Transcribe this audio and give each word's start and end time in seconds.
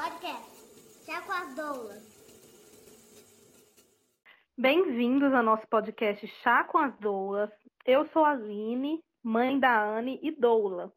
Podcast 0.00 0.50
Chá 1.04 1.20
com 1.20 1.32
as 1.32 1.54
Doulas. 1.54 2.02
Bem-vindos 4.56 5.30
ao 5.34 5.42
nosso 5.42 5.66
podcast 5.68 6.26
Chá 6.42 6.64
com 6.64 6.78
as 6.78 6.98
Doulas. 6.98 7.50
Eu 7.84 8.08
sou 8.10 8.24
a 8.24 8.30
Aline, 8.30 9.04
mãe 9.22 9.60
da 9.60 9.98
Anne 9.98 10.18
e 10.22 10.30
Doula. 10.30 10.90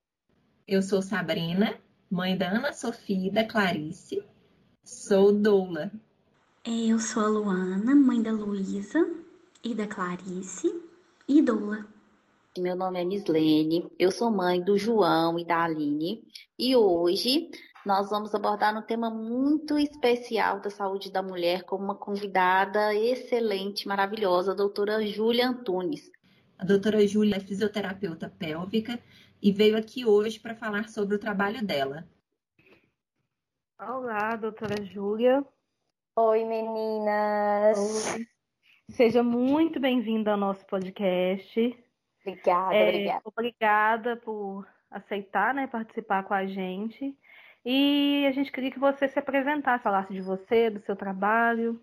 Eu 0.65 0.81
sou 0.81 1.01
Sabrina, 1.01 1.77
mãe 2.09 2.37
da 2.37 2.47
Ana 2.47 2.71
Sofia 2.71 3.27
e 3.27 3.29
da 3.29 3.45
Clarice. 3.45 4.23
Sou 4.85 5.33
doula. 5.33 5.91
Eu 6.63 6.97
sou 6.97 7.25
a 7.25 7.27
Luana, 7.27 7.93
mãe 7.93 8.21
da 8.21 8.31
Luísa 8.31 8.99
e 9.61 9.75
da 9.75 9.85
Clarice 9.85 10.81
e 11.27 11.41
doula. 11.41 11.85
Meu 12.57 12.77
nome 12.77 13.01
é 13.01 13.03
Mislene, 13.03 13.91
eu 13.99 14.11
sou 14.11 14.31
mãe 14.31 14.63
do 14.63 14.77
João 14.77 15.37
e 15.37 15.43
da 15.43 15.65
Aline 15.65 16.23
e 16.57 16.73
hoje 16.73 17.49
nós 17.85 18.09
vamos 18.09 18.33
abordar 18.33 18.77
um 18.77 18.81
tema 18.81 19.09
muito 19.09 19.77
especial 19.77 20.61
da 20.61 20.69
saúde 20.69 21.11
da 21.11 21.21
mulher 21.21 21.63
com 21.63 21.75
uma 21.75 21.95
convidada 21.95 22.95
excelente, 22.95 23.87
maravilhosa, 23.87 24.53
a 24.53 24.55
doutora 24.55 25.05
Júlia 25.05 25.49
Antunes. 25.49 26.09
A 26.57 26.63
doutora 26.63 27.05
Júlia 27.05 27.35
é 27.35 27.39
fisioterapeuta 27.41 28.29
pélvica 28.29 28.97
e 29.41 29.51
veio 29.51 29.77
aqui 29.77 30.05
hoje 30.05 30.39
para 30.39 30.55
falar 30.55 30.87
sobre 30.87 31.15
o 31.15 31.19
trabalho 31.19 31.65
dela. 31.65 32.07
Olá, 33.77 34.37
doutora 34.37 34.81
Júlia. 34.85 35.45
Oi, 36.15 36.45
meninas. 36.45 38.13
Oi. 38.13 38.27
Seja 38.91 39.21
muito 39.21 39.77
bem-vinda 39.79 40.31
ao 40.31 40.37
nosso 40.37 40.65
podcast. 40.67 41.59
Obrigada, 42.21 42.75
é, 42.75 42.87
obrigada. 42.87 43.21
Obrigada 43.25 44.17
por 44.17 44.65
aceitar, 44.89 45.53
né, 45.53 45.67
participar 45.67 46.23
com 46.23 46.33
a 46.33 46.45
gente. 46.45 47.17
E 47.65 48.25
a 48.27 48.31
gente 48.31 48.51
queria 48.51 48.71
que 48.71 48.79
você 48.79 49.07
se 49.07 49.17
apresentasse, 49.17 49.83
falasse 49.83 50.11
de 50.13 50.21
você, 50.21 50.69
do 50.69 50.81
seu 50.81 50.95
trabalho. 50.95 51.81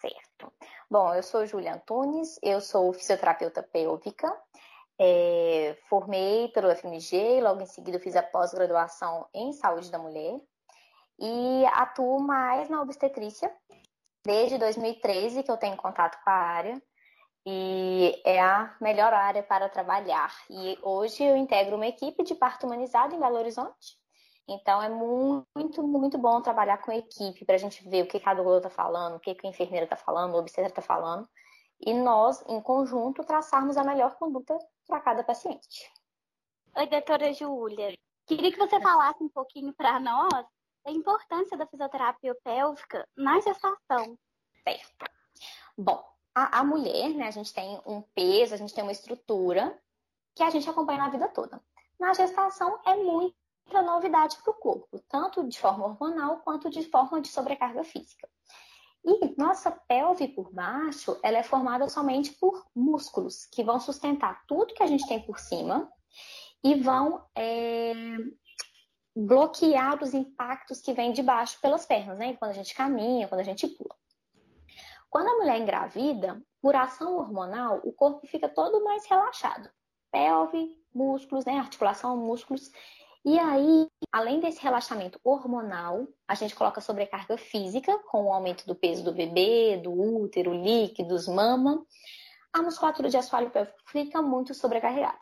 Certo. 0.00 0.52
Bom, 0.90 1.14
eu 1.14 1.22
sou 1.22 1.46
Julia 1.46 1.74
Antunes, 1.74 2.38
eu 2.42 2.60
sou 2.60 2.92
fisioterapeuta 2.92 3.62
pélvica, 3.62 4.30
é, 4.98 5.76
formei 5.88 6.48
pelo 6.48 6.74
FMG, 6.74 7.40
logo 7.40 7.60
em 7.60 7.66
seguida 7.66 7.98
fiz 7.98 8.16
a 8.16 8.22
pós-graduação 8.22 9.26
em 9.34 9.52
saúde 9.52 9.90
da 9.90 9.98
mulher 9.98 10.40
e 11.18 11.64
atuo 11.72 12.20
mais 12.20 12.68
na 12.68 12.80
obstetrícia 12.80 13.50
desde 14.24 14.58
2013 14.58 15.42
que 15.42 15.50
eu 15.50 15.56
tenho 15.56 15.76
contato 15.76 16.22
com 16.22 16.30
a 16.30 16.34
área 16.34 16.82
e 17.44 18.20
é 18.24 18.40
a 18.40 18.74
melhor 18.80 19.12
área 19.12 19.42
para 19.42 19.68
trabalhar. 19.68 20.32
E 20.48 20.78
hoje 20.82 21.22
eu 21.22 21.36
integro 21.36 21.76
uma 21.76 21.86
equipe 21.86 22.22
de 22.22 22.34
parto 22.34 22.66
humanizado 22.66 23.14
em 23.14 23.20
Belo 23.20 23.36
Horizonte. 23.36 24.01
Então 24.48 24.82
é 24.82 24.88
muito, 24.88 25.82
muito 25.82 26.18
bom 26.18 26.40
trabalhar 26.40 26.78
com 26.78 26.92
equipe 26.92 27.44
para 27.44 27.54
a 27.54 27.58
gente 27.58 27.88
ver 27.88 28.04
o 28.04 28.08
que 28.08 28.18
cada 28.18 28.42
doula 28.42 28.58
está 28.58 28.70
falando, 28.70 29.16
o 29.16 29.20
que 29.20 29.36
a 29.42 29.48
enfermeira 29.48 29.84
está 29.84 29.96
falando, 29.96 30.34
o 30.34 30.38
obstetra 30.38 30.68
está 30.68 30.82
falando, 30.82 31.28
e 31.80 31.94
nós, 31.94 32.44
em 32.48 32.60
conjunto, 32.60 33.24
traçarmos 33.24 33.76
a 33.76 33.84
melhor 33.84 34.14
conduta 34.16 34.56
para 34.86 35.00
cada 35.00 35.24
paciente. 35.24 35.92
Oi, 36.76 36.86
doutora 36.86 37.32
Júlia. 37.32 37.96
Queria 38.26 38.52
que 38.52 38.58
você 38.58 38.80
falasse 38.80 39.22
um 39.22 39.28
pouquinho 39.28 39.72
para 39.74 40.00
nós 40.00 40.46
da 40.84 40.90
importância 40.90 41.56
da 41.56 41.66
fisioterapia 41.66 42.34
pélvica 42.42 43.06
na 43.16 43.40
gestação. 43.40 44.18
Certo. 44.64 45.06
Bom, 45.76 46.04
a, 46.34 46.60
a 46.60 46.64
mulher, 46.64 47.10
né, 47.10 47.28
a 47.28 47.30
gente 47.30 47.52
tem 47.52 47.80
um 47.86 48.00
peso, 48.00 48.54
a 48.54 48.56
gente 48.56 48.74
tem 48.74 48.82
uma 48.82 48.92
estrutura 48.92 49.78
que 50.34 50.42
a 50.42 50.50
gente 50.50 50.68
acompanha 50.68 50.98
na 51.00 51.10
vida 51.10 51.28
toda. 51.28 51.60
Na 51.98 52.14
gestação 52.14 52.80
é 52.86 52.96
muita 53.64 53.82
novidade 53.82 54.36
para 54.42 54.50
o 54.50 54.54
corpo, 54.54 54.98
tanto 55.08 55.46
de 55.48 55.58
forma 55.58 55.86
hormonal 55.86 56.40
quanto 56.40 56.70
de 56.70 56.82
forma 56.84 57.20
de 57.20 57.28
sobrecarga 57.28 57.84
física. 57.84 58.28
E 59.04 59.34
nossa 59.36 59.70
pelve 59.70 60.28
por 60.28 60.52
baixo, 60.52 61.18
ela 61.22 61.38
é 61.38 61.42
formada 61.42 61.88
somente 61.88 62.32
por 62.34 62.64
músculos 62.74 63.46
que 63.46 63.64
vão 63.64 63.80
sustentar 63.80 64.44
tudo 64.46 64.74
que 64.74 64.82
a 64.82 64.86
gente 64.86 65.06
tem 65.08 65.20
por 65.20 65.38
cima 65.40 65.90
e 66.62 66.74
vão 66.76 67.24
é, 67.34 67.92
bloquear 69.14 70.02
os 70.02 70.14
impactos 70.14 70.80
que 70.80 70.92
vêm 70.92 71.12
de 71.12 71.22
baixo 71.22 71.60
pelas 71.60 71.84
pernas, 71.84 72.16
né? 72.16 72.36
Quando 72.36 72.52
a 72.52 72.54
gente 72.54 72.74
caminha, 72.74 73.26
quando 73.26 73.40
a 73.40 73.44
gente 73.44 73.66
pula. 73.66 73.94
Quando 75.10 75.28
a 75.28 75.36
mulher 75.38 75.58
engravida, 75.58 76.40
por 76.60 76.76
ação 76.76 77.18
hormonal, 77.18 77.80
o 77.84 77.92
corpo 77.92 78.26
fica 78.26 78.48
todo 78.48 78.84
mais 78.84 79.04
relaxado. 79.06 79.68
Pelve, 80.12 80.80
músculos, 80.94 81.44
né? 81.44 81.58
Articulação, 81.58 82.16
músculos. 82.16 82.70
E 83.24 83.38
aí, 83.38 83.86
além 84.10 84.40
desse 84.40 84.60
relaxamento 84.60 85.20
hormonal, 85.22 86.08
a 86.26 86.34
gente 86.34 86.56
coloca 86.56 86.80
sobrecarga 86.80 87.38
física, 87.38 87.96
com 88.10 88.24
o 88.24 88.32
aumento 88.32 88.66
do 88.66 88.74
peso 88.74 89.04
do 89.04 89.12
bebê, 89.12 89.76
do 89.76 89.92
útero, 89.92 90.52
líquidos, 90.52 91.28
mama. 91.28 91.84
A 92.52 92.62
musculatura 92.62 93.08
de 93.08 93.16
assoalho 93.16 93.50
pélvico 93.50 93.78
fica 93.86 94.20
muito 94.20 94.52
sobrecarregada. 94.54 95.18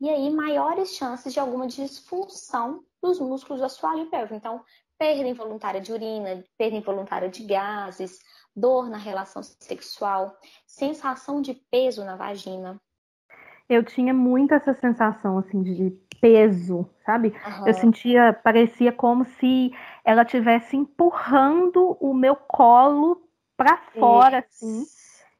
E 0.00 0.10
aí, 0.10 0.30
maiores 0.30 0.94
chances 0.96 1.32
de 1.32 1.38
alguma 1.38 1.66
disfunção 1.66 2.84
dos 3.00 3.20
músculos 3.20 3.60
do 3.60 3.66
assoalho 3.66 4.10
pélvico. 4.10 4.34
Então, 4.34 4.64
perda 4.98 5.28
involuntária 5.28 5.80
de 5.80 5.92
urina, 5.92 6.44
perda 6.56 6.76
involuntária 6.76 7.28
de 7.28 7.44
gases, 7.44 8.18
dor 8.54 8.90
na 8.90 8.98
relação 8.98 9.42
sexual, 9.42 10.36
sensação 10.66 11.40
de 11.40 11.54
peso 11.70 12.04
na 12.04 12.16
vagina. 12.16 12.80
Eu 13.68 13.84
tinha 13.84 14.14
muito 14.14 14.54
essa 14.54 14.74
sensação 14.74 15.38
assim 15.38 15.62
de 15.62 15.90
peso, 16.20 16.88
sabe? 17.04 17.28
Uhum. 17.28 17.68
Eu 17.68 17.74
sentia, 17.74 18.32
parecia 18.32 18.92
como 18.92 19.24
se 19.24 19.72
ela 20.04 20.22
estivesse 20.22 20.76
empurrando 20.76 21.96
o 22.00 22.14
meu 22.14 22.34
colo 22.34 23.22
para 23.56 23.76
fora, 23.76 24.38
Isso. 24.38 24.64
assim 24.64 24.98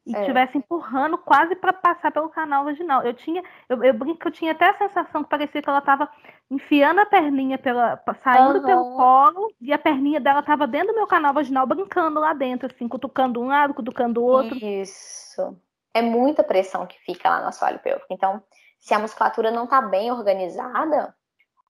e 0.09 0.17
é. 0.17 0.21
estivesse 0.21 0.57
empurrando 0.57 1.19
quase 1.19 1.55
para 1.55 1.71
passar 1.71 2.11
pelo 2.11 2.31
canal 2.31 2.65
vaginal. 2.65 3.03
Eu 3.03 3.13
tinha, 3.13 3.43
eu, 3.69 3.85
eu 3.85 3.93
brinco 3.93 4.19
que 4.19 4.27
eu 4.27 4.33
tinha 4.33 4.53
até 4.53 4.71
a 4.71 4.79
sensação 4.79 5.23
que 5.23 5.29
parecia 5.29 5.61
que 5.61 5.69
ela 5.69 5.81
estava 5.81 6.09
enfiando 6.51 7.01
a 7.01 7.07
perninha 7.07 7.59
pela, 7.59 8.03
saindo 8.25 8.59
uhum. 8.59 8.65
pelo 8.65 8.97
colo 8.97 9.53
e 9.61 9.71
a 9.71 9.79
perninha 9.79 10.19
dela 10.19 10.41
estava 10.41 10.67
dentro 10.67 10.89
do 10.89 10.95
meu 10.95 11.07
canal 11.07 11.35
vaginal 11.35 11.67
brincando 11.67 12.19
lá 12.21 12.33
dentro, 12.33 12.71
assim, 12.73 12.89
cutucando 12.89 13.39
um 13.39 13.49
lado, 13.49 13.75
cutucando 13.75 14.23
o 14.23 14.25
outro. 14.25 14.57
Isso. 14.57 15.55
É 15.95 16.03
muita 16.03 16.45
pressão 16.45 16.87
que 16.87 16.99
fica 17.01 17.29
lá 17.29 17.41
no 17.41 17.49
assoalho 17.49 17.79
pélvico. 17.81 18.07
Então, 18.11 18.43
se 18.79 18.95
a 18.95 18.99
musculatura 18.99 19.51
não 19.51 19.65
está 19.65 19.81
bem 19.81 20.13
organizada, 20.13 21.15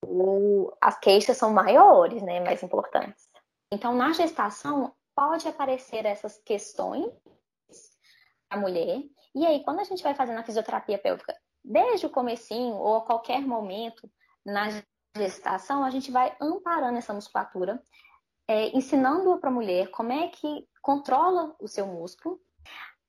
o, 0.03 0.71
as 0.79 0.97
queixas 0.99 1.37
são 1.37 1.51
maiores, 1.51 2.21
né, 2.21 2.39
mais 2.39 2.61
importantes. 2.63 3.29
Então, 3.71 3.93
na 3.93 4.13
gestação 4.13 4.93
pode 5.15 5.47
aparecer 5.47 6.05
essas 6.05 6.37
questões 6.39 7.11
a 8.49 8.57
mulher. 8.57 9.03
E 9.35 9.45
aí, 9.45 9.63
quando 9.63 9.79
a 9.79 9.83
gente 9.83 10.01
vai 10.01 10.15
fazendo 10.15 10.39
a 10.39 10.43
fisioterapia 10.43 10.97
pélvica, 10.97 11.35
desde 11.63 12.05
o 12.05 12.09
comecinho 12.09 12.75
ou 12.75 12.97
a 12.97 13.05
qualquer 13.05 13.41
momento 13.41 14.09
na 14.45 14.69
gestação, 15.15 15.83
a 15.83 15.89
gente 15.89 16.11
vai 16.11 16.35
amparando 16.41 16.97
essa 16.97 17.13
musculatura, 17.13 17.81
é, 18.47 18.75
ensinando 18.75 19.37
para 19.37 19.49
a 19.49 19.53
mulher 19.53 19.91
como 19.91 20.11
é 20.11 20.29
que 20.29 20.67
controla 20.81 21.55
o 21.59 21.67
seu 21.67 21.85
músculo. 21.85 22.39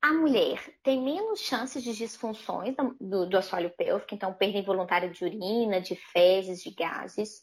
A 0.03 0.15
mulher 0.15 0.59
tem 0.83 1.03
menos 1.03 1.41
chances 1.41 1.83
de 1.83 1.95
disfunções 1.95 2.75
do, 2.99 3.27
do 3.27 3.37
assoalho 3.37 3.71
pélvico, 3.71 4.15
então 4.15 4.33
perda 4.33 4.59
involuntária 4.59 5.11
de 5.11 5.23
urina, 5.23 5.81
de 5.81 5.95
fezes, 5.95 6.63
de 6.63 6.71
gases, 6.71 7.43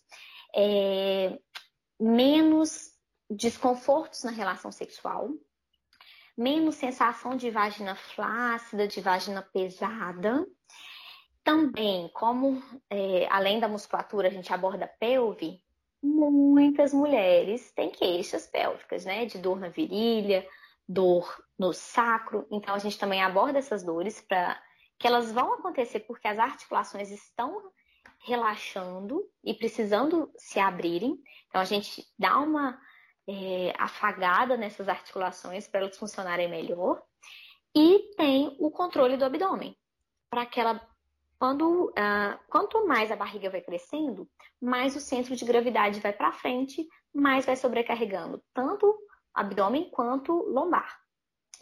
é, 0.55 1.37
menos 1.99 2.91
desconfortos 3.29 4.23
na 4.23 4.31
relação 4.31 4.71
sexual, 4.71 5.29
menos 6.35 6.75
sensação 6.75 7.35
de 7.35 7.51
vagina 7.51 7.95
flácida, 7.95 8.87
de 8.87 9.01
vagina 9.01 9.41
pesada. 9.41 10.43
Também, 11.43 12.09
como 12.09 12.61
é, 12.89 13.27
além 13.29 13.59
da 13.59 13.67
musculatura 13.67 14.29
a 14.29 14.31
gente 14.31 14.51
aborda 14.51 14.85
a 14.85 14.87
pelve, 14.87 15.61
muitas 16.01 16.91
mulheres 16.91 17.71
têm 17.71 17.91
queixas 17.91 18.47
pélvicas, 18.47 19.05
né? 19.05 19.25
De 19.25 19.37
dor 19.37 19.59
na 19.59 19.69
virilha, 19.69 20.47
dor 20.87 21.46
no 21.57 21.73
sacro. 21.73 22.47
Então 22.51 22.75
a 22.75 22.79
gente 22.79 22.97
também 22.97 23.21
aborda 23.21 23.59
essas 23.59 23.83
dores 23.83 24.21
para 24.21 24.61
que 24.99 25.07
elas 25.07 25.31
vão 25.31 25.53
acontecer 25.53 26.01
porque 26.01 26.27
as 26.27 26.39
articulações 26.39 27.11
estão 27.11 27.71
relaxando 28.25 29.23
e 29.43 29.53
precisando 29.53 30.31
se 30.37 30.59
abrirem. 30.59 31.21
Então 31.47 31.61
a 31.61 31.65
gente 31.65 32.05
dá 32.17 32.37
uma 32.39 32.79
é, 33.27 33.73
afagada 33.77 34.55
nessas 34.57 34.87
articulações 34.87 35.67
para 35.67 35.81
elas 35.81 35.97
funcionarem 35.97 36.49
melhor. 36.49 37.01
E 37.75 38.11
tem 38.15 38.55
o 38.59 38.71
controle 38.71 39.17
do 39.17 39.25
abdômen, 39.25 39.77
para 40.31 40.45
que 40.45 40.59
ela, 40.59 40.81
quando, 41.37 41.89
uh, 41.89 42.39
quanto 42.49 42.87
mais 42.87 43.11
a 43.11 43.15
barriga 43.15 43.51
vai 43.51 43.61
crescendo, 43.61 44.27
mais 44.59 44.95
o 44.95 44.99
centro 44.99 45.35
de 45.35 45.45
gravidade 45.45 45.99
vai 45.99 46.11
para 46.11 46.31
frente, 46.31 46.87
mais 47.13 47.45
vai 47.45 47.55
sobrecarregando 47.55 48.43
tanto 48.51 48.97
abdômen 49.31 49.91
quanto 49.91 50.33
lombar. 50.49 50.97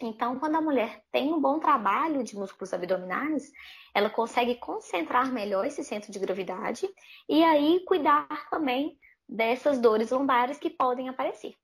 Então, 0.00 0.38
quando 0.38 0.56
a 0.56 0.60
mulher 0.60 1.02
tem 1.10 1.32
um 1.32 1.40
bom 1.40 1.58
trabalho 1.58 2.22
de 2.22 2.36
músculos 2.36 2.72
abdominais, 2.74 3.50
ela 3.94 4.10
consegue 4.10 4.56
concentrar 4.56 5.32
melhor 5.32 5.66
esse 5.66 5.82
centro 5.82 6.12
de 6.12 6.18
gravidade 6.18 6.88
e 7.28 7.42
aí 7.42 7.82
cuidar 7.86 8.28
também 8.50 8.98
dessas 9.28 9.78
dores 9.78 10.10
lombares 10.10 10.58
que 10.58 10.68
podem 10.68 11.08
aparecer. 11.08 11.54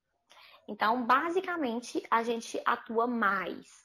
Então, 0.67 1.05
basicamente, 1.05 2.03
a 2.11 2.23
gente 2.23 2.61
atua 2.65 3.07
mais 3.07 3.83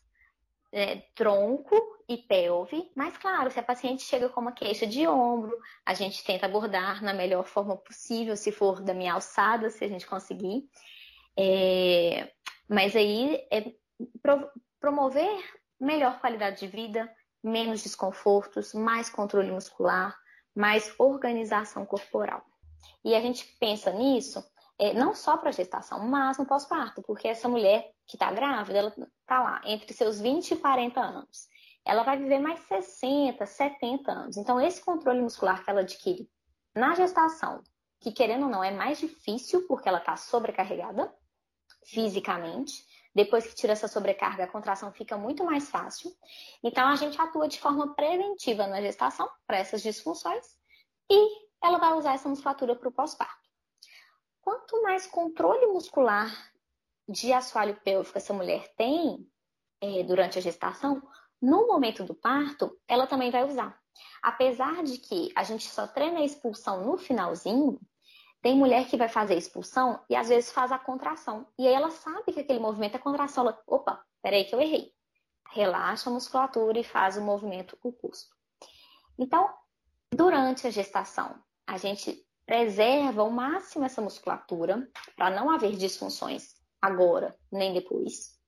é, 0.72 0.98
tronco 1.14 1.76
e 2.08 2.18
pelve, 2.18 2.90
mas 2.96 3.18
claro, 3.18 3.52
se 3.52 3.60
a 3.60 3.64
paciente 3.64 4.04
chega 4.04 4.30
com 4.30 4.40
uma 4.40 4.52
queixa 4.52 4.88
de 4.88 5.06
ombro, 5.08 5.58
a 5.86 5.94
gente 5.94 6.24
tenta 6.24 6.46
abordar 6.46 7.04
na 7.04 7.14
melhor 7.14 7.46
forma 7.46 7.76
possível, 7.76 8.36
se 8.38 8.52
for 8.52 8.82
da 8.82 8.94
minha 8.94 9.14
alçada, 9.14 9.70
se 9.70 9.84
a 9.84 9.88
gente 9.88 10.08
conseguir. 10.08 10.70
É, 11.38 12.32
mas 12.70 12.96
aí 12.96 13.46
é 13.52 13.74
pro, 14.22 14.50
promover 14.80 15.44
melhor 15.80 16.20
qualidade 16.20 16.60
de 16.60 16.68
vida, 16.68 17.12
menos 17.44 17.84
desconfortos, 17.84 18.74
mais 18.74 19.10
controle 19.10 19.52
muscular, 19.52 20.18
mais 20.56 20.94
organização 20.98 21.86
corporal. 21.86 22.44
E 23.04 23.16
a 23.16 23.22
gente 23.22 23.46
pensa 23.60 23.92
nisso 23.92 24.44
é, 24.80 24.94
não 24.94 25.14
só 25.14 25.38
para 25.38 25.52
gestação, 25.52 26.00
mas 26.08 26.38
no 26.38 26.46
pós-parto, 26.46 27.02
porque 27.02 27.28
essa 27.28 27.50
mulher 27.50 27.92
que 28.06 28.16
está 28.16 28.32
grávida, 28.32 28.78
ela 28.78 28.90
está 28.90 29.42
lá 29.42 29.62
entre 29.66 29.94
seus 29.94 30.20
20 30.20 30.52
e 30.52 30.58
40 30.58 31.00
anos. 31.00 31.48
Ela 31.84 32.04
vai 32.04 32.18
viver 32.18 32.40
mais 32.40 32.60
60, 32.62 33.46
70 33.46 34.12
anos. 34.12 34.38
Então, 34.38 34.60
esse 34.60 34.84
controle 34.84 35.22
muscular 35.22 35.64
que 35.64 35.70
ela 35.70 35.82
adquire 35.82 36.30
na 36.76 36.94
gestação, 36.96 37.64
que 38.00 38.12
querendo 38.12 38.44
ou 38.44 38.50
não 38.50 38.64
é 38.64 38.72
mais 38.72 39.00
difícil 39.00 39.66
porque 39.68 39.90
ela 39.90 39.98
está 39.98 40.16
sobrecarregada 40.16 41.12
fisicamente, 41.86 42.86
depois 43.18 43.46
que 43.48 43.56
tira 43.56 43.74
essa 43.74 43.88
sobrecarga, 43.88 44.46
a 44.46 44.48
contração 44.48 44.92
fica 44.94 45.18
muito 45.18 45.44
mais 45.44 45.70
fácil. 45.70 46.12
Então, 46.64 46.88
a 46.88 46.96
gente 46.96 47.20
atua 47.20 47.48
de 47.48 47.60
forma 47.60 47.94
preventiva 47.96 48.68
na 48.68 48.82
gestação 48.82 49.30
para 49.46 49.58
essas 49.58 49.82
disfunções 49.82 50.46
e 51.12 51.48
ela 51.62 51.80
vai 51.80 51.94
usar 51.94 52.14
essa 52.14 52.30
musculatura 52.30 52.76
para 52.76 52.90
o 52.90 52.92
pós-parto 52.92 53.48
quanto 54.48 54.82
mais 54.82 55.06
controle 55.06 55.68
muscular 55.68 56.34
de 57.06 57.34
assoalho 57.34 57.78
pélvico 57.84 58.18
essa 58.18 58.34
mulher 58.34 58.74
tem 58.78 59.30
é, 59.82 60.04
durante 60.04 60.40
a 60.40 60.42
gestação, 60.42 61.04
no 61.42 61.68
momento 61.68 62.06
do 62.06 62.16
parto, 62.16 62.80
ela 62.88 63.06
também 63.06 63.30
vai 63.30 63.44
usar. 63.44 63.78
Apesar 64.24 64.84
de 64.84 65.00
que 65.00 65.34
a 65.36 65.44
gente 65.44 65.68
só 65.68 65.86
treina 65.86 66.20
a 66.20 66.24
expulsão 66.24 66.86
no 66.86 66.98
finalzinho, 66.98 67.78
tem 68.48 68.56
mulher 68.56 68.88
que 68.88 68.96
vai 68.96 69.10
fazer 69.10 69.34
a 69.34 69.38
expulsão 69.38 70.00
e 70.10 70.16
às 70.16 70.30
vezes 70.30 70.54
faz 70.54 70.72
a 70.72 70.80
contração. 70.80 71.46
E 71.60 71.68
aí 71.68 71.74
ela 71.74 71.92
sabe 71.92 72.32
que 72.32 72.40
aquele 72.40 72.60
movimento 72.60 72.96
é 72.96 72.98
contração. 72.98 73.44
Ela, 73.46 73.62
opa, 73.68 74.02
peraí 74.22 74.46
que 74.46 74.56
eu 74.56 74.62
errei. 74.62 74.94
Relaxa 75.52 76.10
a 76.10 76.14
musculatura 76.14 76.80
e 76.80 76.84
faz 76.84 77.18
o 77.18 77.22
movimento 77.22 77.78
oposto. 77.84 78.34
Então, 79.20 79.54
durante 80.10 80.66
a 80.66 80.70
gestação, 80.70 81.44
a 81.68 81.78
gente 81.78 82.26
preserva 82.46 83.22
ao 83.22 83.30
máximo 83.30 83.84
essa 83.84 84.02
musculatura 84.02 84.90
para 85.18 85.30
não 85.30 85.50
haver 85.50 85.76
disfunções 85.76 86.54
agora 86.82 87.38
nem 87.52 87.74
depois. 87.74 88.40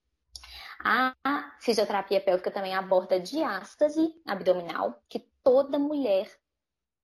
A 0.82 1.14
fisioterapia 1.60 2.22
pélvica 2.22 2.50
também 2.50 2.74
aborda 2.74 3.20
diástase 3.20 4.14
abdominal, 4.26 5.04
que 5.10 5.30
toda 5.44 5.78
mulher, 5.78 6.34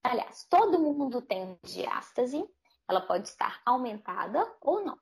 aliás, 0.02 0.46
todo 0.48 0.78
mundo 0.78 1.20
tem 1.20 1.58
diástase, 1.62 2.42
ela 2.88 3.00
pode 3.00 3.28
estar 3.28 3.60
aumentada 3.64 4.46
ou 4.60 4.84
não. 4.84 4.98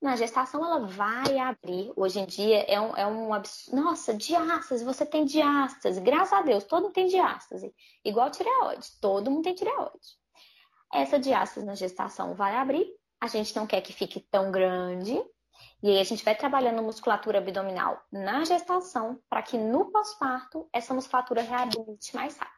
Na 0.00 0.14
gestação, 0.14 0.64
ela 0.64 0.86
vai 0.86 1.38
abrir. 1.38 1.92
Hoje 1.96 2.20
em 2.20 2.26
dia 2.26 2.60
é 2.68 2.80
um, 2.80 2.96
é 2.96 3.06
um 3.06 3.32
absurdo. 3.32 3.82
Nossa, 3.82 4.12
diástase, 4.12 4.84
você 4.84 5.06
tem 5.06 5.24
diástase. 5.24 6.00
Graças 6.00 6.32
a 6.32 6.42
Deus, 6.42 6.64
todo 6.64 6.84
mundo 6.84 6.92
tem 6.92 7.06
diástase. 7.06 7.74
Igual 8.04 8.30
tireoide, 8.30 8.86
todo 9.00 9.30
mundo 9.30 9.44
tem 9.44 9.54
tireoide. 9.54 10.16
Essa 10.92 11.18
diástase 11.18 11.66
na 11.66 11.74
gestação 11.74 12.34
vai 12.34 12.56
abrir, 12.56 12.86
a 13.20 13.26
gente 13.26 13.56
não 13.56 13.66
quer 13.66 13.80
que 13.80 13.92
fique 13.92 14.20
tão 14.20 14.52
grande, 14.52 15.20
e 15.82 15.90
aí 15.90 15.98
a 15.98 16.04
gente 16.04 16.24
vai 16.24 16.34
trabalhando 16.34 16.82
musculatura 16.82 17.38
abdominal 17.38 18.02
na 18.10 18.44
gestação 18.44 19.20
para 19.28 19.42
que 19.42 19.58
no 19.58 19.90
pós-parto 19.90 20.68
essa 20.72 20.94
musculatura 20.94 21.42
reabilite 21.42 22.14
mais 22.14 22.36
rápido. 22.36 22.55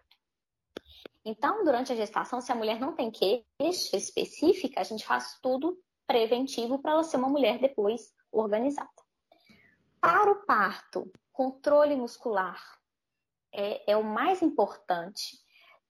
Então, 1.28 1.62
durante 1.62 1.92
a 1.92 1.96
gestação, 1.96 2.40
se 2.40 2.50
a 2.50 2.54
mulher 2.54 2.80
não 2.80 2.94
tem 2.94 3.10
queixa 3.10 3.96
específica, 3.98 4.80
a 4.80 4.84
gente 4.84 5.04
faz 5.04 5.38
tudo 5.42 5.78
preventivo 6.06 6.78
para 6.78 6.92
ela 6.92 7.04
ser 7.04 7.18
uma 7.18 7.28
mulher 7.28 7.58
depois 7.58 8.14
organizada. 8.32 8.88
Para 10.00 10.30
o 10.32 10.46
parto, 10.46 11.12
controle 11.30 11.94
muscular 11.96 12.58
é, 13.52 13.92
é 13.92 13.94
o 13.94 14.02
mais 14.02 14.40
importante 14.40 15.36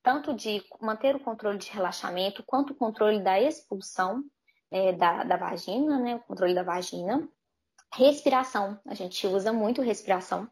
tanto 0.03 0.35
de 0.35 0.65
manter 0.81 1.15
o 1.15 1.21
controle 1.21 1.59
de 1.59 1.71
relaxamento, 1.71 2.43
quanto 2.45 2.73
o 2.73 2.77
controle 2.77 3.23
da 3.23 3.39
expulsão 3.41 4.25
é, 4.73 4.93
da, 4.93 5.23
da 5.23 5.37
vagina, 5.37 5.99
né? 5.99 6.17
O 6.17 6.21
controle 6.21 6.55
da 6.55 6.63
vagina. 6.63 7.29
Respiração, 7.95 8.81
a 8.87 8.95
gente 8.95 9.27
usa 9.27 9.53
muito 9.53 9.83
respiração. 9.83 10.51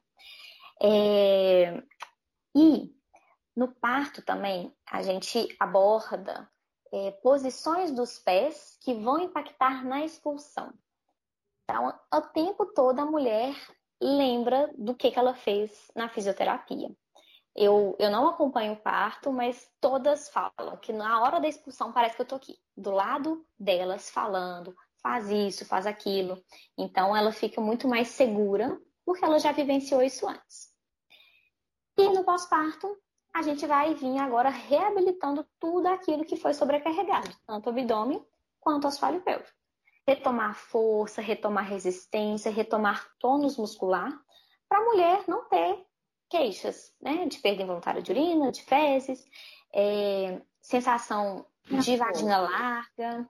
É, 0.80 1.82
e 2.54 2.95
no 3.56 3.68
parto 3.68 4.20
também, 4.20 4.70
a 4.86 5.02
gente 5.02 5.48
aborda 5.58 6.48
é, 6.92 7.10
posições 7.22 7.90
dos 7.90 8.18
pés 8.18 8.76
que 8.82 8.92
vão 8.94 9.18
impactar 9.18 9.82
na 9.84 10.04
expulsão. 10.04 10.72
Então, 11.64 11.98
o 12.12 12.20
tempo 12.20 12.66
todo 12.66 13.00
a 13.00 13.06
mulher 13.06 13.56
lembra 14.00 14.70
do 14.76 14.94
que, 14.94 15.10
que 15.10 15.18
ela 15.18 15.34
fez 15.34 15.90
na 15.96 16.08
fisioterapia. 16.08 16.94
Eu, 17.54 17.96
eu 17.98 18.10
não 18.10 18.28
acompanho 18.28 18.74
o 18.74 18.80
parto, 18.80 19.32
mas 19.32 19.66
todas 19.80 20.28
falam 20.28 20.76
que 20.82 20.92
na 20.92 21.22
hora 21.22 21.40
da 21.40 21.48
expulsão 21.48 21.90
parece 21.90 22.14
que 22.14 22.22
eu 22.22 22.26
tô 22.26 22.34
aqui, 22.34 22.58
do 22.76 22.90
lado 22.90 23.44
delas, 23.58 24.10
falando, 24.10 24.76
faz 25.02 25.30
isso, 25.30 25.64
faz 25.64 25.86
aquilo. 25.86 26.40
Então 26.76 27.16
ela 27.16 27.32
fica 27.32 27.58
muito 27.58 27.88
mais 27.88 28.08
segura, 28.08 28.78
porque 29.04 29.24
ela 29.24 29.38
já 29.38 29.52
vivenciou 29.52 30.02
isso 30.02 30.28
antes. 30.28 30.70
E 31.96 32.10
no 32.10 32.22
pós-parto, 32.24 32.94
a 33.36 33.42
gente 33.42 33.66
vai 33.66 33.92
vir 33.94 34.18
agora 34.18 34.48
reabilitando 34.48 35.46
tudo 35.60 35.88
aquilo 35.88 36.24
que 36.24 36.36
foi 36.36 36.54
sobrecarregado, 36.54 37.28
tanto 37.46 37.66
o 37.66 37.70
abdômen 37.70 38.24
quanto 38.58 38.84
o 38.84 38.88
assoalho 38.88 39.20
pélvico. 39.20 39.52
Retomar 40.08 40.54
força, 40.54 41.20
retomar 41.20 41.68
resistência, 41.68 42.50
retomar 42.50 43.06
tônus 43.18 43.58
muscular, 43.58 44.10
para 44.66 44.78
a 44.78 44.84
mulher 44.84 45.24
não 45.28 45.44
ter 45.50 45.84
queixas, 46.30 46.94
né? 46.98 47.26
De 47.26 47.38
perda 47.38 47.62
involuntária 47.62 48.00
de 48.00 48.10
urina, 48.10 48.50
de 48.50 48.62
fezes, 48.62 49.22
é, 49.74 50.40
sensação 50.62 51.44
de 51.66 51.96
vagina 51.96 52.38
larga, 52.38 53.28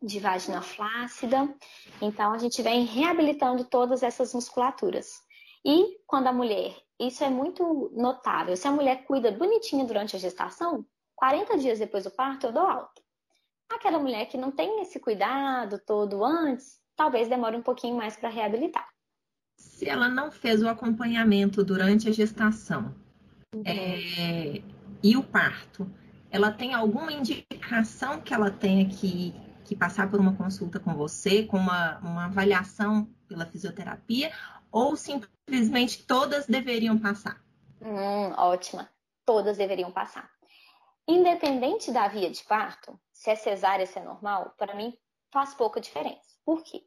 de 0.00 0.20
vagina 0.20 0.62
flácida. 0.62 1.54
Então, 2.00 2.32
a 2.32 2.38
gente 2.38 2.62
vem 2.62 2.86
reabilitando 2.86 3.64
todas 3.64 4.02
essas 4.02 4.32
musculaturas. 4.32 5.22
E 5.64 5.98
quando 6.06 6.26
a 6.26 6.32
mulher, 6.32 6.76
isso 7.00 7.24
é 7.24 7.30
muito 7.30 7.90
notável, 7.94 8.56
se 8.56 8.68
a 8.68 8.72
mulher 8.72 9.04
cuida 9.04 9.32
bonitinha 9.32 9.84
durante 9.84 10.16
a 10.16 10.18
gestação, 10.18 10.84
40 11.16 11.58
dias 11.58 11.78
depois 11.78 12.04
do 12.04 12.10
parto, 12.10 12.46
eu 12.46 12.52
dou 12.52 12.66
alta. 12.66 13.02
Aquela 13.70 13.98
mulher 13.98 14.26
que 14.26 14.36
não 14.36 14.50
tem 14.50 14.82
esse 14.82 15.00
cuidado 15.00 15.80
todo 15.86 16.24
antes, 16.24 16.80
talvez 16.94 17.28
demore 17.28 17.56
um 17.56 17.62
pouquinho 17.62 17.96
mais 17.96 18.16
para 18.16 18.28
reabilitar 18.28 18.94
se 19.56 19.88
ela 19.88 20.08
não 20.08 20.30
fez 20.30 20.62
o 20.62 20.68
acompanhamento 20.68 21.64
durante 21.64 22.08
a 22.08 22.12
gestação 22.12 22.94
uhum. 23.54 23.62
é, 23.64 24.62
e 25.02 25.16
o 25.16 25.22
parto, 25.22 25.90
ela 26.30 26.50
tem 26.50 26.74
alguma 26.74 27.12
indicação 27.12 28.20
que 28.20 28.34
ela 28.34 28.50
tenha 28.50 28.86
que, 28.88 29.34
que 29.64 29.76
passar 29.76 30.10
por 30.10 30.20
uma 30.20 30.34
consulta 30.34 30.80
com 30.80 30.94
você, 30.94 31.44
com 31.44 31.58
uma, 31.58 31.98
uma 31.98 32.24
avaliação 32.26 33.08
pela 33.28 33.46
fisioterapia, 33.46 34.32
ou 34.74 34.96
simplesmente 34.96 36.04
todas 36.04 36.46
deveriam 36.46 36.98
passar? 36.98 37.40
Hum, 37.80 38.32
ótima. 38.36 38.90
Todas 39.24 39.56
deveriam 39.56 39.92
passar. 39.92 40.28
Independente 41.06 41.92
da 41.92 42.08
via 42.08 42.28
de 42.28 42.42
parto, 42.42 42.98
se 43.12 43.30
é 43.30 43.36
cesárea, 43.36 43.86
se 43.86 44.00
é 44.00 44.02
normal, 44.02 44.52
para 44.58 44.74
mim 44.74 44.98
faz 45.32 45.54
pouca 45.54 45.80
diferença. 45.80 46.36
Por 46.44 46.64
quê? 46.64 46.84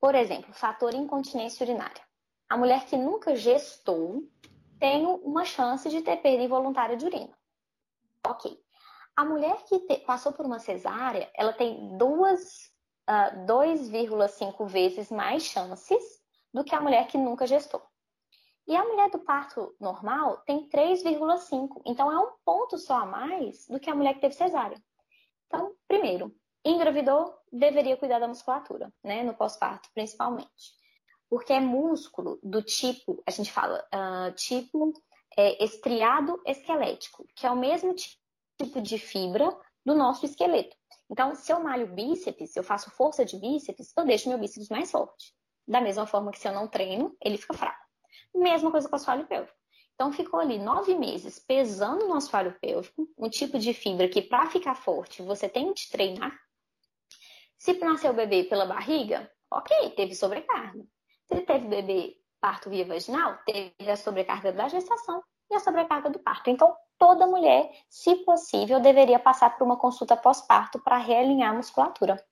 Por 0.00 0.16
exemplo, 0.16 0.52
fator 0.52 0.94
incontinência 0.94 1.62
urinária. 1.64 2.02
A 2.48 2.56
mulher 2.56 2.84
que 2.86 2.96
nunca 2.96 3.36
gestou 3.36 4.28
tem 4.80 5.06
uma 5.06 5.44
chance 5.44 5.88
de 5.88 6.02
ter 6.02 6.16
perda 6.16 6.42
involuntária 6.42 6.96
de 6.96 7.06
urina. 7.06 7.38
Ok. 8.26 8.60
A 9.14 9.24
mulher 9.24 9.62
que 9.68 9.78
te, 9.78 9.98
passou 9.98 10.32
por 10.32 10.44
uma 10.44 10.58
cesárea, 10.58 11.30
ela 11.34 11.52
tem 11.52 11.76
uh, 11.76 11.98
2,5 13.46 14.66
vezes 14.66 15.08
mais 15.08 15.44
chances 15.44 16.25
do 16.56 16.64
que 16.64 16.74
a 16.74 16.80
mulher 16.80 17.06
que 17.06 17.18
nunca 17.18 17.46
gestou. 17.46 17.82
E 18.66 18.74
a 18.74 18.82
mulher 18.82 19.10
do 19.10 19.18
parto 19.18 19.76
normal 19.78 20.38
tem 20.38 20.66
3,5. 20.66 21.82
Então 21.84 22.10
é 22.10 22.18
um 22.18 22.32
ponto 22.42 22.78
só 22.78 23.00
a 23.00 23.04
mais 23.04 23.66
do 23.68 23.78
que 23.78 23.90
a 23.90 23.94
mulher 23.94 24.14
que 24.14 24.22
teve 24.22 24.34
cesárea. 24.34 24.82
Então, 25.46 25.74
primeiro, 25.86 26.34
engravidou, 26.64 27.34
deveria 27.52 27.98
cuidar 27.98 28.20
da 28.20 28.26
musculatura, 28.26 28.90
né? 29.04 29.22
No 29.22 29.34
pós-parto, 29.34 29.90
principalmente. 29.92 30.74
Porque 31.28 31.52
é 31.52 31.60
músculo 31.60 32.40
do 32.42 32.62
tipo, 32.62 33.22
a 33.26 33.30
gente 33.30 33.52
fala, 33.52 33.86
uh, 33.94 34.34
tipo 34.34 34.94
é, 35.36 35.62
estriado 35.62 36.40
esquelético, 36.46 37.26
que 37.36 37.46
é 37.46 37.50
o 37.50 37.56
mesmo 37.56 37.94
tipo 37.94 38.80
de 38.80 38.98
fibra 38.98 39.54
do 39.84 39.94
nosso 39.94 40.24
esqueleto. 40.24 40.74
Então, 41.10 41.34
se 41.34 41.52
eu 41.52 41.60
malho 41.60 41.94
bíceps, 41.94 42.52
se 42.52 42.58
eu 42.58 42.64
faço 42.64 42.90
força 42.92 43.26
de 43.26 43.38
bíceps, 43.38 43.92
eu 43.94 44.06
deixo 44.06 44.30
meu 44.30 44.38
bíceps 44.38 44.70
mais 44.70 44.90
forte. 44.90 45.36
Da 45.66 45.80
mesma 45.80 46.06
forma 46.06 46.30
que 46.30 46.38
se 46.38 46.48
eu 46.48 46.52
não 46.52 46.68
treino, 46.68 47.16
ele 47.20 47.36
fica 47.36 47.54
fraco. 47.54 47.84
Mesma 48.34 48.70
coisa 48.70 48.88
com 48.88 48.94
o 48.94 48.96
assoalho 48.96 49.26
pélvico. 49.26 49.56
Então, 49.94 50.12
ficou 50.12 50.38
ali 50.38 50.58
nove 50.58 50.94
meses 50.94 51.38
pesando 51.38 52.06
no 52.06 52.14
assoalho 52.14 52.54
pélvico, 52.60 53.08
um 53.16 53.30
tipo 53.30 53.58
de 53.58 53.72
fibra 53.72 54.08
que, 54.08 54.20
para 54.20 54.50
ficar 54.50 54.74
forte, 54.74 55.22
você 55.22 55.48
tem 55.48 55.72
que 55.72 55.88
treinar. 55.90 56.38
Se 57.56 57.72
nasceu 57.72 58.10
o 58.10 58.14
bebê 58.14 58.44
pela 58.44 58.66
barriga, 58.66 59.30
ok, 59.50 59.90
teve 59.90 60.14
sobrecarga. 60.14 60.84
Se 61.32 61.40
teve 61.40 61.66
bebê 61.66 62.16
parto 62.40 62.68
via 62.68 62.84
vaginal, 62.84 63.38
teve 63.46 63.90
a 63.90 63.96
sobrecarga 63.96 64.52
da 64.52 64.68
gestação 64.68 65.22
e 65.50 65.54
a 65.54 65.60
sobrecarga 65.60 66.10
do 66.10 66.18
parto. 66.18 66.50
Então, 66.50 66.76
toda 66.98 67.26
mulher, 67.26 67.72
se 67.88 68.16
possível, 68.16 68.78
deveria 68.78 69.18
passar 69.18 69.56
por 69.56 69.64
uma 69.64 69.78
consulta 69.78 70.16
pós-parto 70.16 70.78
para 70.78 70.98
realinhar 70.98 71.52
a 71.52 71.56
musculatura. 71.56 72.22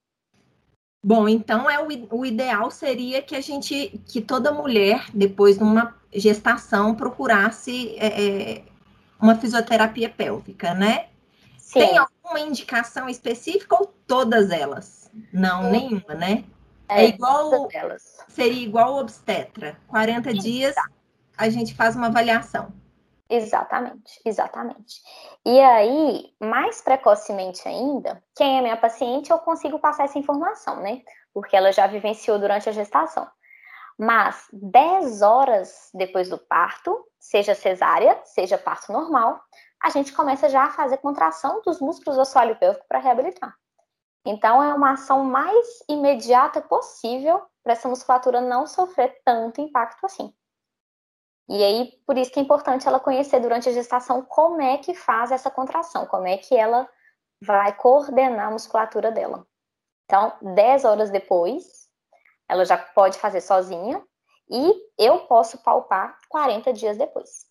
Bom, 1.05 1.29
então 1.29 1.69
é 1.69 1.79
o, 1.79 2.19
o, 2.19 2.25
ideal 2.25 2.71
seria 2.71 3.21
que 3.21 3.37
a 3.37 3.41
gente, 3.43 4.01
que 4.07 4.23
toda 4.23 4.51
mulher, 4.51 5.05
depois 5.13 5.59
de 5.59 5.63
uma 5.63 5.95
gestação, 6.11 6.95
procurasse 6.95 7.95
é, 7.99 8.53
é 8.53 8.63
uma 9.21 9.35
fisioterapia 9.35 10.09
pélvica, 10.09 10.73
né? 10.73 11.09
Sim. 11.59 11.81
Tem 11.81 11.99
alguma 11.99 12.41
indicação 12.41 13.07
específica 13.07 13.77
ou 13.77 13.95
todas 14.07 14.51
elas? 14.51 15.11
Não, 15.31 15.65
Sim. 15.65 15.71
nenhuma, 15.71 16.15
né? 16.15 16.45
É, 16.89 17.05
é 17.05 17.09
igual. 17.11 17.69
Seria 18.29 18.63
igual 18.63 18.97
obstetra. 18.97 19.77
40 19.89 20.31
Sim, 20.31 20.39
dias 20.39 20.75
a 21.37 21.51
gente 21.51 21.75
faz 21.75 21.95
uma 21.97 22.07
avaliação. 22.07 22.73
Exatamente, 23.29 24.21
exatamente. 24.25 25.01
E 25.45 25.59
aí, 25.61 26.35
mais 26.39 26.83
precocemente 26.83 27.67
ainda, 27.67 28.23
quem 28.37 28.59
é 28.59 28.61
minha 28.61 28.77
paciente, 28.77 29.31
eu 29.31 29.39
consigo 29.39 29.79
passar 29.79 30.05
essa 30.05 30.19
informação, 30.19 30.77
né? 30.81 31.03
Porque 31.33 31.57
ela 31.57 31.73
já 31.73 31.87
vivenciou 31.87 32.39
durante 32.39 32.69
a 32.69 32.73
gestação. 32.73 33.27
Mas 33.99 34.47
10 34.53 35.23
horas 35.23 35.91
depois 35.95 36.29
do 36.29 36.37
parto, 36.37 37.07
seja 37.19 37.55
cesárea, 37.55 38.21
seja 38.25 38.59
parto 38.59 38.93
normal, 38.93 39.41
a 39.83 39.89
gente 39.91 40.13
começa 40.13 40.49
já 40.49 40.65
a 40.65 40.71
fazer 40.71 40.99
contração 40.99 41.63
dos 41.63 41.81
músculos 41.81 42.17
do 42.17 42.23
assoalho 42.23 42.57
pélvico 42.57 42.87
para 42.89 42.99
reabilitar. 42.99 43.55
Então, 44.27 44.63
é 44.63 44.75
uma 44.75 44.93
ação 44.93 45.25
mais 45.25 45.67
imediata 45.89 46.61
possível 46.61 47.43
para 47.63 47.73
essa 47.73 47.89
musculatura 47.89 48.41
não 48.41 48.67
sofrer 48.67 49.21
tanto 49.25 49.61
impacto 49.61 50.05
assim. 50.05 50.35
E 51.49 51.63
aí, 51.63 51.93
por 52.07 52.17
isso 52.17 52.31
que 52.33 52.39
é 52.39 52.43
importante 52.43 52.89
ela 52.89 52.99
conhecer 52.99 53.39
durante 53.41 53.69
a 53.69 53.73
gestação 53.73 54.23
como 54.23 54.63
é 54.63 54.79
que 54.79 54.95
faz 54.95 55.31
essa 55.31 55.51
contração, 55.51 56.07
como 56.07 56.27
é 56.27 56.39
que 56.39 56.57
ela 56.57 56.89
vai 57.41 57.77
coordenar 57.77 58.49
a 58.49 58.51
musculatura 58.51 59.13
dela. 59.13 59.47
Então, 60.07 60.33
10 60.55 60.85
horas 60.85 61.11
depois, 61.11 61.89
ela 62.49 62.65
já 62.65 62.79
pode 62.79 63.19
fazer 63.19 63.41
sozinha 63.41 64.03
e 64.51 64.75
eu 64.99 65.21
posso 65.21 65.63
palpar 65.63 66.19
40 66.29 66.73
dias 66.73 66.97
depois. 66.97 67.47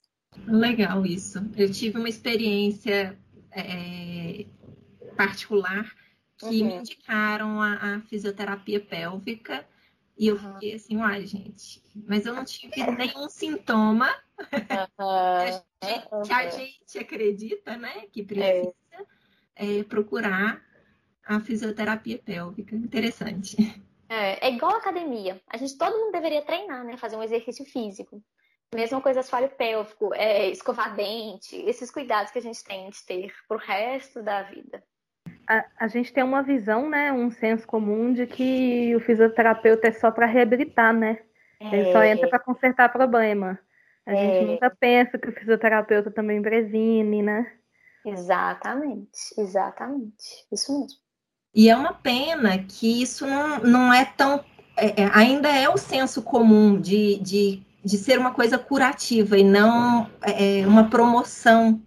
Legal 0.48 1.06
isso. 1.06 1.40
Eu 1.56 1.72
tive 1.72 2.00
uma 2.00 2.10
experiência 2.10 3.18
é, 3.52 4.46
particular 5.16 5.86
que 6.38 6.62
uhum. 6.62 6.68
me 6.68 6.76
indicaram 6.76 7.62
a, 7.62 7.96
a 7.96 8.02
fisioterapia 8.02 8.80
pélvica 8.80 9.66
e 10.18 10.28
eu 10.28 10.38
fiquei 10.38 10.76
assim, 10.76 10.98
uai, 10.98 11.26
gente, 11.26 11.84
mas 12.08 12.26
eu 12.26 12.34
não 12.34 12.46
tive 12.46 12.86
nenhum 12.92 13.28
sintoma 13.28 14.16
uhum. 14.40 14.48
que, 14.64 14.74
a 15.02 15.52
gente, 15.52 16.28
que, 16.28 16.34
a 16.34 16.50
gente, 16.50 16.98
acredita, 17.00 17.78
né, 17.78 18.06
que 18.12 18.24
precisa 18.24 18.74
é. 19.56 19.80
É, 19.80 19.84
procurar 19.84 20.64
a 21.26 21.40
fisioterapia 21.40 22.20
pélvica. 22.20 22.76
Interessante. 22.76 23.56
É, 24.10 24.48
é 24.48 24.52
igual 24.52 24.76
academia. 24.76 25.42
A 25.48 25.58
gente, 25.58 25.78
todo 25.78 25.98
mundo 25.98 26.12
deveria 26.12 26.44
treinar, 26.44 26.84
né, 26.84 26.98
fazer 26.98 27.16
um 27.16 27.24
exercício 27.24 27.66
físico. 27.66 28.22
Mesma 28.74 29.02
coisa 29.02 29.20
assoalho 29.20 29.50
pélvico, 29.50 30.14
é, 30.14 30.50
escovar 30.50 30.96
dente, 30.96 31.56
esses 31.56 31.90
cuidados 31.92 32.32
que 32.32 32.40
a 32.40 32.42
gente 32.42 32.64
tem 32.64 32.90
de 32.90 33.04
ter 33.06 33.34
pro 33.48 33.58
resto 33.58 34.22
da 34.22 34.44
vida 34.44 34.84
a, 35.60 35.66
a, 35.86 35.88
gente 35.88 36.12
tem 36.12 36.24
uma 36.24 36.42
visão, 36.42 36.90
né, 36.90 37.12
um 37.12 37.30
senso 37.30 37.68
comum 37.68 38.14
de 38.14 38.26
que 38.26 38.96
o 38.96 39.00
fisioterapeuta 39.00 39.88
é 39.88 39.92
só 39.92 40.10
para 40.10 40.26
reabilitar, 40.26 40.94
né? 40.94 41.20
É. 41.60 41.76
Ele 41.76 41.92
só 41.92 42.04
entra 42.04 42.28
para 42.28 42.40
consertar 42.40 42.90
problema. 42.90 43.60
A 44.06 44.14
é. 44.14 44.16
gente 44.16 44.52
nunca 44.52 44.70
pensa 44.70 45.18
que 45.18 45.30
o 45.30 45.34
fisioterapeuta 45.34 46.12
também 46.12 46.42
previne, 46.42 47.22
né? 47.22 47.52
Exatamente, 48.06 49.20
exatamente. 49.38 50.46
Isso 50.52 50.74
mesmo. 50.74 50.98
E 51.56 51.70
é 51.70 51.76
uma 51.76 51.94
pena 51.94 52.58
que 52.58 53.02
isso 53.02 53.28
não, 53.28 53.60
não 53.60 53.94
é 53.94 54.06
tão. 54.06 54.44
É, 54.76 55.04
é 55.04 55.12
ainda 55.14 55.50
é 55.50 55.70
o 55.70 55.78
senso 55.78 56.22
comum 56.24 56.82
de, 56.82 57.20
de, 57.20 57.64
de 57.86 57.98
ser 57.98 58.18
uma 58.18 58.34
coisa 58.34 58.58
curativa 58.58 59.38
e 59.38 59.44
não 59.44 60.10
é, 60.22 60.66
uma 60.66 60.90
promoção 60.90 61.80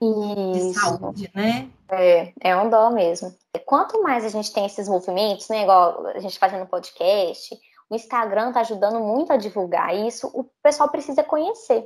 isso. 0.00 0.72
de 0.72 0.74
saúde, 0.74 1.30
né? 1.34 1.68
É, 1.90 2.32
é 2.40 2.56
um 2.56 2.70
dó 2.70 2.90
mesmo. 2.90 3.34
Quanto 3.66 4.02
mais 4.02 4.24
a 4.24 4.28
gente 4.28 4.52
tem 4.52 4.66
esses 4.66 4.88
movimentos, 4.88 5.48
né, 5.48 5.62
igual 5.62 6.06
a 6.06 6.18
gente 6.20 6.38
fazendo 6.38 6.66
podcast, 6.66 7.58
o 7.88 7.94
Instagram 7.94 8.52
tá 8.52 8.60
ajudando 8.60 9.00
muito 9.00 9.32
a 9.32 9.36
divulgar 9.36 9.94
isso, 9.94 10.30
o 10.32 10.44
pessoal 10.62 10.88
precisa 10.88 11.24
conhecer. 11.24 11.84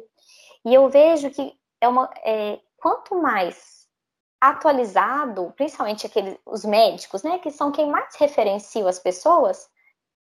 E 0.64 0.74
eu 0.74 0.88
vejo 0.88 1.30
que 1.30 1.52
é 1.80 1.88
uma, 1.88 2.10
é, 2.24 2.58
quanto 2.76 3.14
mais 3.14 3.84
atualizado, 4.40 5.52
principalmente 5.56 6.06
aqueles, 6.06 6.36
os 6.44 6.64
médicos, 6.64 7.22
né, 7.22 7.38
que 7.38 7.50
são 7.50 7.72
quem 7.72 7.88
mais 7.88 8.14
referenciam 8.16 8.86
as 8.86 8.98
pessoas, 8.98 9.66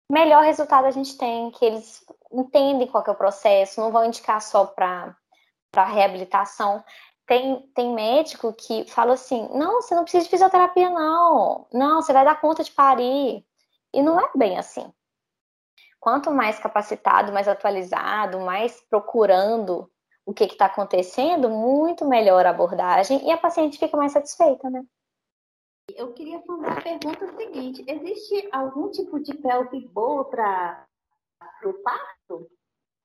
melhor 0.09 0.45
resultado 0.45 0.85
a 0.85 0.91
gente 0.91 1.17
tem, 1.17 1.51
que 1.51 1.65
eles 1.65 2.05
entendem 2.31 2.87
qual 2.87 3.03
é 3.07 3.11
o 3.11 3.17
processo, 3.17 3.81
não 3.81 3.91
vão 3.91 4.05
indicar 4.05 4.41
só 4.41 4.65
para 4.65 5.17
reabilitação. 5.75 6.85
Tem, 7.27 7.63
tem 7.75 7.95
médico 7.95 8.53
que 8.53 8.85
fala 8.91 9.15
assim: 9.15 9.49
não, 9.55 9.81
você 9.81 9.95
não 9.95 10.03
precisa 10.03 10.25
de 10.25 10.31
fisioterapia, 10.31 10.91
não. 10.91 11.67
Não, 11.73 12.03
você 12.03 12.13
vai 12.13 12.25
dar 12.25 12.41
conta 12.41 12.65
de 12.65 12.71
parir. 12.73 13.45
E 13.93 14.03
não 14.03 14.21
é 14.21 14.31
bem 14.35 14.59
assim. 14.59 14.93
Quanto 16.01 16.31
mais 16.33 16.59
capacitado, 16.59 17.33
mais 17.33 17.47
atualizado, 17.47 18.41
mais 18.41 18.81
procurando 18.89 19.89
o 20.27 20.35
que 20.35 20.45
está 20.45 20.67
acontecendo, 20.67 21.49
muito 21.49 22.05
melhor 22.07 22.45
a 22.45 22.51
abordagem 22.51 23.25
e 23.27 23.31
a 23.31 23.39
paciente 23.39 23.79
fica 23.79 23.97
mais 23.97 24.13
satisfeita, 24.13 24.69
né? 24.69 24.85
Eu 25.95 26.13
queria 26.13 26.41
fazer 26.43 26.67
a 26.67 26.81
pergunta 26.81 27.37
seguinte: 27.37 27.85
existe 27.87 28.49
algum 28.53 28.91
tipo 28.91 29.21
de 29.21 29.35
pelve 29.35 29.87
boa 29.89 30.25
para 30.25 30.87
o 31.65 31.75
parto? 31.83 32.51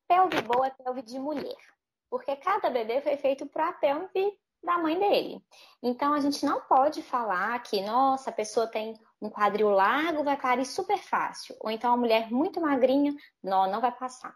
Pelve 0.08 0.42
boa 0.42 0.68
é 0.68 0.70
pelve 0.72 1.02
de 1.02 1.20
mulher 1.20 1.77
porque 2.10 2.36
cada 2.38 2.70
bebê 2.70 3.02
foi 3.02 3.18
feito 3.18 3.46
para 3.46 3.70
a 3.70 3.74
pelve 3.74 4.38
da 4.64 4.78
mãe 4.78 5.00
dele. 5.00 5.42
Então 5.82 6.14
a 6.14 6.20
gente 6.20 6.46
não 6.46 6.62
pode 6.62 7.02
falar 7.02 7.62
que, 7.64 7.82
nossa, 7.82 8.30
a 8.30 8.34
pessoa 8.34 8.68
tem 8.68 8.94
um 9.22 9.30
quadril 9.30 9.70
largo, 9.70 10.24
vai 10.24 10.38
parir 10.38 10.66
super 10.66 10.98
fácil. 10.98 11.56
Ou 11.62 11.72
então 11.72 11.94
a 11.94 11.98
mulher 11.98 12.32
muito 12.32 12.60
magrinha, 12.60 13.16
não, 13.44 13.70
não 13.70 13.82
vai 13.82 13.92
passar. 13.92 14.36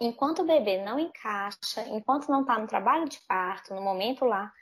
Enquanto 0.00 0.42
o 0.42 0.46
bebê 0.46 0.82
não 0.84 0.98
encaixa, 0.98 1.82
enquanto 1.88 2.28
não 2.28 2.42
está 2.42 2.58
no 2.58 2.66
trabalho 2.66 3.08
de 3.08 3.18
parto, 3.26 3.74
no 3.74 3.80
momento 3.80 4.24
lá 4.26 4.52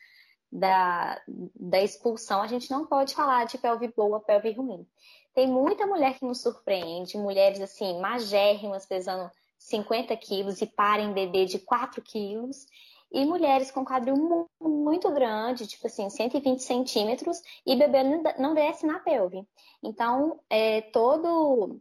da, 0.50 1.20
da 1.26 1.82
expulsão, 1.82 2.40
a 2.40 2.46
gente 2.46 2.70
não 2.70 2.86
pode 2.86 3.14
falar 3.14 3.44
de 3.44 3.58
pelve 3.58 3.88
boa, 3.88 4.20
pelve 4.20 4.52
ruim. 4.52 4.86
Tem 5.34 5.48
muita 5.48 5.86
mulher 5.86 6.16
que 6.16 6.24
nos 6.24 6.40
surpreende, 6.40 7.18
mulheres 7.18 7.60
assim, 7.60 8.00
magérrimas, 8.00 8.86
pesando 8.86 9.28
50 9.64 10.14
quilos 10.18 10.60
e 10.60 10.66
parem 10.66 11.12
bebê 11.12 11.46
de 11.46 11.58
4 11.58 12.02
quilos. 12.02 12.66
E 13.10 13.24
mulheres 13.24 13.70
com 13.70 13.84
quadril 13.84 14.48
muito 14.60 15.10
grande, 15.10 15.68
tipo 15.68 15.86
assim, 15.86 16.10
120 16.10 16.60
centímetros, 16.60 17.40
e 17.64 17.76
bebê 17.76 18.02
não 18.38 18.54
desce 18.54 18.84
na 18.84 18.98
pelve. 18.98 19.46
Então, 19.82 20.40
é, 20.50 20.80
todo 20.80 21.80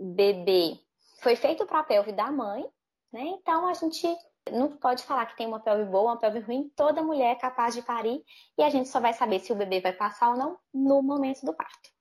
bebê 0.00 0.78
foi 1.20 1.36
feito 1.36 1.66
para 1.66 1.80
a 1.80 1.84
pelve 1.84 2.12
da 2.12 2.32
mãe, 2.32 2.64
né? 3.12 3.22
Então, 3.26 3.68
a 3.68 3.74
gente 3.74 4.06
não 4.50 4.74
pode 4.76 5.02
falar 5.04 5.26
que 5.26 5.36
tem 5.36 5.46
uma 5.46 5.60
pelve 5.60 5.84
boa, 5.84 6.12
uma 6.12 6.18
pelve 6.18 6.40
ruim. 6.40 6.70
Toda 6.74 7.02
mulher 7.02 7.32
é 7.32 7.38
capaz 7.38 7.74
de 7.74 7.82
parir 7.82 8.24
e 8.56 8.62
a 8.62 8.70
gente 8.70 8.88
só 8.88 9.00
vai 9.00 9.12
saber 9.12 9.40
se 9.40 9.52
o 9.52 9.56
bebê 9.56 9.80
vai 9.80 9.92
passar 9.92 10.30
ou 10.30 10.36
não 10.36 10.58
no 10.72 11.02
momento 11.02 11.44
do 11.44 11.54
parto 11.54 11.93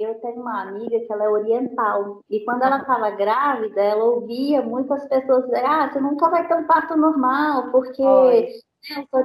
eu 0.00 0.14
tenho 0.20 0.40
uma 0.40 0.62
amiga 0.62 0.98
que 1.00 1.12
ela 1.12 1.24
é 1.24 1.28
oriental 1.28 2.20
e 2.30 2.40
quando 2.40 2.62
ela 2.62 2.78
estava 2.78 3.10
grávida, 3.10 3.80
ela 3.80 4.04
ouvia 4.04 4.62
muitas 4.62 5.06
pessoas 5.08 5.44
dizer: 5.44 5.64
ah, 5.64 5.90
você 5.90 6.00
nunca 6.00 6.28
vai 6.28 6.46
ter 6.46 6.54
um 6.54 6.66
parto 6.66 6.96
normal, 6.96 7.70
porque 7.70 8.02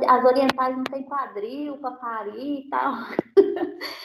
as 0.08 0.25
orientais 0.25 0.75
não 0.75 0.84
têm 0.84 1.04
quadril 1.04 1.78
para 1.78 1.92
parir 1.92 2.60
e 2.60 2.70
tal. 2.70 2.94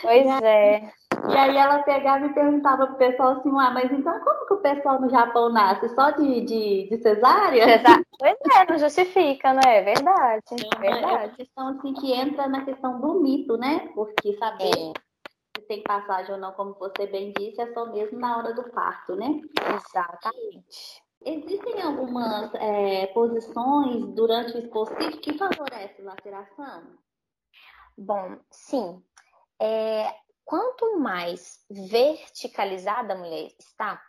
Pois 0.03 0.27
é. 0.43 0.91
E 1.29 1.37
aí 1.37 1.57
ela 1.57 1.83
pegava 1.83 2.27
e 2.27 2.35
perguntava 2.35 2.87
pro 2.87 2.97
pessoal 2.97 3.33
assim, 3.33 3.49
ah, 3.59 3.71
mas 3.71 3.91
então 3.91 4.21
como 4.21 4.47
que 4.47 4.55
o 4.55 4.59
pessoal 4.59 5.01
no 5.01 5.09
Japão 5.09 5.49
nasce? 5.49 5.89
Só 5.95 6.11
de, 6.11 6.43
de, 6.43 6.89
de 6.89 6.99
cesárea? 6.99 7.83
Pois 8.19 8.37
é, 8.55 8.71
não 8.71 8.79
justifica, 8.79 9.53
né? 9.53 9.61
É 9.67 9.83
verdade. 9.83 10.43
Então, 10.53 10.81
verdade. 10.81 11.05
É 11.05 11.19
uma 11.19 11.29
questão 11.29 11.69
assim 11.69 11.95
que 11.95 12.13
entra 12.13 12.49
na 12.49 12.65
questão 12.65 13.01
do 13.01 13.21
mito, 13.21 13.57
né? 13.57 13.91
Porque 13.95 14.35
saber. 14.39 14.93
Tem 15.69 15.83
passagem 15.83 16.35
ou 16.35 16.41
não, 16.41 16.53
como 16.53 16.75
você 16.75 17.07
bem 17.07 17.33
disse, 17.37 17.61
é 17.61 17.73
só 17.73 17.87
mesmo 17.87 18.19
na 18.19 18.39
hora 18.39 18.55
do 18.55 18.71
parto, 18.71 19.17
né? 19.17 19.41
Exatamente. 19.75 21.03
Existem 21.25 21.83
algumas 21.83 22.55
é, 22.55 23.07
posições 23.09 24.07
durante 24.15 24.57
o 24.57 24.59
expulsivo 24.59 25.19
que 25.19 25.37
favorecem 25.37 26.05
laceração? 26.05 26.99
Bom, 27.99 28.39
sim. 28.51 29.03
É, 29.61 30.15
quanto 30.45 30.99
mais 30.99 31.65
verticalizada 31.69 33.15
a 33.15 33.19
mulher 33.19 33.51
está, 33.59 34.01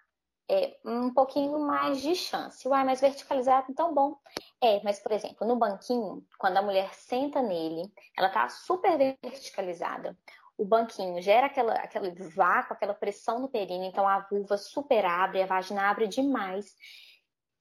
é, 0.50 0.78
um 0.86 1.14
pouquinho 1.14 1.60
mais 1.60 2.02
de 2.02 2.16
chance. 2.16 2.68
Uai, 2.68 2.84
mas 2.86 3.02
verticalizado, 3.02 3.68
então 3.70 3.94
bom. 3.94 4.18
É, 4.62 4.82
mas, 4.84 5.00
por 5.00 5.12
exemplo, 5.12 5.48
no 5.48 5.56
banquinho, 5.56 6.26
quando 6.38 6.58
a 6.58 6.62
mulher 6.62 6.94
senta 6.94 7.42
nele, 7.42 7.92
ela 8.18 8.30
tá 8.30 8.48
super 8.48 8.98
verticalizada. 9.22 10.18
O 10.58 10.66
banquinho 10.66 11.22
gera 11.22 11.48
aquela, 11.48 11.74
aquele 11.74 12.12
vácuo, 12.12 12.74
aquela 12.74 12.94
pressão 12.94 13.40
no 13.40 13.48
períneo, 13.48 13.88
então 13.88 14.08
a 14.08 14.20
vulva 14.22 14.58
super 14.58 15.06
abre, 15.06 15.42
a 15.42 15.46
vagina 15.46 15.90
abre 15.90 16.08
demais. 16.08 16.76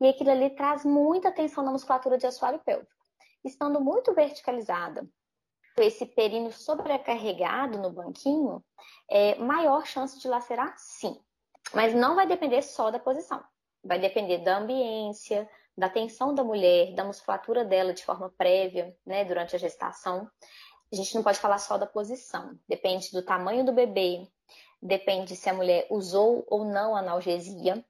E 0.00 0.08
aquilo 0.08 0.30
ali 0.30 0.50
traz 0.50 0.84
muita 0.84 1.30
tensão 1.30 1.62
na 1.64 1.72
musculatura 1.72 2.16
de 2.16 2.26
assoalho 2.26 2.58
pélvico. 2.60 2.90
Estando 3.44 3.80
muito 3.80 4.14
verticalizada, 4.14 5.06
esse 5.78 6.06
períneo 6.06 6.52
sobrecarregado 6.52 7.78
no 7.78 7.90
banquinho, 7.90 8.64
é 9.10 9.34
maior 9.36 9.86
chance 9.86 10.18
de 10.18 10.26
lacerar, 10.26 10.74
sim. 10.78 11.20
Mas 11.74 11.94
não 11.94 12.14
vai 12.14 12.26
depender 12.26 12.62
só 12.62 12.90
da 12.90 12.98
posição. 12.98 13.42
Vai 13.84 13.98
depender 13.98 14.38
da 14.38 14.58
ambiência, 14.58 15.48
da 15.76 15.88
tensão 15.88 16.34
da 16.34 16.42
mulher, 16.42 16.94
da 16.94 17.04
musculatura 17.04 17.64
dela 17.64 17.92
de 17.92 18.04
forma 18.04 18.32
prévia, 18.38 18.96
né, 19.04 19.24
durante 19.24 19.54
a 19.54 19.58
gestação. 19.58 20.28
A 20.92 20.96
gente 20.96 21.14
não 21.14 21.22
pode 21.22 21.38
falar 21.38 21.58
só 21.58 21.76
da 21.76 21.86
posição. 21.86 22.58
Depende 22.68 23.10
do 23.10 23.22
tamanho 23.22 23.64
do 23.64 23.72
bebê, 23.72 24.26
depende 24.80 25.34
se 25.34 25.48
a 25.48 25.54
mulher 25.54 25.86
usou 25.90 26.44
ou 26.48 26.64
não 26.64 26.94
analgesia. 26.94 27.84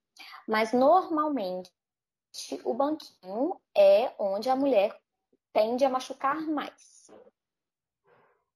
Mas 0.48 0.72
normalmente 0.72 1.70
o 2.64 2.74
banquinho 2.74 3.60
é 3.74 4.12
onde 4.18 4.48
a 4.48 4.56
mulher 4.56 4.98
tende 5.52 5.84
a 5.84 5.90
machucar 5.90 6.40
mais. 6.40 7.10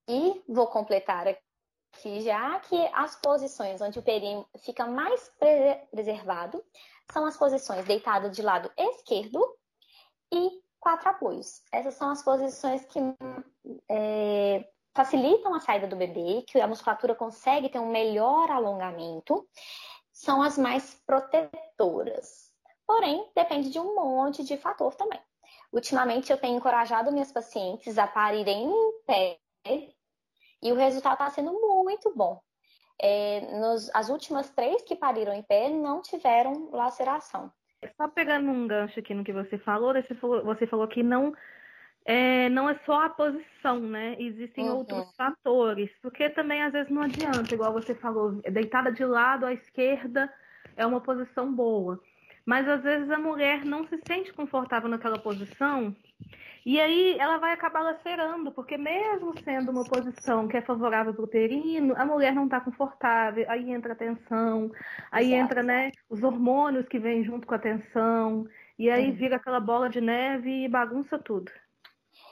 E 0.08 0.42
vou 0.48 0.66
completar 0.66 1.26
aqui 1.28 2.20
já 2.20 2.58
que 2.60 2.76
as 2.92 3.16
posições 3.16 3.80
onde 3.80 3.98
o 3.98 4.02
períneo 4.02 4.46
fica 4.58 4.86
mais 4.86 5.30
preservado 5.90 6.64
são 7.12 7.24
as 7.26 7.36
posições 7.36 7.84
deitado 7.84 8.30
de 8.30 8.42
lado 8.42 8.70
esquerdo 8.76 9.40
e 10.32 10.62
quatro 10.80 11.08
apoios. 11.08 11.62
Essas 11.70 11.94
são 11.94 12.10
as 12.10 12.22
posições 12.22 12.84
que 12.86 12.98
é, 13.88 14.68
facilitam 14.94 15.54
a 15.54 15.60
saída 15.60 15.86
do 15.86 15.96
bebê, 15.96 16.42
que 16.46 16.60
a 16.60 16.66
musculatura 16.66 17.14
consegue 17.14 17.68
ter 17.68 17.78
um 17.78 17.90
melhor 17.90 18.50
alongamento, 18.50 19.46
são 20.12 20.42
as 20.42 20.58
mais 20.58 20.94
protetoras. 21.06 22.50
Porém, 22.86 23.30
depende 23.34 23.70
de 23.70 23.78
um 23.78 23.94
monte 23.94 24.42
de 24.42 24.56
fator 24.56 24.94
também. 24.94 25.20
Ultimamente, 25.72 26.32
eu 26.32 26.38
tenho 26.38 26.56
encorajado 26.56 27.12
minhas 27.12 27.30
pacientes 27.30 27.96
a 27.98 28.06
parirem 28.06 28.68
em 28.68 28.92
pé 29.06 29.38
e 30.62 30.72
o 30.72 30.76
resultado 30.76 31.12
está 31.14 31.30
sendo 31.30 31.52
muito 31.52 32.12
bom. 32.14 32.40
É, 33.00 33.40
nos, 33.58 33.88
as 33.94 34.08
últimas 34.08 34.50
três 34.50 34.82
que 34.82 34.96
pariram 34.96 35.32
em 35.32 35.42
pé 35.42 35.68
não 35.70 36.02
tiveram 36.02 36.70
laceração. 36.70 37.50
Só 37.96 38.08
pegando 38.08 38.50
um 38.50 38.66
gancho 38.66 39.00
aqui 39.00 39.14
no 39.14 39.24
que 39.24 39.32
você 39.32 39.56
falou, 39.58 39.94
você 39.94 40.14
falou, 40.14 40.44
você 40.44 40.66
falou 40.66 40.86
que 40.86 41.02
não 41.02 41.34
é, 42.04 42.48
não 42.48 42.68
é 42.68 42.78
só 42.84 43.04
a 43.04 43.10
posição, 43.10 43.78
né? 43.80 44.16
Existem 44.18 44.68
uhum. 44.68 44.78
outros 44.78 45.14
fatores, 45.16 45.90
porque 46.02 46.28
também 46.30 46.62
às 46.62 46.72
vezes 46.72 46.90
não 46.90 47.02
adianta, 47.02 47.54
igual 47.54 47.72
você 47.72 47.94
falou, 47.94 48.32
deitada 48.50 48.90
de 48.90 49.04
lado 49.04 49.46
à 49.46 49.52
esquerda 49.52 50.32
é 50.76 50.86
uma 50.86 51.00
posição 51.00 51.52
boa. 51.52 52.00
Mas 52.44 52.66
às 52.68 52.82
vezes 52.82 53.10
a 53.10 53.18
mulher 53.18 53.64
não 53.64 53.86
se 53.86 53.98
sente 54.06 54.32
confortável 54.32 54.88
naquela 54.88 55.18
posição 55.18 55.94
e 56.64 56.80
aí 56.80 57.16
ela 57.18 57.38
vai 57.38 57.52
acabar 57.52 57.82
lacerando, 57.82 58.52
porque 58.52 58.76
mesmo 58.76 59.32
sendo 59.42 59.70
uma 59.70 59.84
posição 59.84 60.46
que 60.46 60.56
é 60.56 60.60
favorável 60.60 61.12
para 61.12 61.22
o 61.22 61.24
uterino, 61.24 61.94
a 61.96 62.04
mulher 62.04 62.34
não 62.34 62.44
está 62.44 62.60
confortável, 62.60 63.44
aí 63.48 63.70
entra 63.70 63.92
a 63.94 63.96
tensão, 63.96 64.70
aí 65.10 65.32
Exato. 65.32 65.42
entra 65.42 65.62
né, 65.62 65.92
os 66.08 66.22
hormônios 66.22 66.86
que 66.88 66.98
vêm 66.98 67.24
junto 67.24 67.46
com 67.46 67.54
a 67.54 67.58
tensão, 67.58 68.46
e 68.78 68.90
aí 68.90 69.10
vira 69.10 69.36
aquela 69.36 69.60
bola 69.60 69.90
de 69.90 70.00
neve 70.00 70.64
e 70.64 70.68
bagunça 70.68 71.18
tudo. 71.18 71.52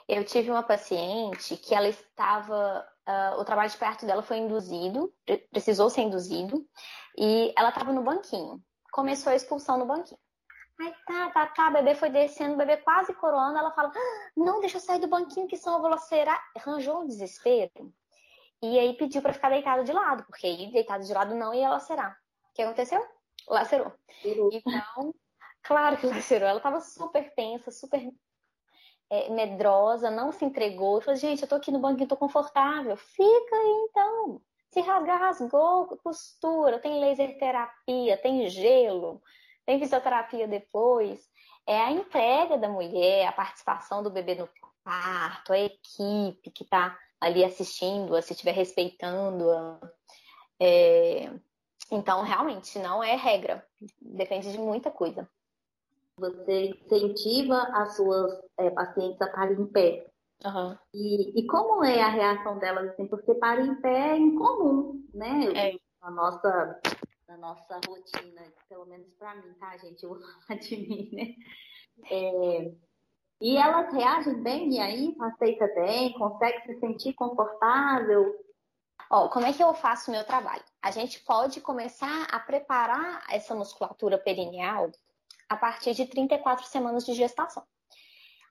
Eu 0.09 0.25
tive 0.25 0.51
uma 0.51 0.63
paciente 0.63 1.57
que 1.59 1.75
ela 1.75 1.89
estava. 1.89 2.87
Uh, 3.07 3.41
o 3.41 3.45
trabalho 3.45 3.71
de 3.71 3.77
perto 3.77 4.07
dela 4.07 4.23
foi 4.23 4.39
induzido, 4.39 5.13
precisou 5.51 5.91
ser 5.91 6.03
induzido, 6.03 6.67
e 7.17 7.53
ela 7.57 7.69
estava 7.69 7.93
no 7.93 8.03
banquinho. 8.03 8.63
Começou 8.91 9.31
a 9.31 9.37
expulsão 9.37 9.79
no 9.79 9.85
banquinho. 9.85 10.19
Aí 10.81 10.95
tá, 11.05 11.31
tá, 11.31 11.47
tá, 11.47 11.69
o 11.69 11.73
bebê 11.73 11.95
foi 11.95 12.09
descendo, 12.09 12.55
o 12.55 12.57
bebê 12.57 12.77
quase 12.77 13.13
coroando. 13.15 13.59
Ela 13.59 13.73
fala: 13.73 13.91
ah, 13.95 14.31
Não, 14.37 14.61
deixa 14.61 14.77
eu 14.77 14.81
sair 14.81 15.01
do 15.01 15.09
banquinho, 15.09 15.49
que 15.49 15.57
senão 15.57 15.77
eu 15.77 15.83
vou 15.83 15.91
lacerar. 15.91 16.41
Arranjou 16.57 17.01
um 17.01 17.07
desespero. 17.07 17.93
E 18.63 18.79
aí 18.79 18.95
pediu 18.95 19.21
para 19.21 19.33
ficar 19.33 19.51
deitado 19.51 19.85
de 19.85 19.93
lado, 19.93 20.25
porque 20.25 20.47
aí 20.47 20.71
deitado 20.71 21.05
de 21.05 21.13
lado 21.13 21.35
não 21.35 21.53
ia 21.53 21.69
lacerar. 21.69 22.13
O 22.51 22.55
que 22.55 22.63
aconteceu? 22.63 23.05
Lacerou. 23.49 23.93
Uhum. 24.25 24.51
Então, 24.53 25.15
claro 25.63 25.97
que 25.97 26.07
lacerou. 26.07 26.49
Ela 26.49 26.61
tava 26.61 26.81
super 26.81 27.33
tensa, 27.35 27.73
super 27.73 28.01
é, 29.11 29.31
medrosa, 29.31 30.11
não 30.11 30.31
se 30.31 30.45
entregou. 30.45 31.01
Falou: 31.01 31.19
Gente, 31.19 31.43
eu 31.43 31.49
tô 31.49 31.57
aqui 31.57 31.73
no 31.73 31.81
banquinho, 31.81 32.09
tô 32.09 32.17
confortável. 32.17 32.97
Fica 32.97 33.57
aí 33.57 33.87
então. 33.91 34.41
Se 34.71 34.81
rasgar, 34.81 35.19
rasgou, 35.19 35.89
costura, 36.05 36.79
tem 36.79 37.01
laser 37.01 37.37
terapia, 37.37 38.17
tem 38.17 38.49
gelo 38.49 39.21
tem 39.69 39.79
fisioterapia 39.79 40.49
depois, 40.49 41.21
é 41.67 41.79
a 41.79 41.93
entrega 41.93 42.57
da 42.57 42.71
mulher, 42.71 43.27
a 43.27 43.33
participação 43.33 44.03
do 44.03 44.09
bebê 44.09 44.35
no 44.35 44.49
parto, 44.83 45.53
a 45.53 45.59
equipe 45.59 46.51
que 46.51 46.65
está 46.65 46.99
ali 47.21 47.45
assistindo, 47.45 48.21
se 48.23 48.33
estiver 48.33 48.53
respeitando. 48.53 49.51
-a. 49.51 49.79
É... 50.59 51.31
Então, 51.91 52.23
realmente, 52.23 52.79
não 52.79 53.05
é 53.05 53.15
regra. 53.15 53.63
Depende 54.01 54.51
de 54.51 54.59
muita 54.59 54.91
coisa. 54.91 55.29
Você 56.17 56.71
incentiva 56.71 57.59
as 57.75 57.95
suas 57.95 58.41
é, 58.57 58.71
pacientes 58.71 59.21
a 59.21 59.29
parar 59.29 59.53
em 59.53 59.67
pé. 59.67 60.07
Uhum. 60.47 60.79
E, 60.95 61.41
e, 61.41 61.47
como 61.47 61.85
é 61.85 62.01
a 62.01 62.09
reação 62.09 62.59
delas, 62.59 62.89
assim, 62.89 63.07
porque 63.07 63.35
parar 63.35 63.67
em 63.67 63.75
pé 63.83 64.13
é 64.13 64.17
incomum, 64.17 65.05
né? 65.13 65.53
É. 65.55 65.79
A 66.01 66.11
nossa 66.11 66.81
na 67.29 67.37
nossa 67.37 67.79
rotina, 67.87 68.43
pelo 68.69 68.87
menos 68.87 69.13
para 69.15 69.35
mim, 69.35 69.53
tá, 69.61 69.77
gente? 69.77 70.03
Eu 70.03 70.11
vou 70.19 70.21
falar 70.21 70.59
de 70.59 70.77
mim, 70.77 71.11
né? 71.13 71.35
É, 72.11 72.73
e 73.41 73.57
elas 73.57 73.93
reagem 73.93 74.43
bem, 74.43 74.73
e 74.73 74.81
aí 74.81 75.17
aceita 75.21 75.67
bem, 75.75 76.13
consegue 76.15 76.63
se 76.63 76.81
sentir 76.81 77.13
confortável. 77.13 78.35
Ó, 79.11 79.29
como 79.29 79.47
é 79.47 79.53
que 79.53 79.63
eu 79.63 79.73
faço 79.75 80.11
o 80.11 80.15
meu 80.15 80.25
trabalho? 80.25 80.65
A 80.83 80.91
gente 80.91 81.21
pode 81.21 81.61
começar 81.61 82.25
a 82.31 82.41
preparar 82.41 83.25
essa 83.31 83.55
musculatura 83.55 84.19
perineal 84.19 84.91
a 85.49 85.57
partir 85.57 85.95
de 85.95 86.07
34 86.07 86.67
semanas 86.67 87.05
de 87.05 87.15
gestação. 87.15 87.65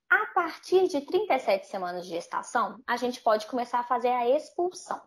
A 0.10 0.26
partir 0.28 0.88
de 0.88 1.02
37 1.02 1.68
semanas 1.68 2.06
de 2.06 2.12
gestação, 2.12 2.82
a 2.88 2.96
gente 2.96 3.22
pode 3.22 3.46
começar 3.48 3.80
a 3.80 3.84
fazer 3.84 4.08
a 4.08 4.30
expulsão. 4.30 5.02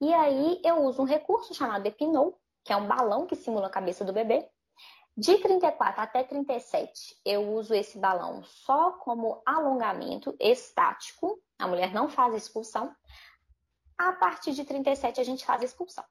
E 0.00 0.12
aí 0.12 0.60
eu 0.64 0.82
uso 0.82 1.02
um 1.02 1.06
recurso 1.06 1.54
chamado 1.54 1.86
Epinol, 1.86 2.40
que 2.64 2.72
é 2.72 2.76
um 2.76 2.86
balão 2.86 3.26
que 3.26 3.36
simula 3.36 3.66
a 3.66 3.70
cabeça 3.70 4.04
do 4.04 4.12
bebê. 4.12 4.48
De 5.16 5.38
34 5.38 6.00
até 6.00 6.24
37, 6.24 7.20
eu 7.24 7.52
uso 7.52 7.72
esse 7.72 7.98
balão 7.98 8.42
só 8.42 8.92
como 8.92 9.40
alongamento 9.46 10.34
estático. 10.40 11.38
A 11.56 11.68
mulher 11.68 11.92
não 11.92 12.08
faz 12.08 12.34
expulsão. 12.34 12.92
A 13.96 14.12
partir 14.14 14.52
de 14.52 14.64
37, 14.64 15.20
a 15.20 15.24
gente 15.24 15.44
faz 15.44 15.62
expulsão. 15.62 16.04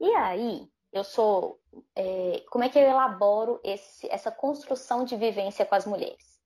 E 0.00 0.14
aí, 0.14 0.70
eu 0.92 1.02
sou. 1.02 1.60
É, 1.96 2.44
como 2.50 2.62
é 2.62 2.68
que 2.68 2.78
eu 2.78 2.82
elaboro 2.82 3.60
esse, 3.64 4.08
essa 4.10 4.30
construção 4.30 5.04
de 5.04 5.16
vivência 5.16 5.66
com 5.66 5.74
as 5.74 5.86
mulheres? 5.86 6.36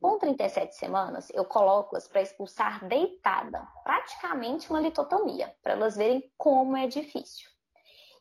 Com 0.00 0.18
37 0.18 0.76
semanas, 0.76 1.28
eu 1.34 1.44
coloco-as 1.44 2.08
para 2.08 2.22
expulsar 2.22 2.86
deitada, 2.86 3.66
praticamente 3.82 4.70
uma 4.70 4.80
litotomia, 4.80 5.54
para 5.62 5.72
elas 5.72 5.96
verem 5.96 6.32
como 6.38 6.76
é 6.76 6.86
difícil. 6.86 7.49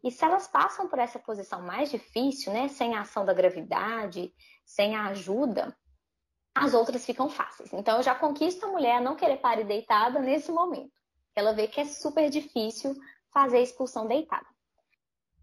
E 0.03 0.11
se 0.11 0.23
elas 0.23 0.47
passam 0.47 0.87
por 0.87 0.99
essa 0.99 1.19
posição 1.19 1.61
mais 1.61 1.91
difícil, 1.91 2.53
né, 2.53 2.67
sem 2.69 2.95
a 2.95 3.01
ação 3.01 3.25
da 3.25 3.33
gravidade, 3.33 4.33
sem 4.65 4.95
a 4.95 5.07
ajuda, 5.07 5.75
as 6.55 6.73
outras 6.73 7.05
ficam 7.05 7.29
fáceis. 7.29 7.71
Então 7.73 7.97
eu 7.97 8.03
já 8.03 8.15
conquisto 8.15 8.65
a 8.65 8.69
mulher 8.69 8.97
a 8.97 9.01
não 9.01 9.15
querer 9.15 9.37
parir 9.37 9.65
deitada 9.65 10.19
nesse 10.19 10.51
momento. 10.51 10.91
Ela 11.35 11.53
vê 11.53 11.67
que 11.67 11.81
é 11.81 11.85
super 11.85 12.29
difícil 12.29 12.95
fazer 13.31 13.57
a 13.57 13.61
expulsão 13.61 14.07
deitada. 14.07 14.47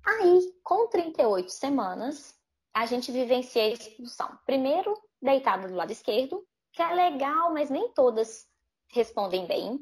Aí, 0.05 0.53
com 0.63 0.89
38 0.89 1.51
semanas, 1.51 2.35
a 2.73 2.87
gente 2.87 3.11
vivencia 3.11 3.63
a 3.63 3.69
expulsão. 3.69 4.39
Primeiro, 4.45 4.95
deitada 5.21 5.67
do 5.67 5.75
lado 5.75 5.91
esquerdo, 5.91 6.47
que 6.73 6.83
é 6.83 6.95
legal, 6.95 7.53
mas 7.53 7.71
nem 7.71 7.93
todas 7.93 8.47
respondem 8.93 9.47
bem. 9.47 9.81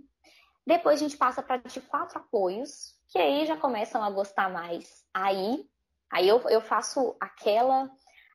Depois 0.66 1.00
a 1.00 1.04
gente 1.04 1.16
passa 1.16 1.42
para 1.42 1.58
de 1.58 1.80
quatro 1.80 2.18
apoios, 2.18 2.93
que 3.08 3.18
aí 3.18 3.46
já 3.46 3.56
começam 3.56 4.02
a 4.02 4.10
gostar 4.10 4.50
mais. 4.50 5.04
Aí, 5.12 5.68
aí 6.10 6.28
eu, 6.28 6.40
eu 6.48 6.60
faço 6.60 7.16
aquela 7.20 7.90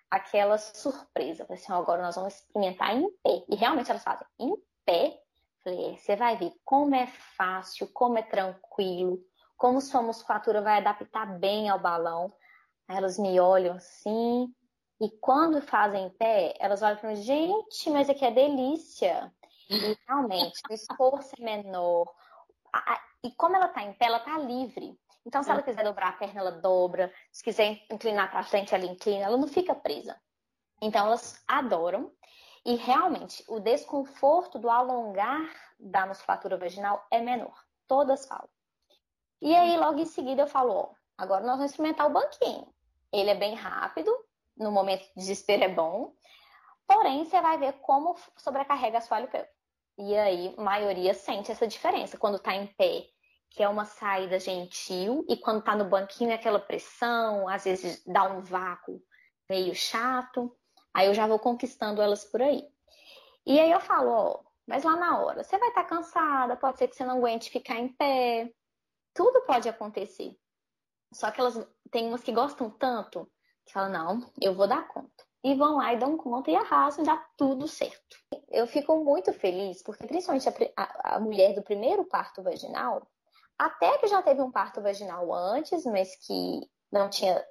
aquela 0.10 0.58
surpresa. 0.58 1.46
Falei 1.46 1.62
assim, 1.62 1.72
agora 1.72 2.02
nós 2.02 2.16
vamos 2.16 2.34
experimentar 2.34 2.96
em 2.96 3.10
pé. 3.24 3.46
E 3.48 3.56
realmente 3.56 3.92
elas 3.92 4.04
fazem 4.04 4.26
em 4.40 4.56
pé. 4.86 5.22
Falei, 5.64 5.94
é, 5.94 5.98
você 5.98 6.16
vai 6.16 6.36
ver 6.36 6.52
como 6.66 6.96
é 6.96 7.06
fácil, 7.08 7.88
como 7.94 8.18
é 8.18 8.24
tranquilo, 8.24 9.20
como 9.56 9.82
sua 9.82 10.02
musculatura 10.02 10.62
vai 10.62 10.78
adaptar 10.78 11.38
bem 11.38 11.70
ao 11.70 11.80
balão. 11.80 12.34
Aí 12.88 12.98
elas 12.98 13.20
me 13.20 13.40
olham 13.40 13.76
assim, 13.76 14.52
e 15.02 15.10
quando 15.22 15.62
fazem 15.62 16.08
em 16.08 16.10
pé, 16.10 16.56
elas 16.60 16.82
olham 16.82 16.98
para 16.98 17.10
mim, 17.10 17.16
gente, 17.16 17.90
mas 17.90 18.10
aqui 18.10 18.26
é 18.26 18.32
delícia. 18.32 19.32
E 19.70 19.98
realmente, 20.08 20.60
o 20.70 20.74
esforço 20.74 21.32
é 21.40 21.44
menor. 21.44 22.12
E 23.24 23.32
como 23.32 23.56
ela 23.56 23.68
está 23.68 23.84
em 23.84 23.94
pé, 23.94 24.06
ela 24.06 24.18
está 24.18 24.38
livre. 24.38 24.98
Então, 25.26 25.44
se 25.44 25.52
ela 25.52 25.62
quiser 25.62 25.84
dobrar 25.84 26.10
a 26.10 26.14
perna, 26.14 26.40
ela 26.40 26.52
dobra. 26.52 27.14
Se 27.32 27.44
quiser 27.44 27.86
inclinar 27.92 28.32
para 28.32 28.44
frente, 28.44 28.74
ela 28.74 28.86
inclina. 28.86 29.26
Ela 29.26 29.38
não 29.38 29.48
fica 29.48 29.76
presa. 29.76 30.20
Então, 30.82 31.08
elas 31.08 31.44
adoram. 31.48 32.12
E 32.66 32.76
realmente, 32.76 33.44
o 33.48 33.60
desconforto 33.60 34.58
do 34.58 34.70
alongar 34.70 35.50
da 35.80 36.06
musculatura 36.06 36.58
vaginal 36.58 37.06
é 37.12 37.20
menor. 37.20 37.54
Todas 37.88 38.26
falam. 38.26 38.50
E 39.42 39.56
aí, 39.56 39.78
logo 39.78 40.00
em 40.00 40.06
seguida, 40.06 40.44
eu 40.44 40.48
falo: 40.48 40.74
ó, 40.74 40.90
agora 41.18 41.46
nós 41.46 41.58
vamos 41.58 41.72
experimentar 41.72 42.08
o 42.08 42.14
banquinho. 42.14 42.74
Ele 43.12 43.30
é 43.30 43.36
bem 43.36 43.56
rápido, 43.56 44.12
no 44.60 44.72
momento 44.72 45.02
de 45.02 45.14
desespero 45.16 45.64
é 45.64 45.70
bom, 45.70 46.14
porém, 46.86 47.24
você 47.24 47.40
vai 47.42 47.58
ver 47.58 47.74
como 47.80 48.16
sobrecarrega 48.38 48.98
a 48.98 49.02
sua 49.02 49.26
pélvico. 49.26 49.54
E 50.02 50.18
aí, 50.18 50.56
a 50.58 50.62
maioria 50.62 51.14
sente 51.14 51.52
essa 51.52 51.68
diferença. 51.68 52.18
Quando 52.18 52.38
está 52.38 52.56
em 52.56 52.68
pé, 52.68 53.06
que 53.50 53.62
é 53.62 53.68
uma 53.68 53.84
saída 53.84 54.40
gentil, 54.40 55.26
e 55.28 55.36
quando 55.36 55.60
está 55.60 55.76
no 55.76 55.90
banquinho 55.90 56.32
é 56.32 56.36
aquela 56.36 56.60
pressão, 56.60 57.50
às 57.50 57.66
vezes 57.66 58.02
dá 58.06 58.24
um 58.24 58.40
vácuo 58.40 59.02
meio 59.50 59.76
chato. 59.76 60.56
Aí 60.94 61.08
eu 61.08 61.14
já 61.14 61.28
vou 61.28 61.38
conquistando 61.38 62.02
elas 62.02 62.24
por 62.24 62.42
aí. 62.42 62.64
E 63.46 63.60
aí 63.60 63.70
eu 63.70 63.82
falo, 63.82 64.10
ó, 64.10 64.44
mas 64.66 64.84
lá 64.84 64.96
na 64.96 65.20
hora, 65.20 65.44
você 65.44 65.58
vai 65.58 65.68
estar 65.68 65.84
tá 65.84 65.90
cansada, 65.90 66.56
pode 66.56 66.78
ser 66.78 66.88
que 66.88 66.96
você 66.96 67.04
não 67.04 67.18
aguente 67.18 67.52
ficar 67.52 67.76
em 67.76 67.90
pé. 67.90 68.50
Tudo 69.14 69.42
pode 69.42 69.68
acontecer. 69.68 70.34
Só 71.14 71.30
que 71.30 71.42
elas 71.42 71.68
tem 71.92 72.08
umas 72.08 72.24
que 72.24 72.32
gostam 72.32 72.70
tanto 72.70 73.30
que 73.66 73.74
falam, 73.74 73.92
não, 73.92 74.32
eu 74.42 74.56
vou 74.56 74.68
dar 74.68 74.88
conta. 74.88 75.29
E 75.44 75.56
vão 75.56 75.78
lá 75.78 75.94
e 75.94 75.98
dão 75.98 76.18
conta 76.18 76.52
e 76.52 76.56
arrasam, 76.56 77.04
dá 77.04 77.18
tudo 77.38 77.68
certo. 77.68 78.18
Eu 78.50 78.68
fico 78.68 79.04
muito 79.04 79.32
feliz, 79.32 79.82
porque 79.82 80.06
principalmente 80.06 80.50
a, 80.50 80.54
a, 80.76 81.16
a 81.16 81.20
mulher 81.20 81.54
do 81.54 81.62
primeiro 81.62 82.04
parto 82.04 82.44
vaginal, 82.44 83.08
até 83.58 83.98
que 83.98 84.08
já 84.08 84.22
teve 84.22 84.42
um 84.42 84.52
parto 84.52 84.82
vaginal 84.82 85.34
antes, 85.34 85.86
mas 85.86 86.16
que 86.26 86.62
não 86.92 87.10
tinha 87.10 87.46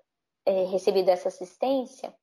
é, 0.44 0.64
recebido 0.64 1.08
essa 1.08 1.28
assistência, 1.28 2.14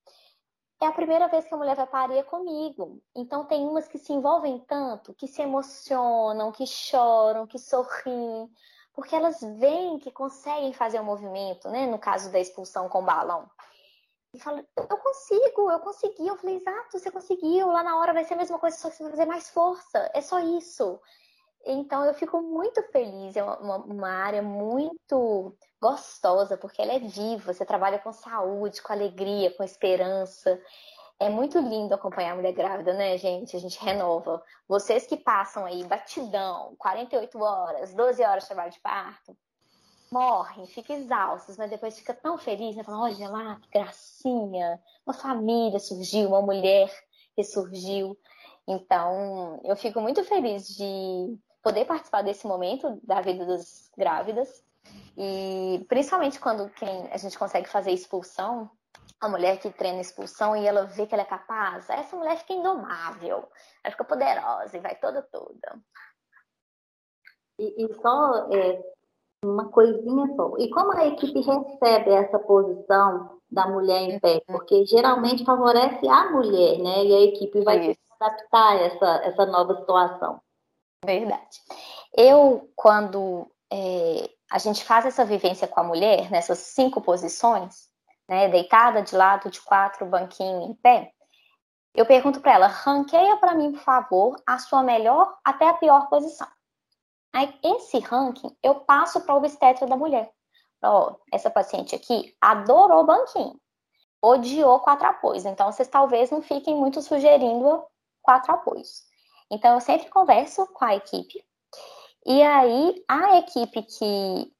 é 0.81 0.87
a 0.87 0.91
primeira 0.91 1.27
vez 1.27 1.45
que 1.45 1.53
a 1.53 1.57
mulher 1.57 1.75
vai 1.75 1.87
parir 1.87 2.23
comigo. 2.25 3.01
Então 3.15 3.45
tem 3.45 3.65
umas 3.65 3.87
que 3.87 3.97
se 3.97 4.11
envolvem 4.11 4.59
tanto, 4.67 5.13
que 5.13 5.27
se 5.27 5.41
emocionam, 5.41 6.51
que 6.51 6.65
choram, 6.67 7.47
que 7.47 7.57
sorriem, 7.57 8.49
porque 8.93 9.15
elas 9.15 9.39
veem 9.57 9.99
que 9.99 10.11
conseguem 10.11 10.73
fazer 10.73 10.99
o 10.99 11.01
um 11.01 11.05
movimento, 11.05 11.69
né? 11.69 11.85
No 11.85 11.99
caso 11.99 12.31
da 12.31 12.39
expulsão 12.39 12.89
com 12.89 13.03
balão. 13.03 13.49
E 14.35 14.39
fala, 14.39 14.65
eu 14.75 14.97
consigo, 14.97 15.71
eu 15.71 15.79
consegui. 15.79 16.27
Eu 16.27 16.35
falei, 16.35 16.57
exato, 16.57 16.99
você 16.99 17.09
conseguiu. 17.09 17.67
Lá 17.67 17.81
na 17.81 17.97
hora 17.97 18.13
vai 18.13 18.25
ser 18.25 18.33
a 18.33 18.37
mesma 18.37 18.59
coisa, 18.59 18.75
só 18.75 18.89
que 18.89 18.97
você 18.97 19.03
vai 19.03 19.11
fazer 19.11 19.25
mais 19.25 19.49
força. 19.49 20.11
É 20.13 20.19
só 20.19 20.39
isso. 20.39 20.99
Então 21.65 22.05
eu 22.05 22.13
fico 22.13 22.41
muito 22.41 22.83
feliz, 22.91 23.35
é 23.35 23.43
uma, 23.43 23.77
uma, 23.77 24.09
área 24.09 24.41
muito 24.41 25.55
gostosa, 25.81 26.55
porque 26.57 26.79
ela 26.79 26.93
é 26.93 26.99
viva, 26.99 27.53
você 27.53 27.65
trabalha 27.65 27.97
com 27.97 28.11
saúde, 28.11 28.83
com 28.83 28.93
alegria, 28.93 29.51
com 29.55 29.63
esperança. 29.63 30.61
É 31.19 31.29
muito 31.29 31.57
lindo 31.57 31.95
acompanhar 31.95 32.33
a 32.33 32.35
mulher 32.35 32.53
grávida, 32.53 32.93
né, 32.93 33.17
gente? 33.17 33.55
A 33.55 33.59
gente 33.59 33.83
renova. 33.83 34.43
Vocês 34.67 35.07
que 35.07 35.17
passam 35.17 35.65
aí 35.65 35.83
batidão, 35.85 36.75
48 36.77 37.41
horas, 37.41 37.93
12 37.95 38.21
horas 38.23 38.43
de 38.43 38.49
trabalho 38.49 38.71
de 38.71 38.79
parto, 38.81 39.35
morrem, 40.15 40.65
ficam 40.67 40.95
exaustos, 40.95 41.57
mas 41.57 41.69
depois 41.69 41.99
fica 41.99 42.13
tão 42.13 42.37
feliz, 42.37 42.73
né? 42.73 42.83
Fala, 42.85 43.03
olha 43.03 43.29
lá, 43.29 43.59
que 43.59 43.69
gracinha, 43.69 44.81
uma 45.05 45.13
família 45.13 45.77
surgiu, 45.77 46.29
uma 46.29 46.41
mulher 46.41 46.89
ressurgiu. 47.37 48.17
Então, 48.65 49.59
eu 49.65 49.75
fico 49.75 49.99
muito 49.99 50.23
feliz 50.23 50.67
de 50.69 51.37
poder 51.61 51.83
participar 51.83 52.21
desse 52.21 52.47
momento 52.47 52.97
da 53.03 53.19
vida 53.19 53.45
das 53.45 53.91
grávidas. 53.97 54.63
E 55.17 55.85
principalmente 55.89 56.39
quando 56.39 56.69
quem 56.69 57.11
a 57.11 57.17
gente 57.17 57.37
consegue 57.37 57.67
fazer 57.67 57.91
expulsão, 57.91 58.71
a 59.19 59.27
mulher 59.27 59.59
que 59.59 59.69
treina 59.69 59.99
expulsão 59.99 60.55
e 60.55 60.65
ela 60.65 60.85
vê 60.85 61.05
que 61.05 61.13
ela 61.13 61.23
é 61.23 61.25
capaz, 61.27 61.89
essa 61.89 62.15
mulher 62.15 62.37
fica 62.37 62.53
indomável, 62.53 63.49
ela 63.83 63.91
fica 63.91 64.03
poderosa 64.05 64.77
e 64.77 64.79
vai 64.79 64.95
toda 64.95 65.21
toda. 65.23 65.79
E, 67.57 67.85
e 67.85 67.93
só 67.95 68.49
é, 68.53 68.94
uma 69.45 69.69
coisinha 69.69 70.27
só. 70.35 70.53
E 70.57 70.69
como 70.69 70.91
a 70.93 71.07
equipe 71.07 71.39
recebe 71.41 72.11
essa 72.11 72.39
posição 72.39 73.39
da 73.49 73.67
mulher 73.67 74.01
em 74.01 74.19
pé? 74.19 74.41
Porque 74.47 74.85
geralmente 74.85 75.45
favorece 75.45 76.07
a 76.07 76.31
mulher, 76.31 76.79
né? 76.79 77.05
E 77.05 77.13
a 77.13 77.21
equipe 77.21 77.61
vai 77.61 77.93
se 77.93 77.99
adaptar 78.19 78.71
a 78.71 78.75
essa, 78.75 79.05
essa 79.23 79.45
nova 79.45 79.75
situação. 79.75 80.41
Verdade. 81.05 81.59
Eu, 82.15 82.69
quando 82.75 83.47
é, 83.71 84.29
a 84.51 84.57
gente 84.57 84.83
faz 84.83 85.05
essa 85.05 85.25
vivência 85.25 85.67
com 85.67 85.79
a 85.79 85.83
mulher, 85.83 86.31
nessas 86.31 86.59
cinco 86.59 87.01
posições, 87.01 87.87
né, 88.27 88.47
deitada 88.49 89.01
de 89.01 89.15
lado, 89.15 89.49
de 89.49 89.61
quatro, 89.61 90.05
banquinho 90.05 90.63
em 90.63 90.73
pé, 90.73 91.11
eu 91.93 92.05
pergunto 92.05 92.41
para 92.41 92.53
ela, 92.53 92.67
ranqueia 92.67 93.37
para 93.37 93.55
mim, 93.55 93.71
por 93.71 93.81
favor, 93.81 94.35
a 94.45 94.57
sua 94.59 94.83
melhor 94.83 95.33
até 95.43 95.69
a 95.69 95.73
pior 95.73 96.09
posição. 96.09 96.47
Aí, 97.35 97.53
esse 97.61 97.99
ranking 97.99 98.55
eu 98.63 98.75
passo 98.75 99.19
para 99.19 99.35
o 99.35 99.39
obstetra 99.39 99.85
da 99.85 99.97
mulher. 99.97 100.31
Ó, 100.81 101.15
essa 101.33 101.49
paciente 101.49 101.93
aqui 101.93 102.33
adorou 102.39 103.05
banquinho, 103.05 103.59
odiou 104.21 104.79
quatro 104.79 105.05
apoios. 105.05 105.43
Então, 105.43 105.69
vocês 105.69 105.89
talvez 105.89 106.31
não 106.31 106.41
fiquem 106.41 106.73
muito 106.77 107.01
sugerindo 107.01 107.83
quatro 108.21 108.53
apoios. 108.53 109.03
Então, 109.51 109.73
eu 109.73 109.81
sempre 109.81 110.09
converso 110.09 110.65
com 110.67 110.85
a 110.85 110.95
equipe. 110.95 111.43
E 112.25 112.41
aí, 112.41 113.03
a 113.05 113.37
equipe 113.39 113.83
que 113.83 114.53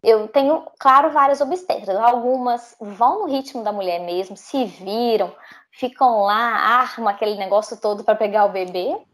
eu 0.00 0.28
tenho, 0.28 0.70
claro, 0.78 1.10
várias 1.10 1.40
obstetras. 1.40 1.96
Algumas 1.96 2.76
vão 2.80 3.22
no 3.22 3.26
ritmo 3.26 3.64
da 3.64 3.72
mulher 3.72 3.98
mesmo, 3.98 4.36
se 4.36 4.64
viram, 4.64 5.34
ficam 5.72 6.22
lá, 6.22 6.36
armam 6.36 7.08
aquele 7.08 7.34
negócio 7.34 7.76
todo 7.80 8.04
para 8.04 8.14
pegar 8.14 8.44
o 8.44 8.52
bebê. 8.52 9.04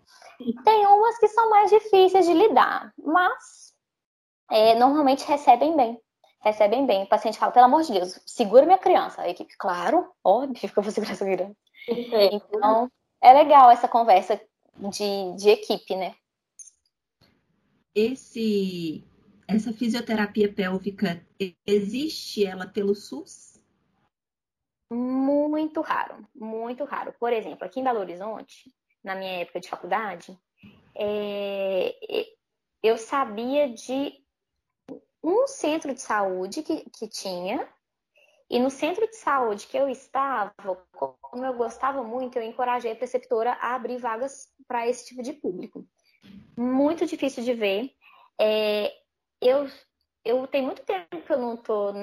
Tem 0.65 0.87
umas 0.87 1.19
que 1.19 1.29
são 1.29 1.51
mais 1.51 1.71
difíceis 1.71 2.27
de 2.27 2.33
lidar, 2.33 2.93
mas 2.99 3.75
é, 4.51 4.75
normalmente 4.75 5.27
recebem 5.27 5.77
bem. 5.77 6.01
Recebem 6.43 6.87
bem. 6.87 7.05
O 7.05 7.09
paciente 7.09 7.39
fala, 7.39 7.53
pelo 7.53 7.67
amor 7.67 7.83
de 7.83 7.93
Deus, 7.93 8.19
segura 8.27 8.65
minha 8.65 8.79
criança. 8.79 9.21
A 9.21 9.29
equipe, 9.29 9.55
claro, 9.59 10.11
óbvio 10.25 10.71
que 10.71 10.79
eu 10.79 10.83
vou 10.83 10.91
segurar 10.91 11.13
essa 11.13 11.25
criança. 11.25 11.55
Então, 11.87 12.91
é 13.21 13.33
legal 13.35 13.71
essa 13.71 13.87
conversa 13.87 14.41
de, 14.77 15.37
de 15.37 15.51
equipe, 15.51 15.95
né? 15.95 16.15
Esse, 17.95 19.05
essa 19.47 19.73
fisioterapia 19.73 20.51
pélvica, 20.53 21.23
existe 21.67 22.47
ela 22.47 22.67
pelo 22.67 22.95
SUS? 22.95 23.61
Muito 24.91 25.83
raro, 25.83 26.27
muito 26.35 26.85
raro. 26.85 27.15
Por 27.21 27.33
exemplo, 27.33 27.65
aqui 27.65 27.81
em 27.81 27.85
Belo 27.85 28.01
Horizonte, 28.01 28.73
na 29.03 29.15
minha 29.15 29.41
época 29.41 29.61
de 29.61 29.69
faculdade, 29.69 30.39
é, 30.97 31.95
eu 32.83 32.97
sabia 32.97 33.69
de 33.69 34.13
um 35.23 35.47
centro 35.47 35.95
de 35.95 36.01
saúde 36.01 36.63
que, 36.63 36.89
que 36.91 37.09
tinha, 37.09 37.69
e 38.49 38.59
no 38.59 38.71
centro 38.71 39.07
de 39.07 39.17
saúde 39.17 39.67
que 39.67 39.77
eu 39.77 39.89
estava, 39.89 40.53
como 40.93 41.45
eu 41.45 41.55
gostava 41.55 42.03
muito, 42.03 42.37
eu 42.37 42.43
encorajei 42.43 42.93
a 42.93 42.97
preceptora 42.97 43.53
a 43.53 43.75
abrir 43.75 43.99
vagas 43.99 44.49
para 44.67 44.89
esse 44.89 45.07
tipo 45.07 45.23
de 45.23 45.33
público. 45.33 45.87
Muito 46.57 47.07
difícil 47.07 47.45
de 47.45 47.55
ver. 47.55 47.93
É, 48.41 48.93
eu, 49.41 49.69
eu 50.25 50.47
tenho 50.49 50.67
muito 50.67 50.83
tempo 50.83 51.23
que 51.23 51.33
eu 51.33 51.39
não 51.39 51.55
estou 51.55 51.95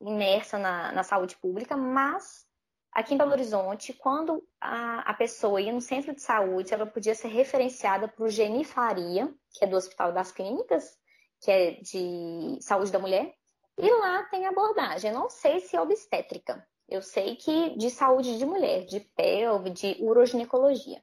imersa 0.00 0.58
na, 0.58 0.90
na 0.90 1.04
saúde 1.04 1.36
pública, 1.36 1.76
mas 1.76 2.44
aqui 2.92 3.14
em 3.14 3.18
Belo 3.18 3.32
Horizonte, 3.32 3.92
quando 3.92 4.46
a, 4.60 5.10
a 5.10 5.14
pessoa 5.14 5.60
ia 5.60 5.72
no 5.72 5.80
centro 5.80 6.14
de 6.14 6.20
saúde, 6.20 6.74
ela 6.74 6.86
podia 6.86 7.14
ser 7.14 7.28
referenciada 7.28 8.06
para 8.06 8.24
o 8.24 8.28
Genifaria, 8.28 9.32
que 9.52 9.64
é 9.64 9.66
do 9.66 9.76
Hospital 9.76 10.12
das 10.12 10.30
Clínicas, 10.30 10.96
que 11.40 11.50
é 11.50 11.72
de 11.72 12.58
saúde 12.60 12.92
da 12.92 12.98
mulher, 12.98 13.34
e 13.78 13.90
lá 13.90 14.22
tem 14.24 14.46
abordagem. 14.46 15.10
Eu 15.10 15.18
não 15.18 15.30
sei 15.30 15.60
se 15.60 15.74
é 15.74 15.80
obstétrica. 15.80 16.64
Eu 16.88 17.00
sei 17.00 17.36
que 17.36 17.76
de 17.76 17.90
saúde 17.90 18.38
de 18.38 18.44
mulher, 18.44 18.84
de 18.84 19.00
pelve, 19.00 19.70
de 19.70 19.96
uroginecologia. 19.98 21.02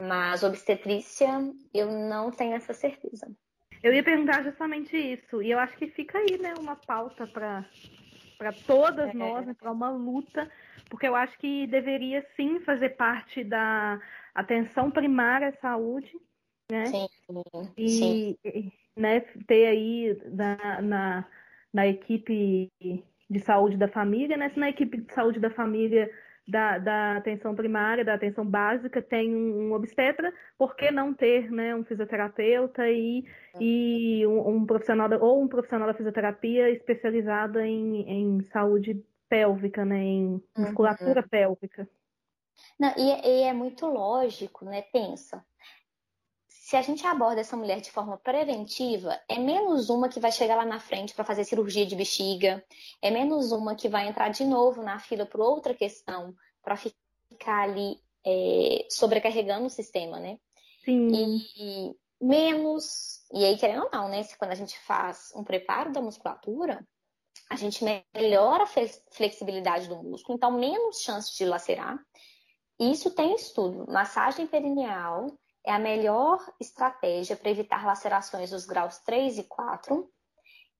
Mas 0.00 0.42
obstetrícia, 0.42 1.28
eu 1.72 1.90
não 1.90 2.30
tenho 2.30 2.54
essa 2.54 2.72
certeza. 2.72 3.30
Eu 3.82 3.92
ia 3.92 4.02
perguntar 4.02 4.42
justamente 4.42 4.96
isso. 4.96 5.42
E 5.42 5.50
eu 5.50 5.58
acho 5.58 5.76
que 5.76 5.86
fica 5.88 6.18
aí, 6.18 6.38
né, 6.38 6.54
uma 6.58 6.76
pauta 6.76 7.26
para 7.26 7.64
para 8.38 8.52
todas 8.52 9.10
é. 9.10 9.14
nós, 9.14 9.46
né, 9.46 9.54
para 9.58 9.72
uma 9.72 9.88
luta, 9.88 10.50
porque 10.88 11.06
eu 11.06 11.14
acho 11.14 11.36
que 11.38 11.66
deveria 11.66 12.24
sim 12.36 12.60
fazer 12.60 12.90
parte 12.90 13.42
da 13.42 14.00
atenção 14.34 14.90
primária 14.90 15.48
à 15.48 15.52
saúde, 15.52 16.12
né? 16.70 16.86
Sim. 16.86 17.06
E, 17.76 17.88
sim. 17.88 18.36
né, 18.96 19.20
ter 19.46 19.66
aí 19.66 20.16
na, 20.32 20.82
na, 20.82 21.28
na 21.72 21.86
equipe 21.86 22.70
de 23.28 23.40
saúde 23.40 23.76
da 23.76 23.88
família, 23.88 24.36
né? 24.36 24.50
Se 24.50 24.58
na 24.58 24.68
equipe 24.68 24.98
de 24.98 25.12
saúde 25.12 25.40
da 25.40 25.50
família 25.50 26.10
da, 26.46 26.78
da 26.78 27.16
atenção 27.16 27.54
primária, 27.54 28.04
da 28.04 28.14
atenção 28.14 28.46
básica, 28.46 29.02
tem 29.02 29.34
um, 29.34 29.68
um 29.68 29.72
obstetra, 29.72 30.32
por 30.56 30.76
que 30.76 30.90
não 30.90 31.12
ter 31.12 31.50
né, 31.50 31.74
um 31.74 31.84
fisioterapeuta 31.84 32.88
e, 32.88 33.24
e 33.60 34.24
um, 34.26 34.48
um, 34.48 34.66
profissional 34.66 35.08
da, 35.08 35.18
ou 35.18 35.42
um 35.42 35.48
profissional 35.48 35.88
da 35.88 35.94
fisioterapia 35.94 36.70
especializado 36.70 37.58
em, 37.58 38.08
em 38.08 38.42
saúde 38.52 39.04
pélvica, 39.28 39.84
né, 39.84 40.02
em 40.02 40.42
musculatura 40.56 41.20
uhum. 41.20 41.28
pélvica? 41.28 41.88
Não, 42.78 42.92
e, 42.96 43.28
e, 43.28 43.42
é 43.42 43.52
muito 43.52 43.86
lógico, 43.86 44.64
né? 44.64 44.82
Pensa. 44.82 45.44
Se 46.48 46.76
a 46.76 46.82
gente 46.82 47.06
aborda 47.06 47.40
essa 47.40 47.56
mulher 47.56 47.80
de 47.80 47.92
forma 47.92 48.18
preventiva, 48.18 49.20
é 49.28 49.38
menos 49.38 49.88
uma 49.88 50.08
que 50.08 50.18
vai 50.18 50.32
chegar 50.32 50.56
lá 50.56 50.64
na 50.64 50.80
frente 50.80 51.14
para 51.14 51.24
fazer 51.24 51.44
cirurgia 51.44 51.86
de 51.86 51.94
bexiga, 51.94 52.64
é 53.00 53.10
menos 53.10 53.52
uma 53.52 53.76
que 53.76 53.88
vai 53.88 54.08
entrar 54.08 54.30
de 54.30 54.44
novo 54.44 54.82
na 54.82 54.98
fila 54.98 55.24
por 55.24 55.40
outra 55.40 55.74
questão, 55.74 56.34
para 56.62 56.76
ficar 56.76 57.62
ali 57.62 58.00
é, 58.26 58.86
sobrecarregando 58.90 59.66
o 59.66 59.70
sistema, 59.70 60.18
né? 60.18 60.38
Sim. 60.84 61.08
E, 61.08 61.88
e 61.88 61.96
menos. 62.20 63.24
E 63.32 63.44
aí, 63.44 63.56
querendo 63.56 63.84
ou 63.84 63.90
não, 63.92 64.08
né? 64.08 64.22
Quando 64.38 64.50
a 64.50 64.56
gente 64.56 64.78
faz 64.80 65.32
um 65.36 65.44
preparo 65.44 65.92
da 65.92 66.02
musculatura, 66.02 66.84
a 67.50 67.56
gente 67.56 67.84
melhora 68.14 68.64
a 68.64 68.88
flexibilidade 69.12 69.88
do 69.88 70.02
músculo, 70.02 70.36
então 70.36 70.50
menos 70.50 71.00
chance 71.00 71.36
de 71.36 71.44
lacerar. 71.44 71.98
Isso 72.78 73.10
tem 73.14 73.34
estudo. 73.34 73.90
Massagem 73.90 74.46
perineal 74.46 75.26
é 75.64 75.72
a 75.72 75.78
melhor 75.78 76.38
estratégia 76.60 77.36
para 77.36 77.50
evitar 77.50 77.86
lacerações 77.86 78.50
dos 78.50 78.66
graus 78.66 78.98
3 78.98 79.38
e 79.38 79.44
4, 79.44 80.10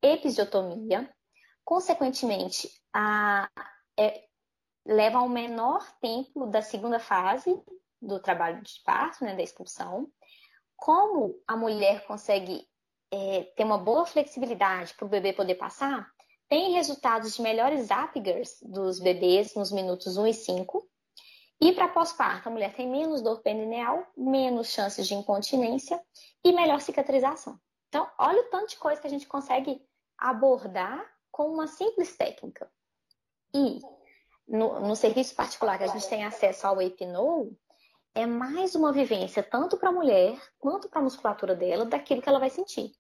episiotomia, 0.03 1.13
consequentemente, 1.65 2.69
a, 2.93 3.49
é, 3.99 4.25
leva 4.85 5.19
ao 5.19 5.29
menor 5.29 5.85
tempo 6.01 6.47
da 6.47 6.63
segunda 6.63 6.99
fase 6.99 7.51
do 8.01 8.21
trabalho 8.21 8.63
de 8.63 8.81
parto, 8.85 9.25
né, 9.25 9.35
da 9.35 9.43
expulsão. 9.43 10.09
Como 10.77 11.43
a 11.47 11.57
mulher 11.57 12.07
consegue 12.07 12.69
é, 13.11 13.45
ter 13.57 13.65
uma 13.65 13.79
boa 13.79 14.05
flexibilidade 14.05 14.95
para 14.95 15.07
o 15.07 15.09
bebê 15.09 15.33
poder 15.33 15.55
passar, 15.55 16.07
tem 16.49 16.73
resultados 16.73 17.35
de 17.35 17.43
melhores 17.43 17.91
Apgars 17.91 18.59
dos 18.63 19.01
bebês 19.01 19.55
nos 19.55 19.73
minutos 19.73 20.17
1 20.17 20.27
e 20.27 20.35
5, 20.35 20.89
e 21.61 21.73
para 21.73 21.89
pós-parto, 21.89 22.49
a 22.49 22.53
mulher 22.53 22.75
tem 22.75 22.89
menos 22.89 23.23
dor 23.23 23.41
perineal, 23.41 24.07
menos 24.17 24.69
chances 24.69 25.07
de 25.07 25.15
incontinência 25.15 26.01
e 26.45 26.53
melhor 26.53 26.81
cicatrização. 26.81 27.59
Então, 27.89 28.09
olha 28.19 28.43
o 28.43 28.51
tanto 28.51 28.71
de 28.71 28.77
coisa 28.77 29.01
que 29.01 29.07
a 29.07 29.11
gente 29.11 29.27
consegue 29.27 29.81
abordar 30.19 31.03
com 31.31 31.51
uma 31.53 31.67
simples 31.67 32.15
técnica. 32.17 32.71
E 33.55 33.81
no, 34.47 34.81
no 34.81 34.95
serviço 34.95 35.35
particular 35.35 35.79
que 35.79 35.85
a 35.85 35.89
gente 35.89 36.09
tem 36.09 36.25
acesso 36.25 36.67
ao 36.67 36.81
EPNO, 36.81 37.57
é 38.15 38.27
mais 38.27 38.75
uma 38.75 38.93
vivência 38.93 39.43
tanto 39.43 39.77
para 39.77 39.89
a 39.89 39.93
mulher 39.93 40.39
quanto 40.59 40.89
para 40.89 41.01
a 41.01 41.05
musculatura 41.05 41.55
dela 41.55 41.85
daquilo 41.85 42.21
que 42.21 42.29
ela 42.29 42.39
vai 42.39 42.51
sentir. 42.51 42.93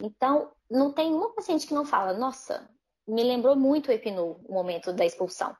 Então, 0.00 0.52
não 0.70 0.92
tem 0.92 1.12
uma 1.12 1.34
paciente 1.34 1.66
que 1.66 1.74
não 1.74 1.84
fala, 1.84 2.12
nossa, 2.12 2.68
me 3.08 3.22
lembrou 3.22 3.56
muito 3.56 3.88
o 3.88 3.92
EPNO, 3.92 4.40
o 4.44 4.52
momento 4.52 4.92
da 4.92 5.04
expulsão. 5.04 5.56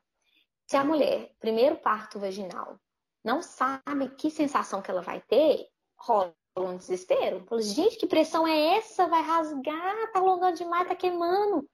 Se 0.66 0.76
a 0.76 0.84
mulher, 0.84 1.30
primeiro 1.40 1.76
parto 1.76 2.18
vaginal, 2.18 2.78
não 3.24 3.42
sabe 3.42 4.10
que 4.16 4.30
sensação 4.30 4.82
que 4.82 4.90
ela 4.90 5.00
vai 5.00 5.20
ter, 5.22 5.66
rola 5.98 6.34
um 6.56 6.76
desespero. 6.76 7.44
Fala, 7.48 7.62
gente, 7.62 7.96
que 7.96 8.06
pressão 8.06 8.46
é 8.46 8.76
essa? 8.76 9.06
Vai 9.06 9.22
rasgar, 9.22 10.12
tá 10.12 10.18
alongando 10.18 10.56
demais, 10.56 10.88
tá 10.88 10.94
queimando. 10.94 11.68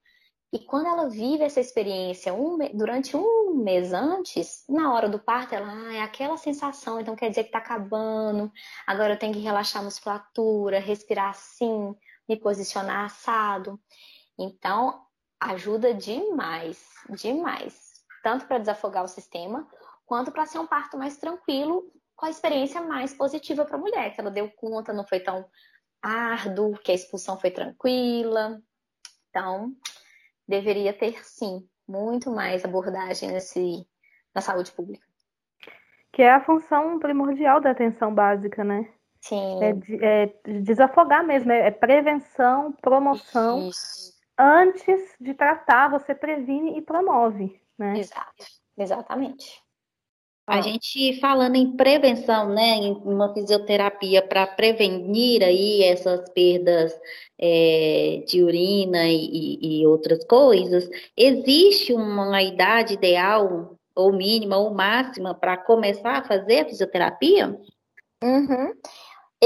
E 0.53 0.61
quando 0.61 0.87
ela 0.87 1.09
vive 1.09 1.43
essa 1.43 1.59
experiência 1.59 2.33
um, 2.33 2.57
durante 2.73 3.17
um 3.17 3.57
mês 3.57 3.93
antes, 3.93 4.65
na 4.69 4.95
hora 4.95 5.09
do 5.09 5.19
parto, 5.19 5.53
ela 5.53 5.67
ah, 5.69 5.95
é 5.95 6.01
aquela 6.01 6.37
sensação, 6.37 7.01
então 7.01 7.17
quer 7.17 7.29
dizer 7.29 7.43
que 7.43 7.51
tá 7.51 7.59
acabando, 7.59 8.53
agora 8.87 9.15
eu 9.15 9.19
tenho 9.19 9.33
que 9.33 9.41
relaxar 9.41 9.83
a 9.83 9.85
musculatura, 9.85 10.79
respirar 10.79 11.31
assim, 11.31 11.93
me 12.29 12.37
posicionar 12.37 13.05
assado. 13.05 13.81
Então, 14.39 15.04
ajuda 15.53 15.93
demais, 15.93 16.85
demais 17.11 17.95
tanto 18.25 18.47
para 18.47 18.59
desafogar 18.59 19.05
o 19.05 19.09
sistema, 19.09 19.69
quanto 20.07 20.33
para 20.33 20.47
ser 20.47 20.59
um 20.59 20.67
parto 20.67 20.97
mais 20.97 21.19
tranquilo, 21.19 21.85
com 22.17 22.25
a 22.25 22.31
experiência 22.31 22.81
mais 22.81 23.13
positiva 23.13 23.67
para 23.67 23.77
a 23.77 23.81
mulher, 23.81 24.15
que 24.15 24.21
ela 24.21 24.31
deu 24.31 24.51
conta, 24.57 24.95
não 24.95 25.07
foi 25.07 25.21
tão 25.21 25.45
árduo, 26.03 26.79
que 26.79 26.91
a 26.91 26.95
expulsão 26.95 27.39
foi 27.39 27.51
tranquila. 27.51 28.63
Então, 29.29 29.73
deveria 30.49 30.93
ter 30.95 31.23
sim 31.23 31.69
muito 31.87 32.31
mais 32.31 32.65
abordagem 32.65 33.31
nesse, 33.31 33.87
na 34.35 34.41
saúde 34.41 34.73
pública. 34.73 35.07
Que 36.11 36.23
é 36.23 36.33
a 36.33 36.45
função 36.45 36.99
primordial 36.99 37.61
da 37.61 37.73
atenção 37.73 38.15
básica, 38.15 38.65
né? 38.65 38.91
Sim. 39.21 39.59
É, 39.63 40.25
é 40.25 40.61
desafogar 40.61 41.25
mesmo, 41.27 41.53
é, 41.53 41.67
é 41.67 41.71
prevenção, 41.71 42.73
promoção. 42.81 43.69
Isso. 43.69 44.14
Antes 44.39 45.15
de 45.21 45.35
tratar, 45.35 45.89
você 45.89 46.15
previne 46.15 46.79
e 46.79 46.83
promove 46.83 47.61
né? 47.79 47.99
Exato, 47.99 48.45
exatamente. 48.77 49.63
A 50.47 50.61
gente 50.61 51.19
falando 51.21 51.57
em 51.57 51.75
prevenção, 51.75 52.51
né, 52.51 52.75
em 52.75 52.93
uma 52.93 53.33
fisioterapia 53.33 54.21
para 54.21 54.47
prevenir 54.47 55.43
aí 55.43 55.83
essas 55.83 56.29
perdas 56.31 56.95
é, 57.39 58.23
de 58.27 58.43
urina 58.43 59.09
e, 59.09 59.81
e, 59.81 59.87
outras 59.87 60.23
coisas, 60.25 60.87
existe 61.17 61.95
uma 61.95 62.43
idade 62.43 62.93
ideal, 62.93 63.75
ou 63.97 64.13
mínima, 64.13 64.59
ou 64.59 64.75
máxima, 64.75 65.35
para 65.35 65.57
começar 65.57 66.19
a 66.19 66.25
fazer 66.25 66.61
a 66.61 66.67
fisioterapia? 66.67 67.59
Uhum. 68.23 68.75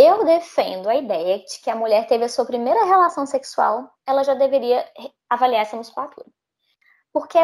Eu 0.00 0.24
defendo 0.24 0.88
a 0.88 0.94
ideia 0.94 1.40
de 1.40 1.61
que 1.61 1.68
a 1.68 1.74
mulher 1.74 2.06
teve 2.06 2.22
a 2.22 2.28
sua 2.28 2.44
primeira 2.44 2.84
relação 2.84 3.26
sexual, 3.26 3.90
ela 4.06 4.22
já 4.22 4.32
deveria 4.32 4.88
avaliar 5.28 5.62
essa 5.62 5.76
musculatura. 5.76 6.24
Porque 7.12 7.37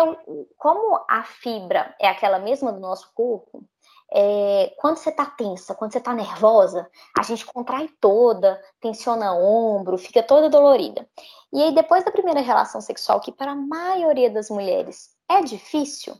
como 0.56 1.04
a 1.10 1.24
fibra 1.24 1.92
é 2.00 2.06
aquela 2.06 2.38
mesma 2.38 2.72
do 2.72 2.78
nosso 2.78 3.10
corpo, 3.12 3.64
é, 4.12 4.72
quando 4.78 4.98
você 4.98 5.10
tá 5.10 5.26
tensa, 5.26 5.74
quando 5.74 5.92
você 5.92 6.00
tá 6.00 6.14
nervosa, 6.14 6.88
a 7.18 7.24
gente 7.24 7.44
contrai 7.44 7.90
toda, 8.00 8.62
tensiona 8.80 9.34
ombro, 9.34 9.98
fica 9.98 10.22
toda 10.22 10.48
dolorida. 10.48 11.08
E 11.52 11.60
aí, 11.60 11.74
depois 11.74 12.04
da 12.04 12.12
primeira 12.12 12.40
relação 12.40 12.80
sexual, 12.80 13.20
que 13.20 13.32
para 13.32 13.50
a 13.50 13.56
maioria 13.56 14.30
das 14.30 14.48
mulheres 14.48 15.10
é 15.28 15.42
difícil, 15.42 16.14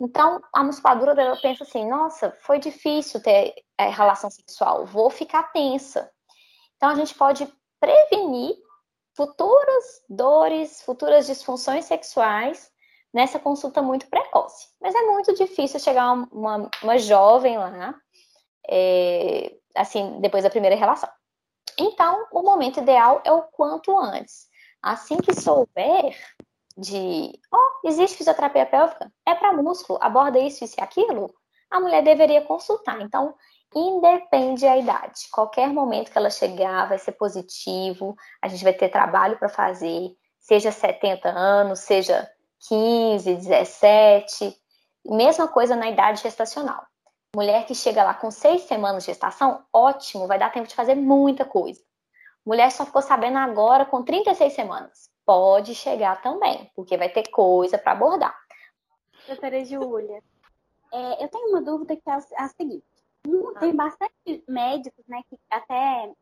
então 0.00 0.40
a 0.52 0.64
musculatura 0.64 1.14
dela 1.14 1.36
pensa 1.36 1.64
assim: 1.64 1.88
nossa, 1.88 2.34
foi 2.40 2.58
difícil 2.58 3.22
ter 3.22 3.54
é, 3.76 3.88
relação 3.88 4.30
sexual, 4.30 4.86
vou 4.86 5.10
ficar 5.10 5.52
tensa. 5.52 6.10
Então 6.76 6.88
a 6.88 6.94
gente 6.94 7.14
pode 7.14 7.46
prevenir 7.78 8.56
futuras 9.14 10.02
dores, 10.08 10.82
futuras 10.82 11.26
disfunções 11.26 11.84
sexuais 11.84 12.70
nessa 13.12 13.38
consulta 13.38 13.82
muito 13.82 14.08
precoce. 14.08 14.68
Mas 14.80 14.94
é 14.94 15.02
muito 15.02 15.34
difícil 15.34 15.78
chegar 15.78 16.12
uma, 16.32 16.70
uma 16.82 16.98
jovem 16.98 17.58
lá, 17.58 17.94
é, 18.68 19.54
assim, 19.76 20.20
depois 20.20 20.44
da 20.44 20.50
primeira 20.50 20.76
relação. 20.76 21.10
Então, 21.78 22.26
o 22.32 22.42
momento 22.42 22.80
ideal 22.80 23.20
é 23.24 23.32
o 23.32 23.42
quanto 23.42 23.96
antes. 23.98 24.48
Assim 24.82 25.18
que 25.18 25.34
souber 25.34 26.16
de, 26.80 27.38
oh, 27.52 27.88
existe 27.88 28.16
fisioterapia 28.16 28.64
pélvica, 28.64 29.12
é 29.26 29.34
para 29.34 29.52
músculo, 29.52 29.98
aborda 30.00 30.38
isso, 30.38 30.64
isso 30.64 30.76
e 30.78 30.82
aquilo, 30.82 31.32
a 31.70 31.78
mulher 31.78 32.02
deveria 32.02 32.40
consultar. 32.40 33.00
Então, 33.02 33.34
independe 33.74 34.62
da 34.62 34.76
idade. 34.76 35.28
Qualquer 35.30 35.68
momento 35.68 36.10
que 36.10 36.16
ela 36.16 36.30
chegar 36.30 36.88
vai 36.88 36.98
ser 36.98 37.12
positivo, 37.12 38.16
a 38.42 38.48
gente 38.48 38.64
vai 38.64 38.72
ter 38.72 38.88
trabalho 38.88 39.38
para 39.38 39.48
fazer, 39.48 40.10
seja 40.38 40.72
70 40.72 41.28
anos, 41.28 41.80
seja 41.80 42.28
15, 42.66 43.34
17. 43.34 44.56
Mesma 45.04 45.46
coisa 45.46 45.76
na 45.76 45.88
idade 45.88 46.22
gestacional. 46.22 46.82
Mulher 47.36 47.66
que 47.66 47.74
chega 47.74 48.02
lá 48.02 48.14
com 48.14 48.30
seis 48.30 48.62
semanas 48.62 49.04
de 49.04 49.12
gestação, 49.12 49.62
ótimo, 49.72 50.26
vai 50.26 50.38
dar 50.38 50.50
tempo 50.50 50.66
de 50.66 50.74
fazer 50.74 50.94
muita 50.94 51.44
coisa. 51.44 51.80
Mulher 52.44 52.72
só 52.72 52.86
ficou 52.86 53.02
sabendo 53.02 53.38
agora 53.38 53.84
com 53.84 54.02
36 54.02 54.52
semanas. 54.52 55.09
Pode 55.30 55.76
chegar 55.76 56.20
também, 56.22 56.68
porque 56.74 56.96
vai 56.96 57.08
ter 57.08 57.30
coisa 57.30 57.78
para 57.78 57.92
abordar. 57.92 58.36
Doutora 59.28 59.64
Júlia, 59.64 60.20
é, 60.92 61.24
eu 61.24 61.28
tenho 61.28 61.50
uma 61.50 61.62
dúvida 61.62 61.94
que 61.94 62.10
é 62.10 62.14
a 62.36 62.48
seguinte. 62.48 62.84
Tem 63.60 63.72
bastante 63.72 64.42
médicos, 64.48 65.06
né, 65.06 65.22
que 65.30 65.38
até 65.48 66.12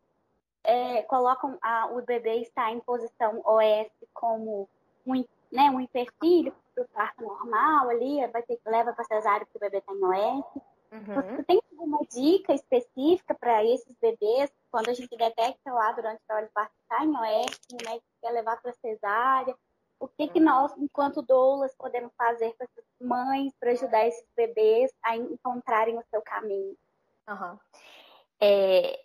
é, 0.62 1.03
colocam 1.05 1.57
a, 1.62 1.87
o 1.87 2.03
bebê 2.03 2.42
está 2.42 2.71
em 2.71 2.81
posição 2.81 3.40
OS 3.47 3.90
como 4.12 4.68
um, 5.07 5.25
né, 5.51 5.71
um 5.71 5.81
empecilho 5.81 6.55
para 6.75 6.85
o 6.85 6.88
parto 6.88 7.23
normal 7.23 7.88
ali, 7.88 8.27
vai 8.27 8.42
ter 8.42 8.57
que 8.57 8.68
levar 8.68 8.92
para 8.92 9.05
cesárea 9.05 9.47
porque 9.47 9.57
o 9.57 9.61
bebê 9.71 9.79
está 9.79 9.94
em 9.94 10.05
OS. 10.05 10.44
Uhum. 10.92 11.14
Você 11.14 11.42
tem 11.44 11.62
alguma 11.73 12.01
dica 12.11 12.53
específica 12.53 13.35
para 13.35 13.64
esses 13.64 13.97
bebês 14.03 14.53
quando 14.71 14.90
a 14.90 14.92
gente 14.92 15.16
detecta 15.16 15.73
lá 15.73 15.92
durante 15.92 16.21
a 16.29 16.35
hora 16.35 16.44
de 16.44 16.53
parto 16.53 16.75
está 16.83 17.03
em 17.07 17.09
OS, 17.09 17.59
o 17.73 17.88
médico 17.88 18.08
quer 18.20 18.31
levar 18.31 18.61
para 18.61 18.72
cesárea? 18.74 19.57
O 20.00 20.07
que, 20.07 20.28
que 20.28 20.38
nós, 20.38 20.72
enquanto 20.78 21.22
doulas, 21.22 21.74
podemos 21.76 22.12
fazer 22.16 22.54
para 22.57 22.66
essas 22.66 22.85
mães 23.00 23.52
para 23.59 23.72
ajudar 23.72 24.07
esses 24.07 24.24
bebês 24.37 24.92
a 25.02 25.16
encontrarem 25.16 25.98
o 25.98 26.04
seu 26.11 26.22
caminho? 26.22 26.76
Uhum. 27.28 27.59
É, 28.40 28.96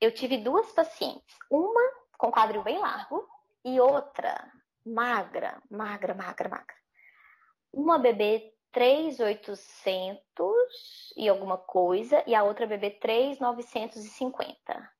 eu 0.00 0.12
tive 0.12 0.38
duas 0.38 0.72
pacientes, 0.72 1.36
uma 1.50 1.82
com 2.16 2.32
quadril 2.32 2.62
bem 2.62 2.78
largo 2.78 3.28
e 3.64 3.78
outra 3.78 4.50
magra, 4.84 5.62
magra, 5.70 6.14
magra, 6.14 6.48
magra. 6.48 6.76
Uma 7.72 7.98
bebê 7.98 8.54
3,800 8.72 10.22
e 11.16 11.28
alguma 11.28 11.58
coisa 11.58 12.24
e 12.26 12.34
a 12.34 12.42
outra 12.42 12.66
bebê 12.66 12.90
3,950. 12.90 14.97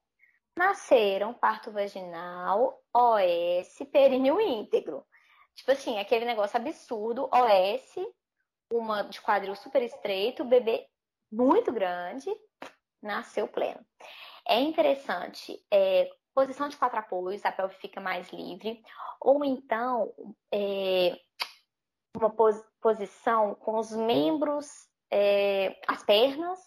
Nasceram 0.59 1.33
parto 1.33 1.71
vaginal, 1.71 2.83
OS, 2.92 3.79
períneo 3.92 4.40
íntegro. 4.40 5.07
Tipo 5.55 5.71
assim, 5.71 6.01
aquele 6.01 6.25
negócio 6.25 6.57
absurdo, 6.57 7.31
OS, 7.33 7.94
uma 8.68 9.03
de 9.05 9.21
quadril 9.21 9.55
super 9.55 9.81
estreito, 9.85 10.44
bebê 10.44 10.85
muito 11.31 11.71
grande, 11.71 12.29
nasceu 13.01 13.47
pleno. 13.47 13.87
É 14.49 14.59
interessante, 14.61 15.64
é, 15.73 16.11
posição 16.35 16.68
de 16.68 16.77
quatro 16.77 16.99
apoios, 16.99 17.44
a 17.44 17.53
pelve 17.53 17.77
fica 17.77 18.01
mais 18.01 18.29
livre, 18.33 18.83
ou 19.21 19.44
então 19.44 20.12
é, 20.53 21.16
uma 22.16 22.31
pos 22.31 22.61
posição 22.81 23.55
com 23.55 23.77
os 23.79 23.92
membros, 23.92 24.66
é, 25.09 25.81
as 25.87 26.03
pernas 26.03 26.59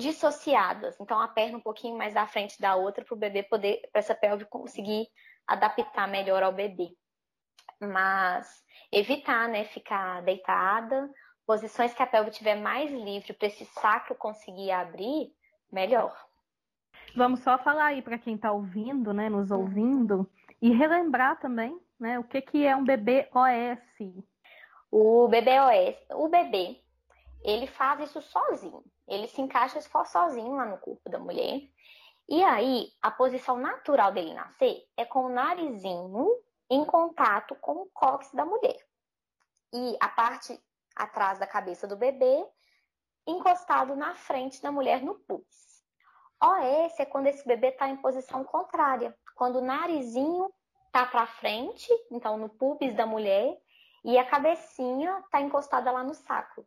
dissociadas. 0.00 0.98
Então, 1.00 1.20
a 1.20 1.28
perna 1.28 1.58
um 1.58 1.62
pouquinho 1.62 1.96
mais 1.96 2.16
à 2.16 2.26
frente 2.26 2.60
da 2.60 2.76
outra 2.76 3.04
para 3.04 3.14
o 3.14 3.18
bebê 3.18 3.42
poder, 3.42 3.80
para 3.92 3.98
essa 3.98 4.14
pelve 4.14 4.44
conseguir 4.44 5.08
adaptar 5.46 6.06
melhor 6.08 6.42
ao 6.42 6.52
bebê 6.52 6.90
mas 7.80 8.64
evitar, 8.90 9.48
né, 9.48 9.64
ficar 9.64 10.22
deitada, 10.22 11.10
posições 11.46 11.94
que 11.94 12.02
a 12.02 12.06
pelve 12.06 12.30
tiver 12.30 12.56
mais 12.56 12.90
livre 12.90 13.32
para 13.32 13.46
esse 13.46 13.64
sacro 13.66 14.14
conseguir 14.14 14.70
abrir, 14.70 15.32
melhor. 15.70 16.16
Vamos 17.14 17.40
só 17.40 17.58
falar 17.58 17.86
aí 17.86 18.02
para 18.02 18.18
quem 18.18 18.34
está 18.34 18.52
ouvindo, 18.52 19.12
né, 19.12 19.28
nos 19.28 19.50
uhum. 19.50 19.60
ouvindo, 19.60 20.30
e 20.60 20.70
relembrar 20.70 21.38
também, 21.38 21.78
né, 21.98 22.18
o 22.18 22.24
que, 22.24 22.40
que 22.40 22.66
é 22.66 22.74
um 22.74 22.84
bebê 22.84 23.28
OS. 23.32 24.24
O 24.90 25.28
bebê 25.28 25.60
OS, 25.60 25.96
o 26.14 26.28
bebê, 26.28 26.80
ele 27.42 27.66
faz 27.66 28.00
isso 28.00 28.20
sozinho. 28.22 28.82
Ele 29.08 29.26
se 29.26 29.40
encaixa 29.40 29.80
sozinho 29.80 30.54
lá 30.54 30.64
no 30.64 30.78
corpo 30.78 31.08
da 31.08 31.18
mulher. 31.18 31.62
E 32.28 32.44
aí, 32.44 32.88
a 33.00 33.10
posição 33.10 33.56
natural 33.56 34.12
dele 34.12 34.34
nascer 34.34 34.84
é 34.96 35.04
com 35.04 35.26
o 35.26 35.28
narizinho 35.30 36.28
em 36.70 36.84
contato 36.84 37.54
com 37.56 37.72
o 37.72 37.90
cóccix 37.92 38.34
da 38.34 38.44
mulher. 38.44 38.78
E 39.72 39.96
a 40.00 40.08
parte 40.08 40.60
atrás 40.94 41.38
da 41.38 41.46
cabeça 41.46 41.86
do 41.86 41.96
bebê 41.96 42.46
encostado 43.26 43.94
na 43.94 44.14
frente 44.14 44.60
da 44.60 44.72
mulher 44.72 45.02
no 45.02 45.14
pubis. 45.14 45.82
OS 46.42 47.00
é 47.00 47.04
quando 47.04 47.26
esse 47.26 47.46
bebê 47.46 47.68
está 47.68 47.88
em 47.88 47.96
posição 47.96 48.44
contrária, 48.44 49.16
quando 49.34 49.56
o 49.56 49.64
narizinho 49.64 50.52
está 50.86 51.04
para 51.04 51.26
frente, 51.26 51.88
então 52.10 52.36
no 52.36 52.48
pubis 52.48 52.94
da 52.94 53.06
mulher, 53.06 53.56
e 54.04 54.16
a 54.16 54.24
cabecinha 54.24 55.18
está 55.20 55.40
encostada 55.40 55.90
lá 55.90 56.02
no 56.02 56.14
saco. 56.14 56.66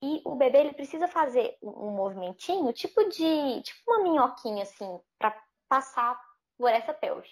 E 0.00 0.22
o 0.24 0.36
bebê 0.36 0.58
ele 0.58 0.74
precisa 0.74 1.08
fazer 1.08 1.56
um 1.60 1.90
movimentinho, 1.90 2.72
tipo 2.72 3.02
de, 3.08 3.62
tipo 3.62 3.80
uma 3.90 4.02
minhoquinha 4.02 4.62
assim, 4.62 5.00
para 5.18 5.36
passar 5.68 6.20
por 6.56 6.70
essa 6.70 6.94
pelve. 6.94 7.28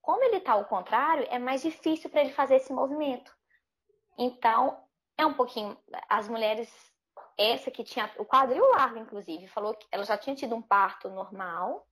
Como 0.00 0.22
ele 0.24 0.38
está 0.38 0.52
ao 0.52 0.64
contrário, 0.64 1.26
é 1.30 1.38
mais 1.38 1.62
difícil 1.62 2.10
para 2.10 2.22
ele 2.22 2.32
fazer 2.32 2.56
esse 2.56 2.72
movimento. 2.72 3.32
Então, 4.18 4.82
é 5.16 5.24
um 5.24 5.34
pouquinho. 5.34 5.78
As 6.08 6.28
mulheres, 6.28 6.68
essa 7.38 7.70
que 7.70 7.84
tinha 7.84 8.10
o 8.18 8.24
quadril 8.24 8.68
largo, 8.72 8.98
inclusive, 8.98 9.46
falou 9.46 9.74
que 9.74 9.86
ela 9.92 10.04
já 10.04 10.18
tinha 10.18 10.34
tido 10.34 10.56
um 10.56 10.62
parto 10.62 11.08
normal. 11.08 11.86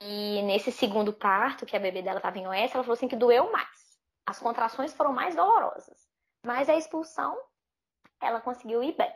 E 0.00 0.40
nesse 0.42 0.70
segundo 0.70 1.12
parto, 1.12 1.66
que 1.66 1.76
a 1.76 1.80
bebê 1.80 2.00
dela 2.00 2.18
estava 2.18 2.38
em 2.38 2.46
OS, 2.46 2.74
ela 2.74 2.84
falou 2.84 2.92
assim 2.92 3.08
que 3.08 3.16
doeu 3.16 3.50
mais. 3.50 3.98
As 4.24 4.38
contrações 4.38 4.94
foram 4.94 5.12
mais 5.12 5.34
dolorosas. 5.34 6.08
Mas 6.44 6.68
a 6.68 6.76
expulsão, 6.76 7.36
ela 8.22 8.40
conseguiu 8.40 8.82
ir 8.82 8.96
bem. 8.96 9.12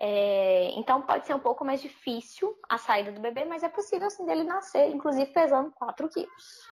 É, 0.00 0.70
então 0.78 1.02
pode 1.02 1.26
ser 1.26 1.34
um 1.34 1.40
pouco 1.40 1.64
mais 1.64 1.82
difícil 1.82 2.56
a 2.68 2.78
saída 2.78 3.10
do 3.10 3.20
bebê, 3.20 3.44
mas 3.44 3.62
é 3.62 3.68
possível 3.68 4.06
assim 4.06 4.24
dele 4.24 4.44
nascer, 4.44 4.88
inclusive 4.90 5.32
pesando 5.32 5.72
4 5.72 6.08
quilos. 6.08 6.68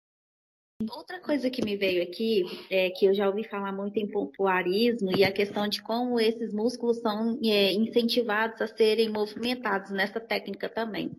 Outra 0.89 1.19
coisa 1.19 1.49
que 1.49 1.63
me 1.63 1.77
veio 1.77 2.01
aqui 2.01 2.43
é 2.71 2.89
que 2.89 3.05
eu 3.05 3.13
já 3.13 3.27
ouvi 3.27 3.43
falar 3.43 3.71
muito 3.71 3.97
em 3.97 4.09
pompoarismo 4.09 5.15
e 5.15 5.23
a 5.23 5.31
questão 5.31 5.67
de 5.67 5.79
como 5.81 6.19
esses 6.19 6.51
músculos 6.51 6.99
são 6.99 7.39
é, 7.43 7.71
incentivados 7.73 8.59
a 8.61 8.67
serem 8.67 9.09
movimentados 9.09 9.91
nessa 9.91 10.19
técnica 10.19 10.67
também. 10.67 11.11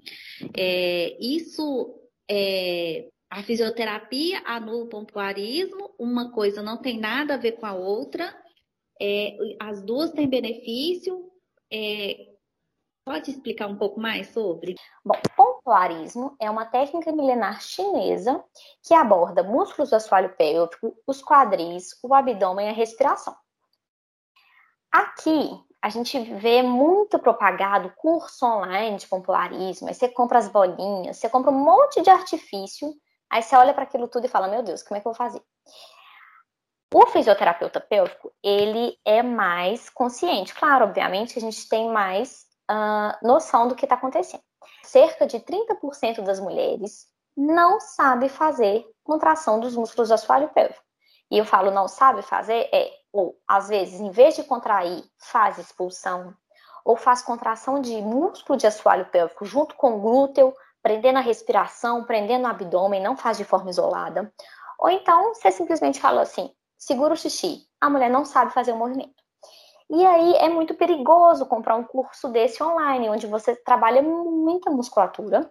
É, 0.56 1.16
isso 1.20 1.94
é, 2.28 3.08
a 3.30 3.42
fisioterapia 3.42 4.42
anula 4.44 4.84
o 4.84 4.88
pompoarismo, 4.88 5.94
uma 5.98 6.32
coisa 6.32 6.60
não 6.60 6.76
tem 6.76 6.98
nada 6.98 7.34
a 7.34 7.38
ver 7.38 7.52
com 7.52 7.66
a 7.66 7.74
outra, 7.74 8.34
é, 9.02 9.36
as 9.60 9.82
duas 9.82 10.12
têm 10.12 10.28
benefício. 10.28 11.30
É, 11.72 12.32
Pode 13.04 13.32
explicar 13.32 13.66
um 13.66 13.76
pouco 13.76 13.98
mais 13.98 14.28
sobre? 14.28 14.76
Bom, 15.04 15.14
pompoarismo 15.36 16.36
é 16.40 16.48
uma 16.48 16.66
técnica 16.66 17.10
milenar 17.10 17.60
chinesa 17.60 18.42
que 18.80 18.94
aborda 18.94 19.42
músculos 19.42 19.90
do 19.90 19.96
assoalho 19.96 20.36
pélvico, 20.36 20.96
os 21.04 21.20
quadris, 21.20 21.98
o 22.00 22.14
abdômen 22.14 22.66
e 22.66 22.70
a 22.70 22.72
respiração. 22.72 23.34
Aqui, 24.92 25.50
a 25.80 25.88
gente 25.88 26.16
vê 26.36 26.62
muito 26.62 27.18
propagado 27.18 27.92
curso 27.96 28.46
online 28.46 28.98
de 28.98 29.08
pompoarismo, 29.08 29.88
aí 29.88 29.94
você 29.94 30.08
compra 30.08 30.38
as 30.38 30.48
bolinhas, 30.48 31.16
você 31.16 31.28
compra 31.28 31.50
um 31.50 31.58
monte 31.58 32.02
de 32.02 32.10
artifício, 32.10 32.94
aí 33.28 33.42
você 33.42 33.56
olha 33.56 33.74
para 33.74 33.82
aquilo 33.82 34.06
tudo 34.06 34.26
e 34.26 34.28
fala, 34.28 34.46
meu 34.46 34.62
Deus, 34.62 34.80
como 34.80 34.96
é 34.96 35.00
que 35.00 35.08
eu 35.08 35.12
vou 35.12 35.18
fazer? 35.18 35.42
O 36.94 37.06
fisioterapeuta 37.06 37.80
pélvico, 37.80 38.30
ele 38.42 38.98
é 39.02 39.22
mais 39.22 39.88
consciente. 39.88 40.54
Claro, 40.54 40.84
obviamente, 40.84 41.38
a 41.38 41.40
gente 41.40 41.66
tem 41.66 41.88
mais 41.90 42.44
uh, 42.70 43.26
noção 43.26 43.66
do 43.66 43.74
que 43.74 43.86
está 43.86 43.94
acontecendo. 43.94 44.42
Cerca 44.82 45.26
de 45.26 45.40
30% 45.40 46.20
das 46.22 46.38
mulheres 46.38 47.06
não 47.34 47.80
sabe 47.80 48.28
fazer 48.28 48.84
contração 49.02 49.58
dos 49.58 49.74
músculos 49.74 50.08
do 50.08 50.14
assoalho 50.14 50.50
pélvico. 50.50 50.82
E 51.30 51.38
eu 51.38 51.46
falo 51.46 51.70
não 51.70 51.88
sabe 51.88 52.20
fazer 52.20 52.68
é, 52.70 52.90
ou 53.10 53.38
às 53.48 53.70
vezes, 53.70 53.98
em 53.98 54.10
vez 54.10 54.36
de 54.36 54.44
contrair, 54.44 55.02
faz 55.18 55.56
expulsão, 55.56 56.34
ou 56.84 56.94
faz 56.94 57.22
contração 57.22 57.80
de 57.80 58.02
músculo 58.02 58.58
de 58.58 58.66
assoalho 58.66 59.06
pélvico 59.06 59.46
junto 59.46 59.74
com 59.76 59.96
o 59.96 60.00
glúteo, 60.00 60.54
prendendo 60.82 61.16
a 61.16 61.22
respiração, 61.22 62.04
prendendo 62.04 62.44
o 62.44 62.48
abdômen, 62.48 63.02
não 63.02 63.16
faz 63.16 63.38
de 63.38 63.44
forma 63.44 63.70
isolada. 63.70 64.30
Ou 64.78 64.90
então 64.90 65.32
você 65.32 65.50
simplesmente 65.50 65.98
fala 65.98 66.20
assim: 66.20 66.52
segura 66.82 67.14
o 67.14 67.16
xixi. 67.16 67.64
A 67.80 67.88
mulher 67.88 68.10
não 68.10 68.24
sabe 68.24 68.52
fazer 68.52 68.72
o 68.72 68.76
movimento. 68.76 69.22
E 69.88 70.04
aí 70.04 70.34
é 70.36 70.48
muito 70.48 70.74
perigoso 70.74 71.46
comprar 71.46 71.76
um 71.76 71.84
curso 71.84 72.28
desse 72.28 72.62
online, 72.62 73.08
onde 73.08 73.26
você 73.26 73.54
trabalha 73.54 74.02
muita 74.02 74.70
musculatura 74.70 75.50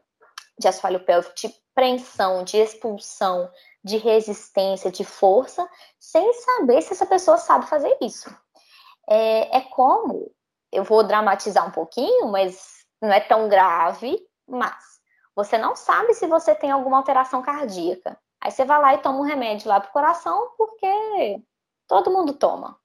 de 0.59 0.67
assoalho 0.67 1.03
pélvico, 1.05 1.33
de 1.35 1.53
preensão, 1.73 2.43
de 2.43 2.57
expulsão, 2.57 3.49
de 3.83 3.97
resistência, 3.97 4.91
de 4.91 5.05
força, 5.05 5.67
sem 5.99 6.33
saber 6.33 6.81
se 6.81 6.93
essa 6.93 7.05
pessoa 7.05 7.37
sabe 7.37 7.65
fazer 7.67 7.95
isso. 8.01 8.29
É, 9.09 9.57
é 9.57 9.61
como, 9.61 10.31
eu 10.71 10.83
vou 10.83 11.03
dramatizar 11.03 11.65
um 11.65 11.71
pouquinho, 11.71 12.27
mas 12.27 12.85
não 13.01 13.11
é 13.11 13.19
tão 13.19 13.47
grave, 13.47 14.19
mas 14.47 14.83
você 15.35 15.57
não 15.57 15.75
sabe 15.75 16.13
se 16.13 16.27
você 16.27 16.53
tem 16.53 16.71
alguma 16.71 16.97
alteração 16.97 17.41
cardíaca. 17.41 18.19
Aí 18.41 18.51
você 18.51 18.65
vai 18.65 18.81
lá 18.81 18.93
e 18.95 18.97
toma 18.97 19.19
um 19.19 19.23
remédio 19.23 19.69
lá 19.69 19.79
pro 19.79 19.91
coração, 19.91 20.51
porque 20.57 21.41
todo 21.87 22.11
mundo 22.11 22.33
toma. 22.33 22.75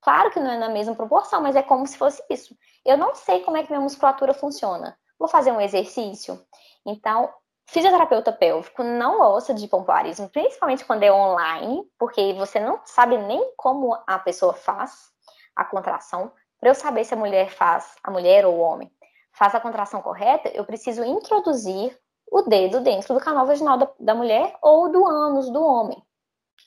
Claro 0.00 0.30
que 0.30 0.40
não 0.40 0.50
é 0.50 0.58
na 0.58 0.68
mesma 0.68 0.94
proporção, 0.94 1.40
mas 1.40 1.56
é 1.56 1.62
como 1.62 1.86
se 1.86 1.96
fosse 1.96 2.22
isso. 2.28 2.56
Eu 2.84 2.96
não 2.96 3.14
sei 3.14 3.40
como 3.40 3.56
é 3.56 3.62
que 3.62 3.70
minha 3.70 3.80
musculatura 3.80 4.34
funciona. 4.34 4.98
Vou 5.18 5.28
fazer 5.28 5.52
um 5.52 5.60
exercício. 5.60 6.40
Então, 6.84 7.32
fisioterapeuta 7.66 8.32
pélvico 8.32 8.82
não 8.82 9.18
gosta 9.18 9.54
de 9.54 9.66
pompoarismo, 9.66 10.28
principalmente 10.28 10.84
quando 10.84 11.02
é 11.02 11.12
online, 11.12 11.82
porque 11.98 12.34
você 12.34 12.60
não 12.60 12.80
sabe 12.84 13.16
nem 13.16 13.52
como 13.56 13.96
a 14.06 14.18
pessoa 14.18 14.52
faz 14.52 15.10
a 15.54 15.64
contração. 15.64 16.32
Para 16.58 16.70
eu 16.70 16.74
saber 16.74 17.04
se 17.04 17.14
a 17.14 17.16
mulher 17.16 17.50
faz, 17.50 17.96
a 18.02 18.10
mulher 18.10 18.46
ou 18.46 18.54
o 18.54 18.60
homem, 18.60 18.90
faz 19.32 19.54
a 19.54 19.60
contração 19.60 20.00
correta, 20.02 20.48
eu 20.48 20.64
preciso 20.64 21.04
introduzir 21.04 21.96
o 22.30 22.42
dedo 22.42 22.80
dentro 22.80 23.14
do 23.14 23.20
canal 23.20 23.46
vaginal 23.46 23.78
da, 23.78 23.90
da 23.98 24.14
mulher 24.14 24.56
ou 24.62 24.90
do 24.90 25.06
ânus 25.06 25.50
do 25.50 25.62
homem, 25.62 26.02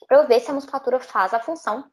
para 0.06 0.18
eu 0.18 0.26
ver 0.26 0.40
se 0.40 0.50
a 0.50 0.54
musculatura 0.54 0.98
faz 1.00 1.34
a 1.34 1.40
função 1.40 1.84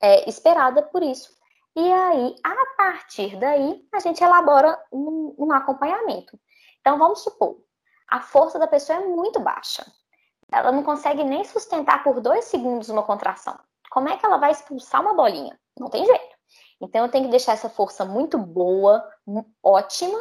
é, 0.00 0.28
esperada 0.28 0.82
por 0.82 1.02
isso. 1.02 1.36
E 1.76 1.92
aí, 1.92 2.34
a 2.42 2.76
partir 2.76 3.36
daí, 3.36 3.86
a 3.92 4.00
gente 4.00 4.22
elabora 4.22 4.76
um, 4.92 5.34
um 5.38 5.52
acompanhamento. 5.52 6.38
Então, 6.80 6.98
vamos 6.98 7.22
supor, 7.22 7.56
a 8.08 8.20
força 8.20 8.58
da 8.58 8.66
pessoa 8.66 8.98
é 8.98 9.06
muito 9.06 9.38
baixa. 9.38 9.86
Ela 10.50 10.72
não 10.72 10.82
consegue 10.82 11.22
nem 11.22 11.44
sustentar 11.44 12.02
por 12.02 12.20
dois 12.20 12.46
segundos 12.46 12.88
uma 12.88 13.02
contração. 13.02 13.58
Como 13.90 14.08
é 14.08 14.16
que 14.16 14.24
ela 14.24 14.38
vai 14.38 14.50
expulsar 14.50 15.00
uma 15.00 15.14
bolinha? 15.14 15.58
Não 15.78 15.88
tem 15.88 16.04
jeito. 16.04 16.36
Então, 16.80 17.04
eu 17.04 17.10
tenho 17.10 17.24
que 17.26 17.30
deixar 17.30 17.52
essa 17.52 17.68
força 17.68 18.04
muito 18.04 18.38
boa, 18.38 19.06
ótima, 19.62 20.18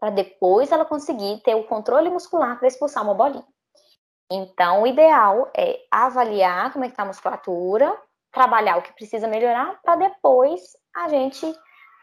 para 0.00 0.10
depois 0.10 0.72
ela 0.72 0.86
conseguir 0.86 1.42
ter 1.44 1.54
o 1.54 1.64
controle 1.64 2.08
muscular 2.08 2.58
para 2.58 2.66
expulsar 2.66 3.04
uma 3.04 3.14
bolinha. 3.14 3.46
Então, 4.32 4.82
o 4.82 4.86
ideal 4.86 5.50
é 5.54 5.78
avaliar 5.90 6.72
como 6.72 6.84
é 6.84 6.88
que 6.88 6.94
está 6.94 7.02
a 7.02 7.06
musculatura, 7.06 7.94
trabalhar 8.32 8.78
o 8.78 8.82
que 8.82 8.94
precisa 8.94 9.28
melhorar, 9.28 9.78
para 9.82 9.96
depois 9.96 10.60
a 10.94 11.08
gente 11.08 11.52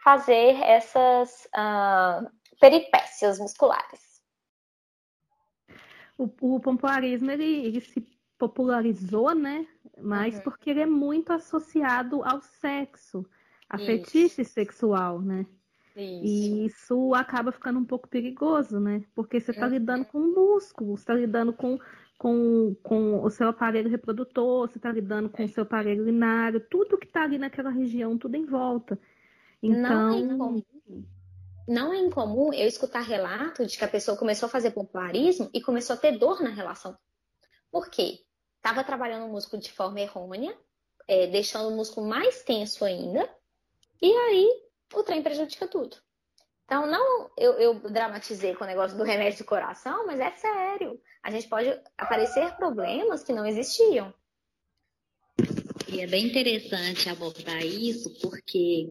fazer 0.04 0.62
essas 0.62 1.46
uh, 1.46 2.30
peripécias 2.60 3.40
musculares. 3.40 4.22
O, 6.16 6.30
o 6.40 6.60
pompoarismo, 6.60 7.30
ele, 7.30 7.66
ele 7.66 7.80
se 7.80 8.00
popularizou, 8.38 9.34
né? 9.34 9.66
Mas 10.00 10.36
uhum. 10.36 10.42
porque 10.42 10.70
ele 10.70 10.80
é 10.80 10.86
muito 10.86 11.32
associado 11.32 12.22
ao 12.24 12.40
sexo, 12.40 13.26
a 13.68 13.76
isso. 13.76 13.86
fetiche 13.86 14.44
sexual, 14.44 15.20
né? 15.20 15.46
Isso. 15.98 16.24
E 16.24 16.66
isso 16.66 17.14
acaba 17.14 17.50
ficando 17.50 17.80
um 17.80 17.84
pouco 17.84 18.08
perigoso, 18.08 18.78
né? 18.78 19.02
Porque 19.14 19.40
você 19.40 19.50
está 19.50 19.66
uhum. 19.66 19.72
lidando 19.72 20.04
com 20.04 20.18
o 20.18 20.34
músculo, 20.34 20.96
você 20.96 21.02
está 21.02 21.14
lidando 21.14 21.52
com, 21.52 21.78
com, 22.16 22.76
com 22.82 23.24
o 23.24 23.30
seu 23.30 23.48
aparelho 23.48 23.90
reprodutor, 23.90 24.68
você 24.68 24.78
está 24.78 24.92
lidando 24.92 25.28
com 25.28 25.44
o 25.44 25.48
seu 25.48 25.64
aparelho 25.64 26.02
urinário, 26.02 26.60
tudo 26.70 26.96
que 26.96 27.06
está 27.06 27.24
ali 27.24 27.36
naquela 27.36 27.70
região, 27.70 28.16
tudo 28.16 28.36
em 28.36 28.46
volta. 28.46 28.98
Então. 29.60 29.80
Não 29.80 30.14
é 30.14 30.18
incomum, 30.18 30.62
não 31.66 31.92
é 31.92 31.98
incomum 31.98 32.52
eu 32.52 32.68
escutar 32.68 33.00
relato 33.00 33.66
de 33.66 33.76
que 33.76 33.84
a 33.84 33.88
pessoa 33.88 34.16
começou 34.16 34.46
a 34.46 34.50
fazer 34.50 34.70
pompoarismo 34.70 35.50
e 35.52 35.60
começou 35.60 35.94
a 35.94 35.98
ter 35.98 36.16
dor 36.16 36.40
na 36.40 36.50
relação. 36.50 36.96
Por 37.72 37.90
quê? 37.90 38.20
Estava 38.56 38.84
trabalhando 38.84 39.26
o 39.26 39.32
músculo 39.32 39.60
de 39.60 39.72
forma 39.72 40.00
errônea, 40.00 40.56
é, 41.08 41.26
deixando 41.26 41.68
o 41.68 41.76
músculo 41.76 42.08
mais 42.08 42.42
tenso 42.44 42.84
ainda, 42.84 43.28
e 44.00 44.12
aí 44.12 44.67
o 44.94 45.02
trem 45.02 45.22
prejudica 45.22 45.66
tudo. 45.66 45.96
Então, 46.64 46.86
não 46.86 47.30
eu, 47.36 47.52
eu 47.54 47.74
dramatizei 47.90 48.54
com 48.54 48.64
o 48.64 48.66
negócio 48.66 48.96
do 48.96 49.02
remédio 49.02 49.38
do 49.38 49.48
coração, 49.48 50.06
mas 50.06 50.20
é 50.20 50.30
sério. 50.32 51.00
A 51.22 51.30
gente 51.30 51.48
pode 51.48 51.68
aparecer 51.96 52.54
problemas 52.56 53.24
que 53.24 53.32
não 53.32 53.46
existiam. 53.46 54.12
E 55.88 56.00
é 56.00 56.06
bem 56.06 56.26
interessante 56.26 57.08
abordar 57.08 57.64
isso, 57.64 58.12
porque 58.20 58.90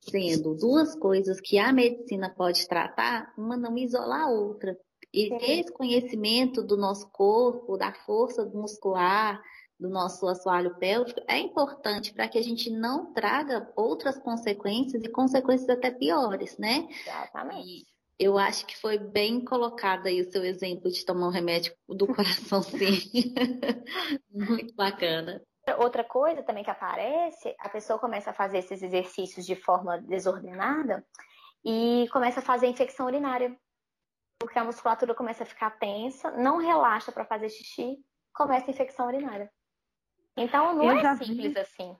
sendo 0.00 0.54
duas 0.54 0.94
coisas 0.94 1.40
que 1.40 1.58
a 1.58 1.72
medicina 1.72 2.28
pode 2.28 2.68
tratar, 2.68 3.32
uma 3.38 3.56
não 3.56 3.78
isola 3.78 4.24
a 4.24 4.30
outra. 4.30 4.76
E 5.12 5.30
ter 5.38 5.60
esse 5.60 5.72
conhecimento 5.72 6.62
do 6.62 6.76
nosso 6.76 7.08
corpo, 7.10 7.78
da 7.78 7.94
força 8.04 8.44
muscular, 8.46 9.40
do 9.78 9.88
nosso 9.88 10.26
assoalho 10.28 10.76
pélvico 10.76 11.20
é 11.28 11.38
importante 11.38 12.12
para 12.12 12.28
que 12.28 12.38
a 12.38 12.42
gente 12.42 12.70
não 12.70 13.12
traga 13.12 13.70
outras 13.76 14.18
consequências 14.18 15.02
e 15.02 15.08
consequências 15.08 15.68
até 15.68 15.90
piores, 15.90 16.56
né? 16.58 16.88
Exatamente. 16.88 17.86
Eu 18.18 18.38
acho 18.38 18.64
que 18.64 18.76
foi 18.76 18.96
bem 18.96 19.44
colocado 19.44 20.06
aí 20.06 20.20
o 20.20 20.30
seu 20.30 20.44
exemplo 20.44 20.90
de 20.90 21.04
tomar 21.04 21.26
um 21.26 21.32
remédio 21.32 21.74
do 21.88 22.06
coração, 22.06 22.62
sim. 22.62 23.34
Muito 24.30 24.74
bacana. 24.74 25.42
Outra 25.78 26.04
coisa 26.04 26.42
também 26.42 26.62
que 26.62 26.70
aparece, 26.70 27.54
a 27.58 27.68
pessoa 27.68 27.98
começa 27.98 28.30
a 28.30 28.34
fazer 28.34 28.58
esses 28.58 28.82
exercícios 28.82 29.44
de 29.46 29.56
forma 29.56 29.98
desordenada 29.98 31.04
e 31.64 32.06
começa 32.12 32.40
a 32.40 32.42
fazer 32.42 32.66
infecção 32.66 33.06
urinária. 33.06 33.56
Porque 34.38 34.58
a 34.58 34.64
musculatura 34.64 35.14
começa 35.14 35.42
a 35.42 35.46
ficar 35.46 35.70
tensa, 35.78 36.30
não 36.32 36.58
relaxa 36.58 37.10
para 37.10 37.24
fazer 37.24 37.48
xixi, 37.48 37.96
começa 38.32 38.66
a 38.66 38.70
infecção 38.70 39.06
urinária. 39.06 39.50
Então 40.36 40.74
não 40.74 40.84
eu 40.84 40.98
é 40.98 41.16
simples 41.16 41.52
vi, 41.52 41.58
assim. 41.58 41.96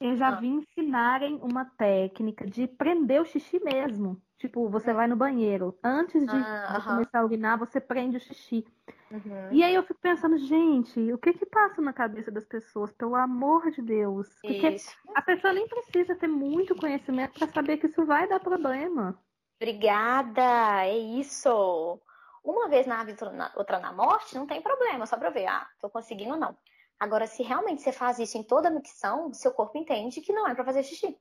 Eu 0.00 0.16
já 0.16 0.28
ah. 0.28 0.32
vi 0.32 0.48
ensinarem 0.48 1.38
uma 1.42 1.64
técnica 1.64 2.46
de 2.46 2.66
prender 2.66 3.20
o 3.20 3.24
xixi 3.24 3.58
mesmo. 3.60 4.20
Tipo, 4.38 4.68
você 4.68 4.92
hum. 4.92 4.94
vai 4.94 5.06
no 5.06 5.16
banheiro. 5.16 5.78
Antes 5.82 6.20
de, 6.26 6.36
ah, 6.36 6.82
começar 6.84 7.20
a 7.20 7.24
urinar, 7.24 7.58
você 7.58 7.80
prende 7.80 8.18
o 8.18 8.20
xixi. 8.20 8.66
Uhum. 9.10 9.48
E 9.52 9.62
aí 9.62 9.74
eu 9.74 9.82
fico 9.82 10.00
pensando, 10.00 10.36
gente, 10.36 11.12
o 11.12 11.16
que 11.16 11.32
que 11.32 11.46
passa 11.46 11.80
na 11.80 11.92
cabeça 11.92 12.30
das 12.30 12.44
pessoas, 12.44 12.92
pelo 12.92 13.14
amor 13.14 13.70
de 13.70 13.80
Deus? 13.80 14.28
Porque 14.42 14.68
isso. 14.68 14.94
a 15.14 15.22
pessoa 15.22 15.54
nem 15.54 15.66
precisa 15.66 16.14
ter 16.14 16.28
muito 16.28 16.74
conhecimento 16.74 17.38
para 17.38 17.48
saber 17.48 17.78
que 17.78 17.86
isso 17.86 18.04
vai 18.04 18.28
dar 18.28 18.40
problema. 18.40 19.18
Obrigada, 19.58 20.84
é 20.84 20.98
isso. 20.98 21.98
Uma 22.44 22.68
vez 22.68 22.86
na 22.86 23.02
vida, 23.04 23.52
outra 23.56 23.78
na 23.78 23.92
morte, 23.92 24.34
não 24.34 24.46
tem 24.46 24.60
problema, 24.60 25.06
só 25.06 25.16
pra 25.16 25.30
ver, 25.30 25.46
ah, 25.46 25.66
tô 25.80 25.88
conseguindo 25.88 26.34
ou 26.34 26.38
não. 26.38 26.56
Agora, 26.98 27.26
se 27.26 27.42
realmente 27.42 27.82
você 27.82 27.92
faz 27.92 28.18
isso 28.18 28.38
em 28.38 28.42
toda 28.42 28.68
a 28.68 28.70
micção, 28.70 29.32
seu 29.32 29.52
corpo 29.52 29.76
entende 29.76 30.20
que 30.20 30.32
não 30.32 30.48
é 30.48 30.54
para 30.54 30.64
fazer 30.64 30.82
xixi. 30.82 31.16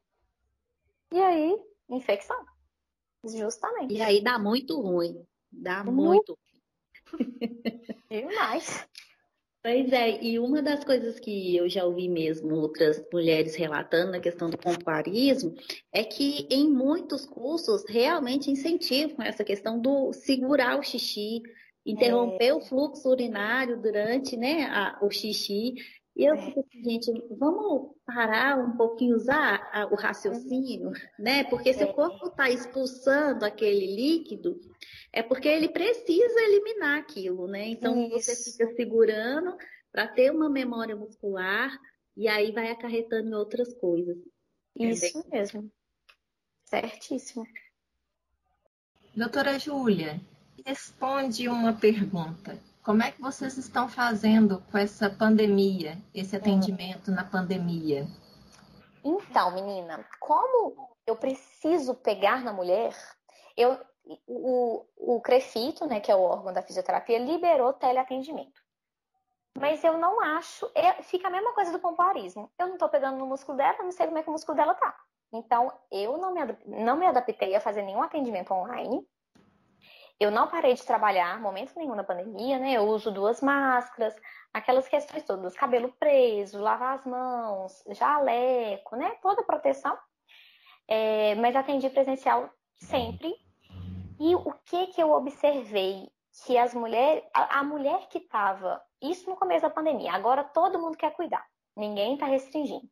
E 1.12 1.20
aí, 1.20 1.58
infecção. 1.90 2.46
Justamente. 3.24 3.94
E 3.94 4.02
aí 4.02 4.24
dá 4.24 4.40
muito 4.40 4.80
ruim. 4.80 5.26
Dá 5.52 5.84
muito. 5.84 6.38
Demais. 8.10 8.88
Pois 9.66 9.92
é, 9.92 10.24
e 10.24 10.38
uma 10.38 10.62
das 10.62 10.84
coisas 10.84 11.20
que 11.20 11.56
eu 11.56 11.68
já 11.68 11.84
ouvi 11.86 12.08
mesmo 12.08 12.54
outras 12.54 13.04
mulheres 13.12 13.56
relatando 13.56 14.12
na 14.12 14.20
questão 14.20 14.48
do 14.48 14.60
pompoarismo 14.60 15.56
é 15.92 16.04
que 16.04 16.48
em 16.52 16.70
muitos 16.70 17.26
cursos 17.26 17.84
realmente 17.90 18.52
incentivam 18.52 19.26
essa 19.26 19.44
questão 19.44 19.80
do 19.80 20.14
segurar 20.14 20.78
o 20.78 20.84
xixi, 20.84 21.42
interromper 21.86 22.48
é. 22.48 22.54
o 22.54 22.62
fluxo 22.62 23.10
urinário 23.10 23.80
durante 23.80 24.36
né, 24.36 24.64
a, 24.66 24.98
o 25.02 25.12
xixi. 25.12 25.76
E 26.16 26.24
eu 26.24 26.38
fico 26.38 26.62
assim, 26.62 26.84
gente, 26.84 27.12
vamos 27.38 27.92
parar 28.06 28.58
um 28.58 28.78
pouquinho, 28.78 29.18
usar 29.18 29.70
a, 29.74 29.86
o 29.86 29.96
raciocínio, 29.96 30.92
né? 31.20 31.44
Porque 31.44 31.74
se 31.74 31.84
o 31.84 31.94
corpo 31.94 32.28
está 32.28 32.50
expulsando 32.50 33.44
aquele 33.44 33.86
líquido, 33.94 34.58
é 35.12 35.22
porque 35.22 35.50
ele 35.50 35.68
precisa 35.68 36.42
eliminar 36.42 37.00
aquilo, 37.00 37.48
né? 37.48 37.68
Então 37.68 38.08
Isso. 38.08 38.34
você 38.34 38.52
fica 38.52 38.74
segurando 38.76 39.58
para 39.92 40.08
ter 40.08 40.32
uma 40.32 40.50
memória 40.50 40.96
muscular 40.96 41.78
e 42.16 42.30
aí 42.30 42.54
vai 42.54 42.72
acarretando 42.72 43.30
em 43.30 43.36
outras 43.36 43.74
coisas. 43.74 44.18
Isso 44.74 45.24
é 45.32 45.38
mesmo. 45.38 45.70
Certíssimo. 46.64 47.46
Doutora 49.16 49.58
Júlia, 49.60 50.20
responde 50.66 51.48
uma 51.48 51.74
pergunta. 51.74 52.60
Como 52.84 53.04
é 53.04 53.12
que 53.12 53.22
vocês 53.22 53.58
estão 53.58 53.88
fazendo 53.88 54.62
com 54.72 54.78
essa 54.78 55.10
pandemia, 55.10 55.98
esse 56.14 56.36
atendimento 56.36 57.12
na 57.12 57.24
pandemia? 57.24 58.08
Então, 59.04 59.52
menina, 59.52 60.04
como 60.20 60.90
eu 61.06 61.16
preciso 61.16 61.94
pegar 61.94 62.44
na 62.44 62.52
mulher, 62.52 62.96
eu, 63.56 63.80
o, 64.28 64.86
o 64.98 65.22
CREFITO, 65.22 65.86
né, 65.86 66.00
que 66.00 66.12
é 66.12 66.16
o 66.16 66.22
órgão 66.22 66.52
da 66.52 66.62
fisioterapia, 66.62 67.20
liberou 67.20 67.74
teleatendimento. 67.74 68.60
Mas 69.58 69.84
eu 69.84 69.98
não 69.98 70.20
acho. 70.20 70.70
É, 70.76 71.02
fica 71.04 71.28
a 71.28 71.32
mesma 71.32 71.54
coisa 71.54 71.72
do 71.72 71.80
pompoarismo. 71.80 72.52
Eu 72.60 72.68
não 72.68 72.74
estou 72.74 72.90
pegando 72.90 73.18
no 73.18 73.26
músculo 73.26 73.58
dela, 73.58 73.84
não 73.84 73.92
sei 73.92 74.06
como 74.08 74.18
é 74.18 74.24
que 74.24 74.30
o 74.30 74.34
músculo 74.34 74.58
dela 74.58 74.74
tá. 74.74 74.96
Então, 75.32 75.72
eu 75.92 76.18
não 76.18 76.34
me, 76.34 76.42
não 76.66 76.98
me 76.98 77.06
adaptei 77.06 77.56
a 77.56 77.62
fazer 77.62 77.84
nenhum 77.84 78.02
atendimento 78.02 78.54
online. 78.54 79.08
Eu 80.20 80.32
não 80.32 80.48
parei 80.48 80.74
de 80.74 80.86
trabalhar 80.86 81.42
momento 81.42 81.74
nenhum 81.76 81.96
na 81.96 82.04
pandemia, 82.04 82.58
né? 82.58 82.74
Eu 82.74 82.84
uso 82.88 83.12
duas 83.12 83.42
máscaras, 83.42 84.16
aquelas 84.54 84.88
questões 84.88 85.24
todas, 85.24 85.56
cabelo 85.56 85.92
preso, 86.00 86.62
lavar 86.62 86.98
as 86.98 87.06
mãos, 87.06 87.84
jaleco, 87.90 88.96
né? 88.96 89.16
Toda 89.22 89.44
proteção. 89.44 89.98
É, 90.88 91.36
mas 91.36 91.56
atendi 91.56 91.90
presencial 91.90 92.50
sempre. 92.76 93.34
E 94.20 94.34
o 94.36 94.54
que 94.66 94.88
que 94.88 95.02
eu 95.02 95.12
observei? 95.12 96.10
Que 96.46 96.58
as 96.58 96.74
mulheres, 96.74 97.24
a, 97.34 97.60
a 97.60 97.64
mulher 97.64 98.08
que 98.08 98.20
estava, 98.20 98.82
isso 99.02 99.30
no 99.30 99.36
começo 99.36 99.64
da 99.64 99.70
pandemia, 99.70 100.14
agora 100.14 100.44
todo 100.44 100.80
mundo 100.80 100.98
quer 100.98 101.12
cuidar, 101.12 101.46
ninguém 101.76 102.14
está 102.14 102.26
restringindo. 102.26 102.90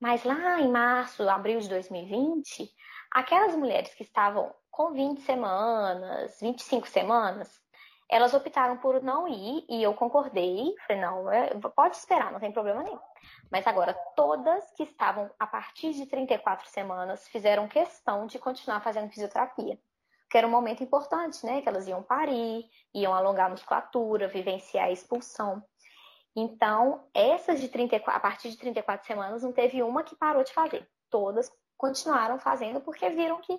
Mas 0.00 0.24
lá 0.24 0.60
em 0.60 0.70
março, 0.70 1.28
abril 1.28 1.60
de 1.60 1.68
2020, 1.68 2.70
aquelas 3.10 3.54
mulheres 3.54 3.94
que 3.94 4.02
estavam 4.02 4.54
com 4.70 4.92
20 4.92 5.20
semanas, 5.20 6.38
25 6.40 6.86
semanas, 6.88 7.62
elas 8.10 8.34
optaram 8.34 8.76
por 8.76 9.02
não 9.02 9.26
ir 9.26 9.64
e 9.68 9.82
eu 9.82 9.94
concordei. 9.94 10.74
Falei, 10.86 11.02
não, 11.02 11.30
é, 11.30 11.50
pode 11.74 11.96
esperar, 11.96 12.32
não 12.32 12.40
tem 12.40 12.52
problema 12.52 12.82
nenhum. 12.82 12.98
Mas 13.50 13.66
agora, 13.66 13.94
todas 14.14 14.70
que 14.72 14.82
estavam 14.82 15.30
a 15.38 15.46
partir 15.46 15.92
de 15.92 16.06
34 16.06 16.68
semanas 16.68 17.26
fizeram 17.28 17.68
questão 17.68 18.26
de 18.26 18.38
continuar 18.38 18.80
fazendo 18.80 19.10
fisioterapia. 19.10 19.78
porque 20.24 20.38
era 20.38 20.46
um 20.46 20.50
momento 20.50 20.82
importante, 20.82 21.46
né? 21.46 21.62
Que 21.62 21.68
elas 21.68 21.86
iam 21.86 22.02
parir, 22.02 22.68
iam 22.92 23.14
alongar 23.14 23.46
a 23.46 23.50
musculatura, 23.50 24.28
vivenciar 24.28 24.86
a 24.86 24.90
expulsão. 24.90 25.62
Então, 26.36 27.08
essas 27.14 27.60
de 27.60 27.68
34, 27.68 28.16
a 28.16 28.20
partir 28.20 28.50
de 28.50 28.56
34 28.56 29.06
semanas, 29.06 29.42
não 29.42 29.52
teve 29.52 29.82
uma 29.82 30.02
que 30.02 30.16
parou 30.16 30.42
de 30.42 30.52
fazer. 30.52 30.88
Todas 31.08 31.50
continuaram 31.76 32.38
fazendo 32.38 32.80
porque 32.80 33.08
viram 33.10 33.40
que, 33.40 33.56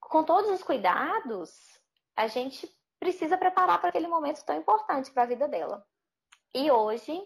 com 0.00 0.24
todos 0.24 0.50
os 0.50 0.62
cuidados, 0.62 1.50
a 2.16 2.26
gente 2.26 2.66
precisa 2.98 3.36
preparar 3.36 3.78
para 3.78 3.90
aquele 3.90 4.08
momento 4.08 4.44
tão 4.44 4.56
importante 4.56 5.10
para 5.10 5.24
a 5.24 5.26
vida 5.26 5.46
dela. 5.46 5.84
E 6.54 6.70
hoje, 6.70 7.20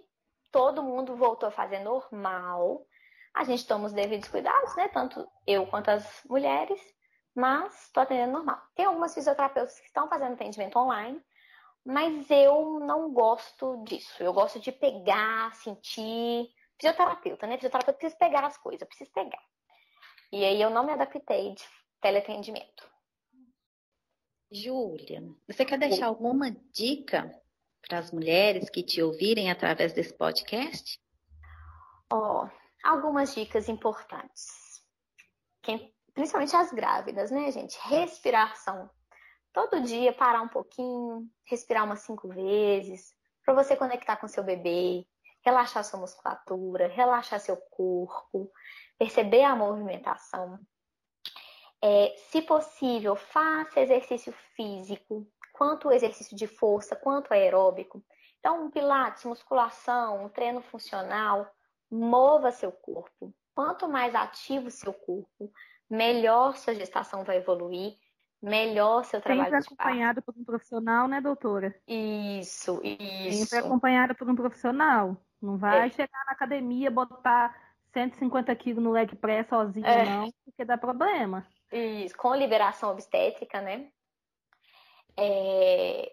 todo 0.51 0.82
mundo 0.82 1.14
voltou 1.14 1.48
a 1.48 1.53
fazer 1.53 1.78
normal. 1.78 2.84
A 3.32 3.44
gente 3.44 3.66
toma 3.66 3.86
os 3.86 3.92
devidos 3.92 4.28
cuidados, 4.28 4.74
né? 4.74 4.88
Tanto 4.88 5.24
eu 5.46 5.66
quanto 5.68 5.90
as 5.90 6.24
mulheres, 6.28 6.80
mas 7.34 7.84
estou 7.84 8.03
atendendo 8.03 8.32
normal. 8.32 8.61
Tem 8.74 8.86
algumas 8.86 9.14
fisioterapeutas 9.14 9.78
que 9.78 9.86
estão 9.86 10.09
fazendo 10.09 10.32
atendimento 10.32 10.76
online, 10.76 11.22
mas 11.85 12.31
eu 12.31 12.81
não 12.81 13.12
gosto 13.12 13.83
disso. 13.85 14.22
Eu 14.22 14.33
gosto 14.33 14.61
de 14.61 14.72
pegar, 14.72 15.55
sentir. 15.55 16.49
Fisioterapeuta, 16.78 17.47
né? 17.47 17.57
Fisioterapeuta 17.57 17.99
precisa 17.99 18.18
pegar 18.18 18.45
as 18.45 18.57
coisas, 18.57 18.87
precisa 18.87 19.11
pegar. 19.12 19.43
E 20.33 20.45
aí 20.45 20.61
eu 20.61 20.70
não 20.70 20.85
me 20.85 20.93
adaptei 20.93 21.55
de 21.55 21.64
teleatendimento. 22.01 22.89
Júlia, 24.53 25.22
você 25.47 25.64
quer 25.64 25.78
deixar 25.78 26.07
alguma 26.07 26.51
dica 26.72 27.31
para 27.87 27.99
as 27.99 28.11
mulheres 28.11 28.68
que 28.68 28.83
te 28.83 29.03
ouvirem 29.03 29.51
através 29.51 29.93
desse 29.93 30.12
podcast? 30.12 30.99
Ó, 32.12 32.45
oh, 32.45 32.51
algumas 32.83 33.35
dicas 33.35 33.68
importantes. 33.68 34.83
Quem, 35.62 35.95
principalmente 36.14 36.57
as 36.57 36.72
grávidas, 36.72 37.31
né, 37.31 37.51
gente? 37.51 37.78
Respiração. 37.89 38.91
Todo 39.53 39.80
dia 39.80 40.12
parar 40.12 40.42
um 40.42 40.48
pouquinho, 40.48 41.28
respirar 41.44 41.84
umas 41.84 42.01
cinco 42.01 42.28
vezes, 42.28 43.14
para 43.44 43.55
você 43.55 43.76
conectar 43.76 44.16
com 44.16 44.28
seu 44.28 44.44
bebê, 44.44 45.05
relaxar 45.44 45.82
sua 45.84 45.98
musculatura, 45.98 46.86
relaxar 46.86 47.40
seu 47.40 47.57
corpo, 47.57 48.51
perceber 48.98 49.42
a 49.42 49.57
movimentação. 49.57 50.59
É, 51.82 52.14
se 52.30 52.42
possível, 52.42 53.16
faça 53.16 53.80
exercício 53.80 54.32
físico, 54.55 55.26
quanto 55.53 55.90
exercício 55.90 56.36
de 56.36 56.46
força, 56.46 56.94
quanto 56.94 57.32
aeróbico. 57.32 58.05
Então, 58.38 58.64
um 58.64 58.70
pilates, 58.70 59.24
musculação, 59.24 60.24
um 60.24 60.28
treino 60.28 60.62
funcional, 60.62 61.51
mova 61.90 62.53
seu 62.53 62.70
corpo. 62.70 63.34
Quanto 63.55 63.88
mais 63.88 64.14
ativo 64.14 64.70
seu 64.70 64.92
corpo, 64.92 65.53
melhor 65.88 66.57
sua 66.57 66.74
gestação 66.74 67.24
vai 67.24 67.38
evoluir, 67.38 67.98
melhor 68.43 69.05
seu 69.05 69.20
trabalho. 69.20 69.51
Sempre 69.51 69.66
acompanhada 69.66 70.22
por 70.22 70.34
um 70.36 70.45
profissional, 70.45 71.09
né, 71.09 71.20
doutora? 71.20 71.74
Isso, 71.86 72.80
isso. 72.82 73.47
Sempre 73.47 73.66
acompanhada 73.66 74.14
por 74.14 74.28
um 74.28 74.34
profissional. 74.34 75.16
Não 75.41 75.57
vai 75.57 75.88
é. 75.88 75.91
chegar 75.91 76.24
na 76.26 76.32
academia, 76.32 76.91
botar 76.91 77.55
150 77.93 78.55
quilos 78.57 78.82
no 78.82 78.91
leg 78.91 79.14
press 79.16 79.49
sozinho, 79.49 79.86
é. 79.86 80.05
não, 80.05 80.32
porque 80.45 80.64
dá 80.64 80.76
problema. 80.76 81.47
Isso, 81.72 82.16
com 82.16 82.34
liberação 82.34 82.91
obstétrica, 82.91 83.61
né? 83.61 83.88
É... 85.16 86.12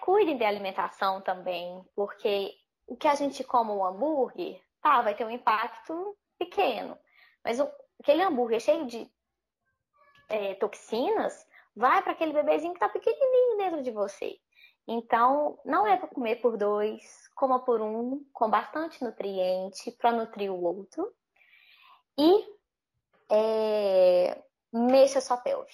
Cuidem 0.00 0.36
da 0.36 0.46
alimentação 0.46 1.20
também, 1.20 1.84
porque 1.94 2.52
o 2.86 2.96
que 2.96 3.08
a 3.08 3.14
gente 3.14 3.42
come 3.42 3.70
um 3.70 3.84
hambúrguer, 3.84 4.60
tá, 4.80 5.02
vai 5.02 5.14
ter 5.14 5.24
um 5.24 5.30
impacto 5.30 6.16
pequeno. 6.38 6.96
Mas 7.42 7.58
o, 7.58 7.68
aquele 8.00 8.22
hambúrguer 8.22 8.60
cheio 8.60 8.86
de 8.86 9.10
é, 10.28 10.54
toxinas 10.54 11.46
vai 11.74 12.02
para 12.02 12.12
aquele 12.12 12.32
bebezinho 12.32 12.72
que 12.72 12.80
tá 12.80 12.88
pequenininho 12.88 13.58
dentro 13.58 13.82
de 13.82 13.90
você. 13.90 14.38
Então, 14.88 15.58
não 15.64 15.86
é 15.86 15.96
para 15.96 16.08
comer 16.08 16.36
por 16.36 16.56
dois, 16.56 17.28
coma 17.34 17.58
por 17.64 17.80
um, 17.80 18.24
com 18.32 18.48
bastante 18.48 19.02
nutriente, 19.02 19.90
para 19.92 20.12
nutrir 20.12 20.50
o 20.50 20.62
outro. 20.62 21.12
E 22.16 22.46
é, 23.28 24.42
mexa 24.72 25.20
sua 25.20 25.36
pelve. 25.36 25.72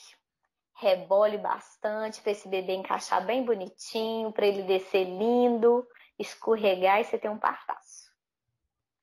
Rebole 0.75 1.39
bastante 1.39 2.21
para 2.21 2.33
esse 2.33 2.49
bebê 2.49 2.75
encaixar 2.75 3.25
bem 3.25 3.45
bonitinho, 3.45 4.33
para 4.33 4.47
ele 4.47 4.63
descer 4.63 5.05
lindo, 5.05 5.87
escorregar 6.19 7.01
e 7.01 7.05
você 7.05 7.19
ter 7.19 7.29
um 7.29 7.39
partaço. 7.39 8.12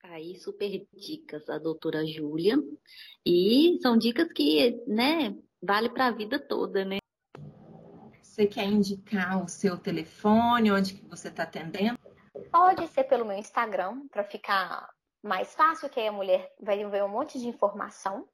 Aí, 0.02 0.34
super 0.36 0.86
dicas 0.94 1.44
da 1.46 1.58
doutora 1.58 2.06
Júlia. 2.06 2.56
E 3.24 3.78
são 3.82 3.98
dicas 3.98 4.32
que, 4.32 4.82
né, 4.86 5.36
vale 5.62 5.90
para 5.90 6.06
a 6.06 6.10
vida 6.10 6.38
toda, 6.38 6.84
né? 6.84 6.98
Você 8.22 8.46
quer 8.46 8.64
indicar 8.64 9.44
o 9.44 9.48
seu 9.48 9.76
telefone, 9.76 10.72
onde 10.72 10.94
que 10.94 11.06
você 11.06 11.28
está 11.28 11.42
atendendo? 11.42 11.98
Pode 12.50 12.88
ser 12.88 13.04
pelo 13.04 13.24
meu 13.24 13.36
Instagram, 13.36 14.08
para 14.08 14.24
ficar 14.24 14.88
mais 15.22 15.54
fácil, 15.54 15.90
que 15.90 16.00
aí 16.00 16.08
a 16.08 16.12
mulher 16.12 16.52
vai 16.58 16.82
ver 16.88 17.04
um 17.04 17.08
monte 17.08 17.38
de 17.38 17.46
informação, 17.46 18.26